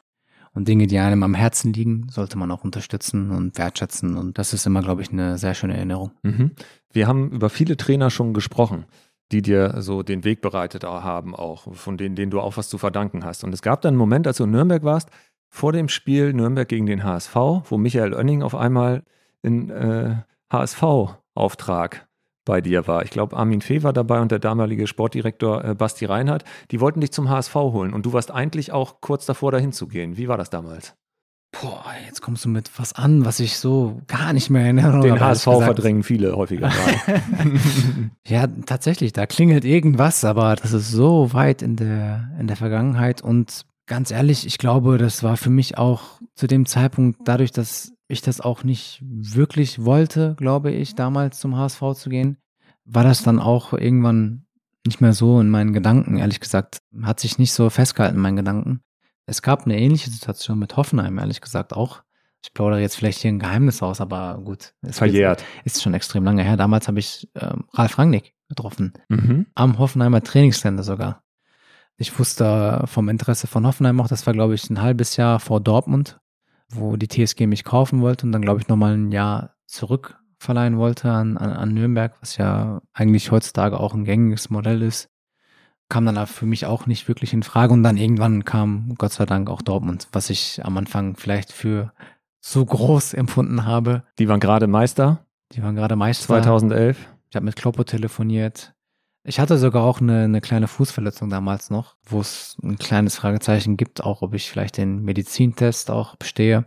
[0.58, 4.16] Und Dinge, die einem am Herzen liegen, sollte man auch unterstützen und wertschätzen.
[4.16, 6.10] Und das ist immer, glaube ich, eine sehr schöne Erinnerung.
[6.24, 6.50] Mhm.
[6.92, 8.84] Wir haben über viele Trainer schon gesprochen,
[9.30, 12.76] die dir so den Weg bereitet haben, auch von denen, denen du auch was zu
[12.76, 13.44] verdanken hast.
[13.44, 15.10] Und es gab dann einen Moment, als du in Nürnberg warst,
[15.48, 19.04] vor dem Spiel Nürnberg gegen den HSV, wo Michael Oenning auf einmal
[19.42, 20.16] in äh,
[20.50, 22.07] HSV-Auftrag
[22.48, 23.04] bei dir war.
[23.04, 26.44] Ich glaube, Armin Fee war dabei und der damalige Sportdirektor äh, Basti Reinhardt.
[26.70, 29.86] Die wollten dich zum HSV holen und du warst eigentlich auch kurz davor, dahin zu
[29.86, 30.16] gehen.
[30.16, 30.94] Wie war das damals?
[31.52, 35.00] Boah, jetzt kommst du mit was an, was ich so gar nicht mehr erinnere.
[35.00, 36.70] Den HSV verdrängen viele häufiger
[38.26, 43.20] ja, tatsächlich, da klingelt irgendwas, aber das ist so weit in der, in der Vergangenheit
[43.20, 47.92] und ganz ehrlich, ich glaube, das war für mich auch zu dem Zeitpunkt dadurch, dass
[48.06, 52.38] ich das auch nicht wirklich wollte, glaube ich, damals zum HSV zu gehen,
[52.84, 54.46] war das dann auch irgendwann
[54.86, 56.78] nicht mehr so in meinen Gedanken, ehrlich gesagt.
[57.02, 58.80] Hat sich nicht so festgehalten in meinen Gedanken.
[59.26, 62.02] Es gab eine ähnliche Situation mit Hoffenheim, ehrlich gesagt auch.
[62.42, 64.72] Ich plaudere jetzt vielleicht hier ein Geheimnis aus, aber gut.
[64.80, 65.44] Es Verjährt.
[65.64, 66.56] Ist schon extrem lange her.
[66.56, 68.94] Damals habe ich äh, Ralf Rangnick getroffen.
[69.08, 69.46] Mhm.
[69.54, 71.24] Am Hoffenheimer Trainingsländer sogar.
[71.98, 75.60] Ich wusste vom Interesse von Hoffenheim auch, das war, glaube ich, ein halbes Jahr vor
[75.60, 76.20] Dortmund
[76.70, 81.10] wo die TSG mich kaufen wollte und dann, glaube ich, nochmal ein Jahr zurückverleihen wollte
[81.10, 85.08] an, an, an Nürnberg, was ja eigentlich heutzutage auch ein gängiges Modell ist,
[85.88, 89.24] kam dann für mich auch nicht wirklich in Frage und dann irgendwann kam Gott sei
[89.24, 91.92] Dank auch Dortmund, was ich am Anfang vielleicht für
[92.40, 94.02] so groß empfunden habe.
[94.18, 95.26] Die waren gerade Meister?
[95.52, 96.26] Die waren gerade Meister.
[96.26, 96.98] 2011?
[97.30, 98.74] Ich habe mit Kloppo telefoniert.
[99.28, 103.76] Ich hatte sogar auch eine, eine kleine Fußverletzung damals noch, wo es ein kleines Fragezeichen
[103.76, 106.64] gibt, auch ob ich vielleicht den Medizintest auch bestehe.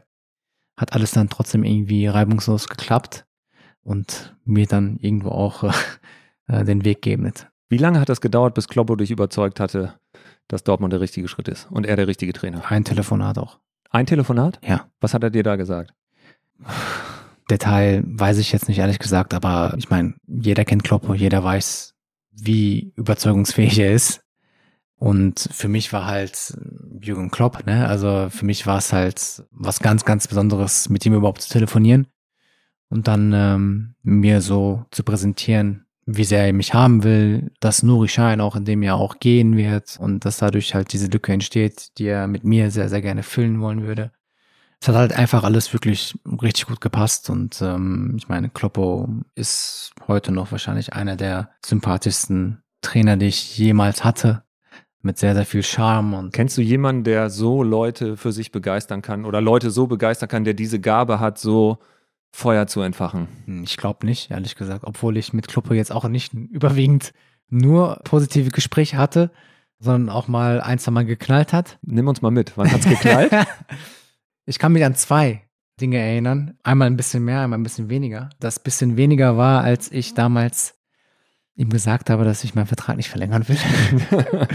[0.77, 3.25] Hat alles dann trotzdem irgendwie reibungslos geklappt
[3.81, 5.73] und mir dann irgendwo auch
[6.47, 7.47] äh, den Weg geebnet.
[7.67, 9.95] Wie lange hat das gedauert, bis Kloppo dich überzeugt hatte,
[10.47, 12.69] dass Dortmund der richtige Schritt ist und er der richtige Trainer?
[12.69, 13.57] Ein Telefonat auch.
[13.89, 14.59] Ein Telefonat?
[14.63, 14.85] Ja.
[14.99, 15.95] Was hat er dir da gesagt?
[17.49, 21.95] Detail weiß ich jetzt nicht ehrlich gesagt, aber ich meine, jeder kennt Kloppo, jeder weiß,
[22.31, 24.21] wie überzeugungsfähig er ist.
[24.95, 26.55] Und für mich war halt
[27.01, 27.87] Jürgen Klopp, ne?
[27.87, 32.07] Also für mich war es halt was ganz, ganz Besonderes, mit ihm überhaupt zu telefonieren
[32.89, 38.09] und dann ähm, mir so zu präsentieren, wie sehr er mich haben will, dass Nuri
[38.09, 41.97] Schein auch in dem Jahr auch gehen wird und dass dadurch halt diese Lücke entsteht,
[41.97, 44.11] die er mit mir sehr, sehr gerne füllen wollen würde.
[44.81, 49.93] Es hat halt einfach alles wirklich richtig gut gepasst und ähm, ich meine, Kloppo ist
[50.07, 54.43] heute noch wahrscheinlich einer der sympathischsten Trainer, die ich jemals hatte
[55.03, 56.15] mit sehr, sehr viel Charme.
[56.15, 60.29] Und Kennst du jemanden, der so Leute für sich begeistern kann oder Leute so begeistern
[60.29, 61.77] kann, der diese Gabe hat, so
[62.31, 63.27] Feuer zu entfachen?
[63.45, 67.13] Hm, ich glaube nicht, ehrlich gesagt, obwohl ich mit Kluppe jetzt auch nicht überwiegend
[67.49, 69.29] nur positive Gespräche hatte,
[69.77, 71.77] sondern auch mal ein, zwei Mal geknallt hat.
[71.83, 72.53] Nimm uns mal mit.
[72.55, 73.31] Wann hat's geknallt?
[74.45, 75.43] ich kann mich an zwei
[75.79, 76.57] Dinge erinnern.
[76.63, 78.29] Einmal ein bisschen mehr, einmal ein bisschen weniger.
[78.39, 80.75] Das bisschen weniger war, als ich damals
[81.55, 83.57] ihm gesagt habe, dass ich meinen Vertrag nicht verlängern will.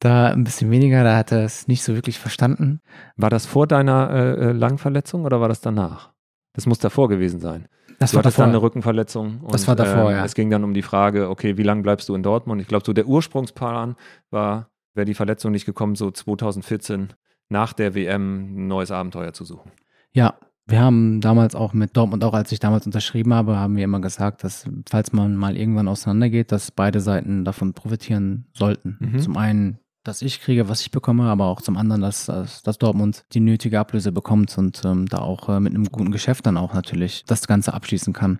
[0.00, 2.80] da ein bisschen weniger, da hat er es nicht so wirklich verstanden.
[3.16, 6.12] War das vor deiner äh, Langverletzung oder war das danach?
[6.52, 7.68] Das muss davor gewesen sein.
[7.98, 8.46] Das du war hattest davor.
[8.46, 9.40] dann eine Rückenverletzung.
[9.40, 10.24] Und, Das war davor, ähm, ja.
[10.24, 12.60] Es ging dann um die Frage, okay, wie lange bleibst du in Dortmund?
[12.60, 13.96] Ich glaube, so der Ursprungsplan
[14.30, 17.14] war, wäre die Verletzung nicht gekommen, so 2014
[17.48, 19.72] nach der WM ein neues Abenteuer zu suchen.
[20.12, 20.34] Ja,
[20.66, 24.00] wir haben damals auch mit Dortmund, auch als ich damals unterschrieben habe, haben wir immer
[24.00, 28.96] gesagt, dass falls man mal irgendwann auseinandergeht, dass beide Seiten davon profitieren sollten.
[28.98, 29.20] Mhm.
[29.20, 33.24] Zum einen, dass ich kriege, was ich bekomme, aber auch zum anderen, dass, dass, Dortmund
[33.32, 36.74] die nötige Ablöse bekommt und ähm, da auch äh, mit einem guten Geschäft dann auch
[36.74, 38.38] natürlich das Ganze abschließen kann.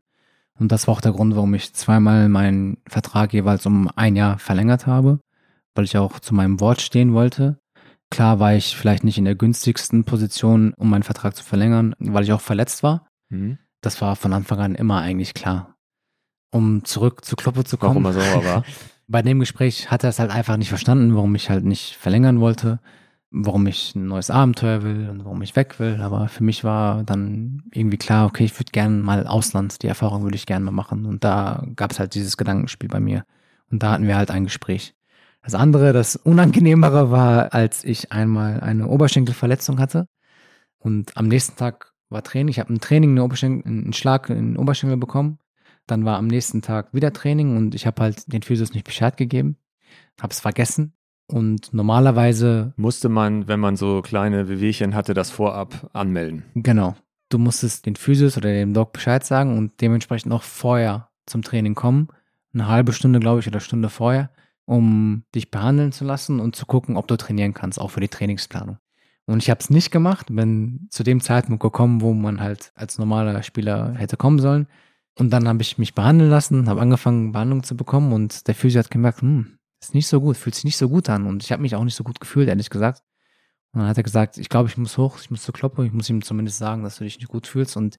[0.59, 4.39] Und das war auch der Grund, warum ich zweimal meinen Vertrag jeweils um ein Jahr
[4.39, 5.21] verlängert habe,
[5.75, 7.59] weil ich auch zu meinem Wort stehen wollte.
[8.11, 12.25] Klar war ich vielleicht nicht in der günstigsten Position, um meinen Vertrag zu verlängern, weil
[12.25, 13.09] ich auch verletzt war.
[13.31, 13.59] Mhm.
[13.81, 15.77] Das war von Anfang an immer eigentlich klar.
[16.51, 18.05] Um zurück zu Kloppe zu kommen.
[18.05, 18.65] Warum er sauer war.
[19.09, 22.41] Bei dem Gespräch hat er es halt einfach nicht verstanden, warum ich halt nicht verlängern
[22.41, 22.81] wollte,
[23.31, 26.01] warum ich ein neues Abenteuer will und warum ich weg will.
[26.01, 30.25] Aber für mich war dann irgendwie klar, okay, ich würde gerne mal Ausland, die Erfahrung
[30.25, 31.07] würde ich gerne mal machen.
[31.07, 33.25] Und da gab es halt dieses Gedankenspiel bei mir.
[33.71, 34.96] Und da hatten wir halt ein Gespräch.
[35.47, 40.09] Das andere, das Unangenehmere war, als ich einmal eine Oberschenkelverletzung hatte
[40.81, 42.49] und am nächsten Tag war Training.
[42.49, 45.39] Ich habe ein Training, eine Oberschenkel, einen Schlag in den Oberschenkel bekommen.
[45.87, 49.17] Dann war am nächsten Tag wieder Training und ich habe halt den Physios nicht Bescheid
[49.17, 49.57] gegeben,
[50.21, 50.95] habe es vergessen
[51.29, 56.43] und normalerweise Musste man, wenn man so kleine Wehwehchen hatte, das vorab anmelden.
[56.57, 56.97] Genau.
[57.29, 61.77] Du musstest den Physios oder dem Doc Bescheid sagen und dementsprechend auch vorher zum Training
[61.77, 62.09] kommen.
[62.53, 64.31] Eine halbe Stunde, glaube ich, oder Stunde vorher,
[64.67, 68.09] um dich behandeln zu lassen und zu gucken, ob du trainieren kannst, auch für die
[68.09, 68.79] Trainingsplanung.
[69.27, 72.99] Und ich habe es nicht gemacht, bin zu dem Zeitpunkt gekommen, wo man halt als
[72.99, 74.69] normaler Spieler hätte kommen sollen.
[75.19, 78.81] Und dann habe ich mich behandeln lassen, habe angefangen, Behandlung zu bekommen und der Physio
[78.81, 81.27] hat gemerkt, hm, ist nicht so gut, fühlt sich nicht so gut an.
[81.27, 83.03] Und ich habe mich auch nicht so gut gefühlt, ehrlich gesagt.
[83.73, 85.93] Und dann hat er gesagt, ich glaube, ich muss hoch, ich muss zu Kloppe, ich
[85.93, 87.99] muss ihm zumindest sagen, dass du dich nicht gut fühlst und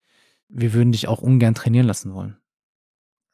[0.50, 2.38] wir würden dich auch ungern trainieren lassen wollen.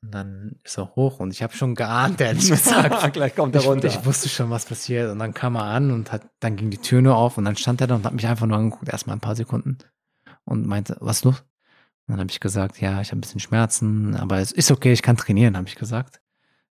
[0.03, 3.13] Und dann ist er hoch und ich habe schon geahnt, ehrlich gesagt.
[3.13, 3.87] Gleich kommt er ich, runter.
[3.87, 5.09] ich wusste schon, was passiert.
[5.09, 7.55] Und dann kam er an und hat, dann ging die Tür nur auf und dann
[7.55, 9.77] stand er da und hat mich einfach nur angeguckt, erstmal ein paar Sekunden
[10.43, 11.39] und meinte, was ist los?
[11.39, 14.91] Und dann habe ich gesagt, ja, ich habe ein bisschen Schmerzen, aber es ist okay,
[14.91, 16.19] ich kann trainieren, habe ich gesagt.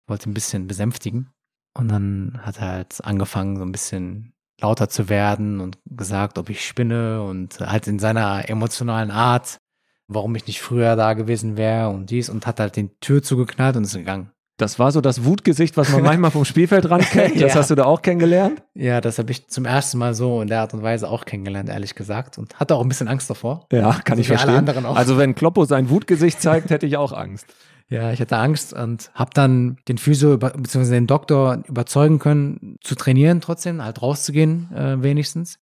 [0.06, 1.32] Wollte ein bisschen besänftigen.
[1.74, 6.52] Und dann hat er halt angefangen, so ein bisschen lauter zu werden und gesagt, ob
[6.52, 9.58] ich spinne und halt in seiner emotionalen Art,
[10.07, 13.76] warum ich nicht früher da gewesen wäre und dies und hat halt die Tür zugeknallt
[13.76, 14.32] und ist gegangen.
[14.57, 17.36] Das war so das Wutgesicht, was man manchmal vom Spielfeldrand kennt.
[17.41, 17.60] Das Ja.
[17.60, 18.64] hast du da auch kennengelernt?
[18.73, 21.68] Ja, das habe ich zum ersten Mal so in der Art und Weise auch kennengelernt,
[21.68, 22.38] ehrlich gesagt.
[22.38, 23.68] Und hatte auch ein bisschen Angst davor.
[23.73, 24.69] Ja, kann Also ich verstehen.
[24.86, 27.48] Also wenn Kloppo sein Wutgesicht zeigt, hätte ich auch Angst.
[27.90, 30.90] Ja, ich hatte Angst und habe dann den Physio bzw.
[30.90, 35.60] den Doktor überzeugen können, zu trainieren trotzdem, halt rauszugehen äh, wenigstens.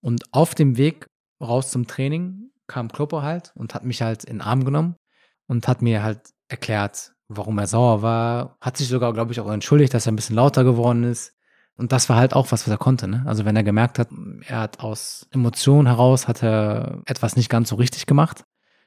[0.00, 1.08] Und auf dem Weg
[1.42, 4.96] raus zum Training kam Kloppo halt und hat mich halt in den Arm genommen
[5.46, 8.56] und hat mir halt erklärt, warum er sauer war.
[8.60, 11.34] Hat sich sogar, glaube ich, auch entschuldigt, dass er ein bisschen lauter geworden ist.
[11.76, 13.08] Und das war halt auch was, was er konnte.
[13.08, 13.24] Ne?
[13.26, 14.08] Also wenn er gemerkt hat,
[14.46, 18.44] er hat aus Emotionen heraus, hat er etwas nicht ganz so richtig gemacht,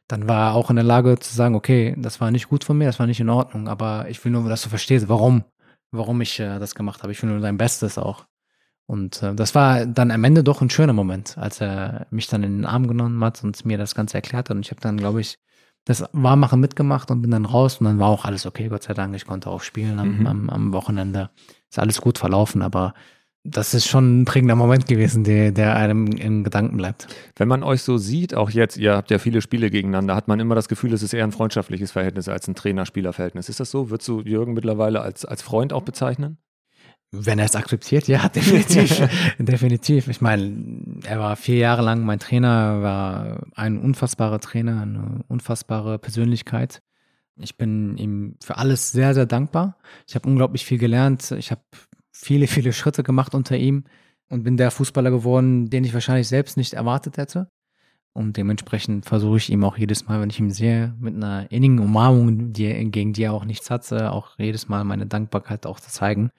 [0.07, 2.77] dann war er auch in der Lage zu sagen, okay, das war nicht gut von
[2.77, 5.43] mir, das war nicht in Ordnung, aber ich will nur, dass du verstehst, warum,
[5.91, 7.11] warum ich äh, das gemacht habe.
[7.11, 8.25] Ich will nur dein Bestes auch.
[8.85, 12.43] Und äh, das war dann am Ende doch ein schöner Moment, als er mich dann
[12.43, 14.55] in den Arm genommen hat und mir das Ganze erklärt hat.
[14.55, 15.37] Und ich habe dann, glaube ich,
[15.85, 18.93] das Warmachen mitgemacht und bin dann raus und dann war auch alles okay, Gott sei
[18.93, 19.15] Dank.
[19.15, 20.27] Ich konnte auch spielen am, Mhm.
[20.27, 21.29] am, am Wochenende.
[21.69, 22.93] Ist alles gut verlaufen, aber
[23.45, 27.07] das ist schon ein prägender Moment gewesen, der, der einem in Gedanken bleibt.
[27.35, 30.39] Wenn man euch so sieht, auch jetzt, ihr habt ja viele Spiele gegeneinander, hat man
[30.39, 33.49] immer das Gefühl, es ist eher ein freundschaftliches Verhältnis als ein Trainer-Spieler-Verhältnis.
[33.49, 33.89] Ist das so?
[33.89, 36.37] Würdest du Jürgen mittlerweile als, als Freund auch bezeichnen?
[37.15, 39.07] Wenn er es akzeptiert, ja, definitiv.
[39.37, 40.07] definitiv.
[40.07, 45.99] Ich meine, er war vier Jahre lang mein Trainer, war ein unfassbarer Trainer, eine unfassbare
[45.99, 46.81] Persönlichkeit.
[47.35, 49.77] Ich bin ihm für alles sehr, sehr dankbar.
[50.07, 51.29] Ich habe unglaublich viel gelernt.
[51.37, 51.61] Ich habe
[52.11, 53.83] viele, viele Schritte gemacht unter ihm
[54.29, 57.47] und bin der Fußballer geworden, den ich wahrscheinlich selbst nicht erwartet hätte.
[58.13, 61.77] Und dementsprechend versuche ich ihm auch jedes Mal, wenn ich ihn sehe, mit einer innigen
[61.77, 65.91] Umarmung, die, gegen die er auch nichts hatte, auch jedes Mal meine Dankbarkeit auch zu
[65.91, 66.31] zeigen.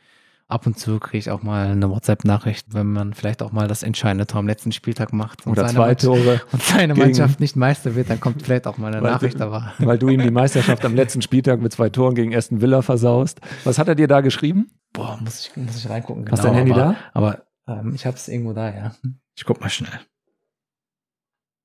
[0.46, 3.82] Ab und zu kriege ich auch mal eine WhatsApp-Nachricht, wenn man vielleicht auch mal das
[3.82, 6.40] entscheidende Tor am letzten Spieltag macht und Oder seine zwei Mannschaft- Tore.
[6.52, 9.40] und seine Mannschaft nicht Meister wird, dann kommt vielleicht auch mal eine Weil du- Nachricht,
[9.40, 12.82] aber Weil du ihm die Meisterschaft am letzten Spieltag mit zwei Toren gegen Aston Villa
[12.82, 13.40] versaust.
[13.64, 14.70] Was hat er dir da geschrieben?
[14.92, 16.30] boah, muss ich, muss ich reingucken.
[16.30, 16.96] Hast du dein Handy aber, da?
[17.14, 18.94] Aber ähm, ich habe es irgendwo da, ja.
[19.36, 19.98] Ich guck mal schnell.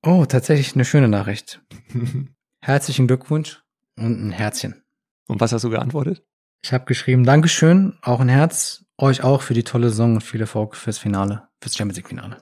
[0.04, 1.60] Oh, tatsächlich eine schöne Nachricht.
[2.62, 3.62] Herzlichen Glückwunsch
[3.96, 4.82] und ein Herzchen.
[5.28, 6.24] Und was hast du geantwortet?
[6.62, 10.40] Ich habe geschrieben, Dankeschön, auch ein Herz, euch auch für die tolle Saison und viel
[10.40, 12.36] Erfolg fürs Finale, fürs Champions League Finale.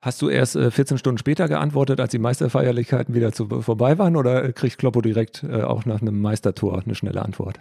[0.00, 4.16] Hast du erst äh, 14 Stunden später geantwortet, als die Meisterfeierlichkeiten wieder zu, vorbei waren?
[4.16, 7.60] Oder kriegt Kloppo direkt äh, auch nach einem Meistertor eine schnelle Antwort?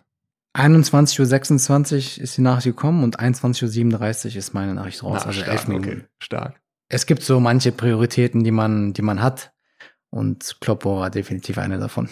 [0.56, 5.40] 21.26 Uhr ist die Nachricht gekommen und 21.37 Uhr ist meine Nachricht raus, Na, also
[5.40, 5.90] stark, elf Minuten.
[5.90, 6.62] okay, stark.
[6.90, 9.54] Es gibt so manche Prioritäten, die man, die man hat
[10.10, 12.10] und Kloppo war definitiv eine davon.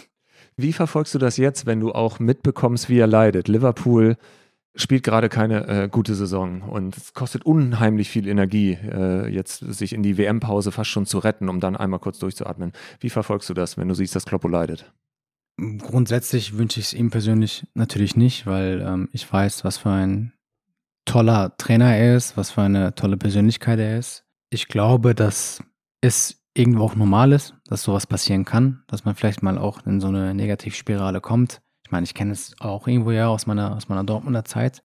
[0.61, 3.47] Wie verfolgst du das jetzt, wenn du auch mitbekommst, wie er leidet?
[3.47, 4.17] Liverpool
[4.75, 9.93] spielt gerade keine äh, gute Saison und es kostet unheimlich viel Energie, äh, jetzt sich
[9.93, 12.71] in die WM-Pause fast schon zu retten, um dann einmal kurz durchzuatmen.
[12.99, 14.91] Wie verfolgst du das, wenn du siehst, dass Kloppo leidet?
[15.57, 20.33] Grundsätzlich wünsche ich es ihm persönlich natürlich nicht, weil ähm, ich weiß, was für ein
[21.05, 24.23] toller Trainer er ist, was für eine tolle Persönlichkeit er ist.
[24.49, 25.61] Ich glaube, dass
[25.99, 30.01] es irgendwo auch normal ist, dass sowas passieren kann, dass man vielleicht mal auch in
[30.01, 31.61] so eine Negativspirale kommt.
[31.85, 34.81] Ich meine, ich kenne es auch irgendwo ja aus meiner, aus meiner Dortmunder Zeit.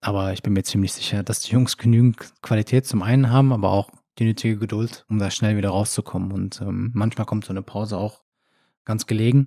[0.00, 3.70] Aber ich bin mir ziemlich sicher, dass die Jungs genügend Qualität zum einen haben, aber
[3.70, 6.32] auch die nötige Geduld, um da schnell wieder rauszukommen.
[6.32, 8.22] Und ähm, manchmal kommt so eine Pause auch
[8.84, 9.46] ganz gelegen.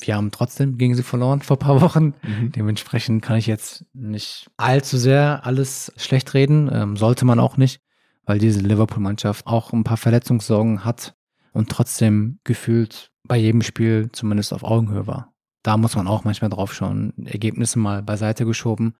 [0.00, 2.14] Wir haben trotzdem gegen sie verloren vor ein paar Wochen.
[2.56, 6.70] Dementsprechend kann ich jetzt nicht allzu sehr alles schlecht reden.
[6.72, 7.80] Ähm, sollte man auch nicht,
[8.24, 11.14] weil diese Liverpool-Mannschaft auch ein paar Verletzungssorgen hat
[11.52, 15.32] und trotzdem gefühlt bei jedem Spiel zumindest auf Augenhöhe war.
[15.62, 17.12] Da muss man auch manchmal drauf schauen.
[17.24, 18.94] Ergebnisse mal beiseite geschoben.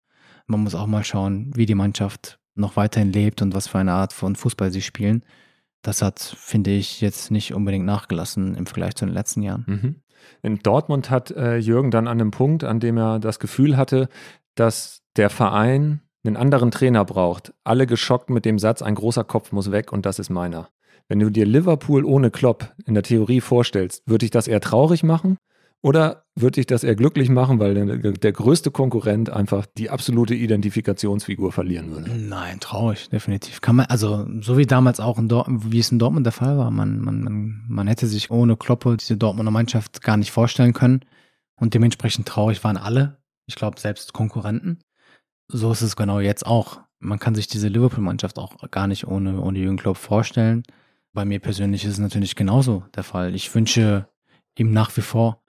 [0.46, 3.92] Man muss auch mal schauen, wie die Mannschaft noch weiterhin lebt und was für eine
[3.92, 5.24] Art von Fußball sie spielen.
[5.82, 9.64] Das hat, finde ich, jetzt nicht unbedingt nachgelassen im Vergleich zu den letzten Jahren.
[9.66, 9.96] Mhm.
[10.42, 14.08] In Dortmund hat äh, Jürgen dann an einem Punkt, an dem er das Gefühl hatte,
[14.54, 17.52] dass der Verein einen anderen Trainer braucht.
[17.64, 20.68] Alle geschockt mit dem Satz, ein großer Kopf muss weg und das ist meiner.
[21.08, 25.02] Wenn du dir Liverpool ohne Klopp in der Theorie vorstellst, würde dich das eher traurig
[25.02, 25.36] machen
[25.82, 30.34] oder würde dich das eher glücklich machen, weil der, der größte Konkurrent einfach die absolute
[30.34, 32.10] Identifikationsfigur verlieren würde?
[32.10, 33.60] Nein, traurig, definitiv.
[33.60, 36.56] Kann man, also so wie damals auch in Dortmund, wie es in Dortmund der Fall
[36.56, 40.72] war, man, man, man, man hätte sich ohne Kloppe diese Dortmunder Mannschaft gar nicht vorstellen
[40.72, 41.00] können.
[41.56, 43.18] Und dementsprechend traurig waren alle.
[43.46, 44.78] Ich glaube, selbst Konkurrenten.
[45.52, 46.80] So ist es genau jetzt auch.
[46.98, 50.62] Man kann sich diese Liverpool-Mannschaft auch gar nicht ohne, ohne Jürgen Klopp vorstellen.
[51.12, 53.34] Bei mir persönlich ist es natürlich genauso der Fall.
[53.34, 54.08] Ich wünsche
[54.56, 55.42] ihm nach wie vor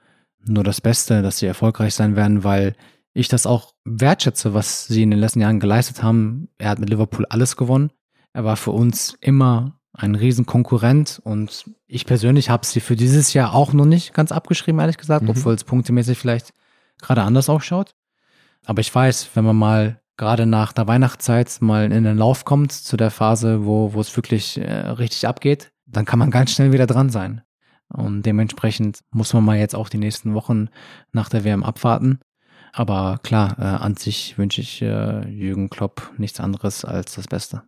[0.45, 2.75] nur das Beste, dass sie erfolgreich sein werden, weil
[3.13, 6.49] ich das auch wertschätze, was sie in den letzten Jahren geleistet haben.
[6.57, 7.91] Er hat mit Liverpool alles gewonnen.
[8.33, 13.53] Er war für uns immer ein Riesenkonkurrent und ich persönlich habe sie für dieses Jahr
[13.53, 15.29] auch noch nicht ganz abgeschrieben, ehrlich gesagt, Mhm.
[15.29, 16.51] obwohl es punktemäßig vielleicht
[16.99, 17.93] gerade anders ausschaut.
[18.65, 22.71] Aber ich weiß, wenn man mal gerade nach der Weihnachtszeit mal in den Lauf kommt,
[22.71, 26.71] zu der Phase, wo, wo es wirklich äh, richtig abgeht, dann kann man ganz schnell
[26.71, 27.41] wieder dran sein.
[27.89, 30.69] Und dementsprechend muss man mal jetzt auch die nächsten Wochen
[31.11, 32.19] nach der WM abwarten.
[32.75, 37.61] Aber klar, äh, an sich wünsche ich äh, Jürgen Klopp nichts anderes als das Beste.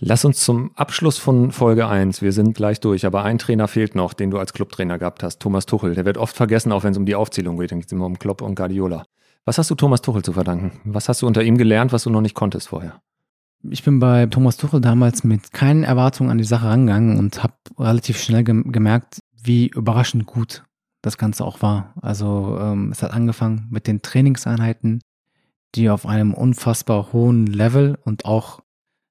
[0.00, 3.94] Lass uns zum Abschluss von Folge 1, wir sind gleich durch, aber ein Trainer fehlt
[3.94, 5.94] noch, den du als Clubtrainer gehabt hast, Thomas Tuchel.
[5.94, 8.04] Der wird oft vergessen, auch wenn es um die Aufzählung geht, dann geht es immer
[8.04, 9.04] um Klopp und Guardiola.
[9.44, 10.80] Was hast du Thomas Tuchel zu verdanken?
[10.84, 13.00] Was hast du unter ihm gelernt, was du noch nicht konntest vorher?
[13.62, 17.54] Ich bin bei Thomas Tuchel damals mit keinen Erwartungen an die Sache rangegangen und habe
[17.78, 20.64] relativ schnell gem gemerkt, wie überraschend gut
[21.02, 21.94] das Ganze auch war.
[22.00, 25.00] Also ähm, es hat angefangen mit den Trainingseinheiten,
[25.74, 28.60] die auf einem unfassbar hohen Level und auch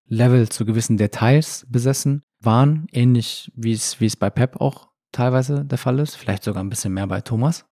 [0.06, 5.66] Level zu gewissen Details besessen waren, ähnlich wie es wie es bei Pep auch teilweise
[5.66, 7.66] der Fall ist, vielleicht sogar ein bisschen mehr bei Thomas.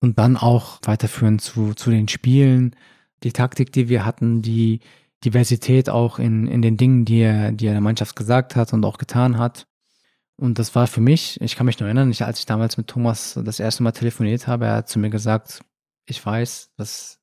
[0.00, 2.76] Und dann auch weiterführen zu, zu den Spielen,
[3.22, 4.80] die Taktik, die wir hatten, die
[5.24, 8.84] Diversität auch in, in den Dingen, die er, die er der Mannschaft gesagt hat und
[8.84, 9.66] auch getan hat.
[10.36, 12.88] Und das war für mich, ich kann mich noch erinnern, ich, als ich damals mit
[12.88, 15.60] Thomas das erste Mal telefoniert habe, er hat zu mir gesagt,
[16.04, 17.18] ich weiß, dass,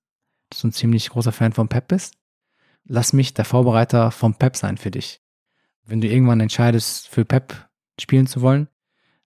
[0.50, 2.16] du ein ziemlich großer Fan von Pep bist.
[2.86, 5.22] Lass mich der Vorbereiter vom Pep sein für dich.
[5.86, 7.70] Wenn du irgendwann entscheidest, für Pep
[8.00, 8.68] spielen zu wollen,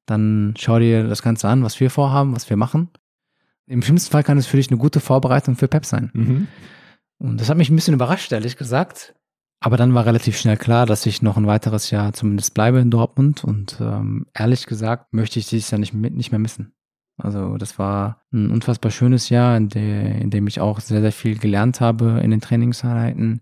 [0.06, 2.90] dann schau dir das Ganze an, was wir vorhaben, was wir machen.
[3.68, 6.10] Im schlimmsten Fall kann es für dich eine gute Vorbereitung für Pep sein.
[6.14, 6.48] Mhm.
[7.20, 9.14] Und das hat mich ein bisschen überrascht, ehrlich gesagt.
[9.60, 12.92] Aber dann war relativ schnell klar, dass ich noch ein weiteres Jahr zumindest bleibe in
[12.92, 13.44] Dortmund.
[13.44, 16.74] Und ähm, ehrlich gesagt möchte ich dieses Jahr nicht, nicht mehr missen.
[17.18, 21.12] Also das war ein unfassbar schönes Jahr, in, der, in dem ich auch sehr, sehr
[21.12, 23.42] viel gelernt habe in den Trainingseinheiten,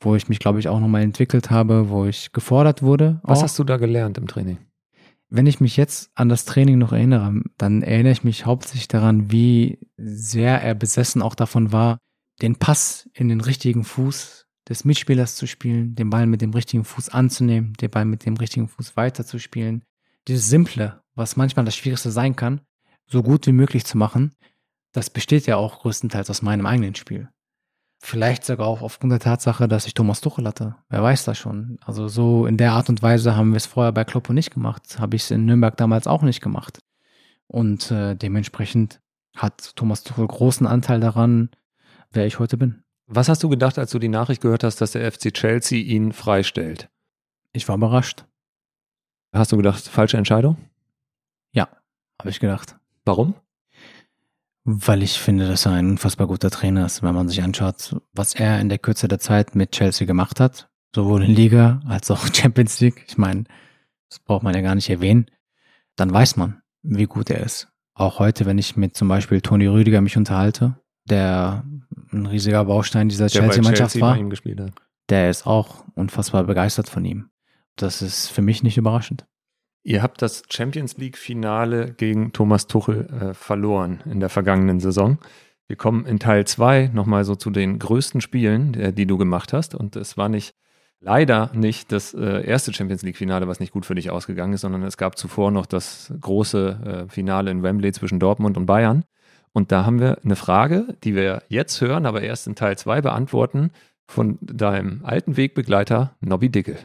[0.00, 3.20] wo ich mich, glaube ich, auch nochmal entwickelt habe, wo ich gefordert wurde.
[3.22, 3.44] Was auch.
[3.44, 4.58] hast du da gelernt im Training?
[5.36, 9.32] Wenn ich mich jetzt an das Training noch erinnere, dann erinnere ich mich hauptsächlich daran,
[9.32, 11.98] wie sehr er besessen auch davon war,
[12.40, 16.84] den Pass in den richtigen Fuß des Mitspielers zu spielen, den Ball mit dem richtigen
[16.84, 19.82] Fuß anzunehmen, den Ball mit dem richtigen Fuß weiterzuspielen.
[20.28, 22.60] Dieses Simple, was manchmal das Schwierigste sein kann,
[23.04, 24.36] so gut wie möglich zu machen,
[24.92, 27.28] das besteht ja auch größtenteils aus meinem eigenen Spiel.
[28.06, 30.76] Vielleicht sogar auch aufgrund der Tatsache, dass ich Thomas Tuchel hatte.
[30.90, 31.78] Wer weiß das schon.
[31.86, 34.98] Also so in der Art und Weise haben wir es vorher bei Kloppo nicht gemacht.
[34.98, 36.80] Habe ich es in Nürnberg damals auch nicht gemacht.
[37.46, 39.00] Und äh, dementsprechend
[39.34, 41.48] hat Thomas Tuchel großen Anteil daran,
[42.10, 42.82] wer ich heute bin.
[43.06, 46.12] Was hast du gedacht, als du die Nachricht gehört hast, dass der FC Chelsea ihn
[46.12, 46.90] freistellt?
[47.54, 48.26] Ich war überrascht.
[49.32, 50.58] Hast du gedacht, falsche Entscheidung?
[51.52, 51.68] Ja,
[52.20, 52.76] habe ich gedacht.
[53.06, 53.34] Warum?
[54.64, 58.34] Weil ich finde, dass er ein unfassbar guter Trainer ist, wenn man sich anschaut, was
[58.34, 62.26] er in der Kürze der Zeit mit Chelsea gemacht hat, sowohl in Liga als auch
[62.34, 63.04] Champions League.
[63.06, 63.44] Ich meine,
[64.08, 65.26] das braucht man ja gar nicht erwähnen.
[65.96, 67.68] Dann weiß man, wie gut er ist.
[67.94, 71.64] Auch heute, wenn ich mit zum Beispiel Toni Rüdiger mich unterhalte, der
[72.12, 74.18] ein riesiger Baustein dieser Chelsea-Mannschaft Chelsea war,
[75.10, 77.28] der ist auch unfassbar begeistert von ihm.
[77.76, 79.26] Das ist für mich nicht überraschend.
[79.86, 85.18] Ihr habt das Champions League-Finale gegen Thomas Tuchel äh, verloren in der vergangenen Saison.
[85.66, 89.74] Wir kommen in Teil 2 nochmal so zu den größten Spielen, die du gemacht hast.
[89.74, 90.54] Und es war nicht,
[91.00, 94.82] leider nicht das äh, erste Champions League-Finale, was nicht gut für dich ausgegangen ist, sondern
[94.84, 99.04] es gab zuvor noch das große äh, Finale in Wembley zwischen Dortmund und Bayern.
[99.52, 103.02] Und da haben wir eine Frage, die wir jetzt hören, aber erst in Teil 2
[103.02, 103.70] beantworten,
[104.06, 106.78] von deinem alten Wegbegleiter Nobby Dickel.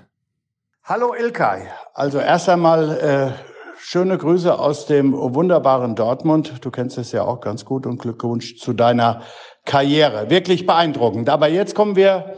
[0.90, 1.68] Hallo Ilkay.
[1.94, 3.32] Also erst einmal äh,
[3.80, 6.66] schöne Grüße aus dem wunderbaren Dortmund.
[6.66, 9.22] Du kennst es ja auch ganz gut und Glückwunsch zu deiner
[9.66, 10.32] Karriere.
[10.32, 11.30] Wirklich beeindruckend.
[11.30, 12.34] Aber jetzt kommen wir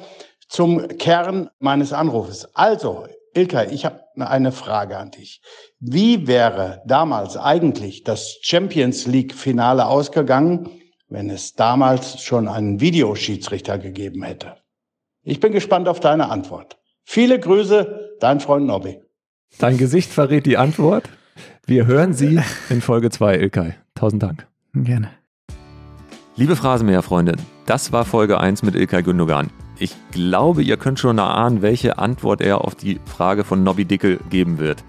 [0.49, 2.53] zum Kern meines Anrufes.
[2.53, 5.41] Also, Ilkay, ich habe eine Frage an dich.
[5.79, 10.69] Wie wäre damals eigentlich das Champions League Finale ausgegangen,
[11.07, 14.57] wenn es damals schon einen Videoschiedsrichter gegeben hätte?
[15.23, 16.77] Ich bin gespannt auf deine Antwort.
[17.05, 18.99] Viele Grüße, dein Freund Nobby.
[19.57, 21.09] Dein Gesicht verrät die Antwort.
[21.65, 22.39] Wir hören sie
[22.69, 23.73] in Folge 2, Ilkay.
[23.95, 24.47] Tausend Dank.
[24.73, 25.09] Gerne.
[26.37, 27.35] Liebe Phrasenmäher-Freunde,
[27.65, 29.49] das war Folge 1 mit Ilkay Gündogan.
[29.77, 34.19] Ich glaube, ihr könnt schon erahnen, welche Antwort er auf die Frage von Nobby Dickel
[34.29, 34.83] geben wird.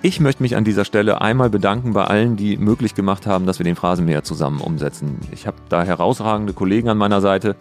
[0.00, 3.58] Ich möchte mich an dieser Stelle einmal bedanken bei allen, die möglich gemacht haben, dass
[3.58, 5.18] wir den Phrasenmäher zusammen umsetzen.
[5.32, 7.56] Ich habe da herausragende Kollegen an meiner Seite.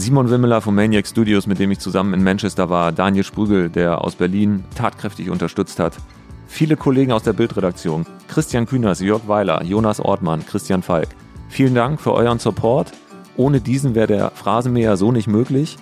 [0.00, 4.02] Simon Wimmeler von Maniac Studios, mit dem ich zusammen in Manchester war, Daniel Sprügel, der
[4.02, 5.98] aus Berlin tatkräftig unterstützt hat,
[6.46, 11.08] viele Kollegen aus der Bildredaktion, Christian Kühners, Jörg Weiler, Jonas Ortmann, Christian Falk.
[11.50, 12.92] Vielen Dank für euren Support.
[13.36, 15.76] Ohne diesen wäre der Phrasenmäher so nicht möglich.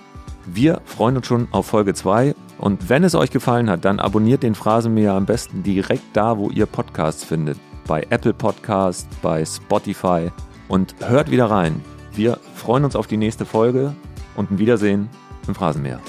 [0.45, 4.43] Wir freuen uns schon auf Folge 2 und wenn es euch gefallen hat, dann abonniert
[4.43, 7.57] den Phrasenmäher am besten direkt da, wo ihr Podcasts findet.
[7.87, 10.29] Bei Apple Podcast, bei Spotify
[10.67, 11.81] und hört wieder rein.
[12.11, 13.95] Wir freuen uns auf die nächste Folge
[14.39, 15.09] und ein Wiedersehen
[15.47, 15.99] im Phrasenmäher.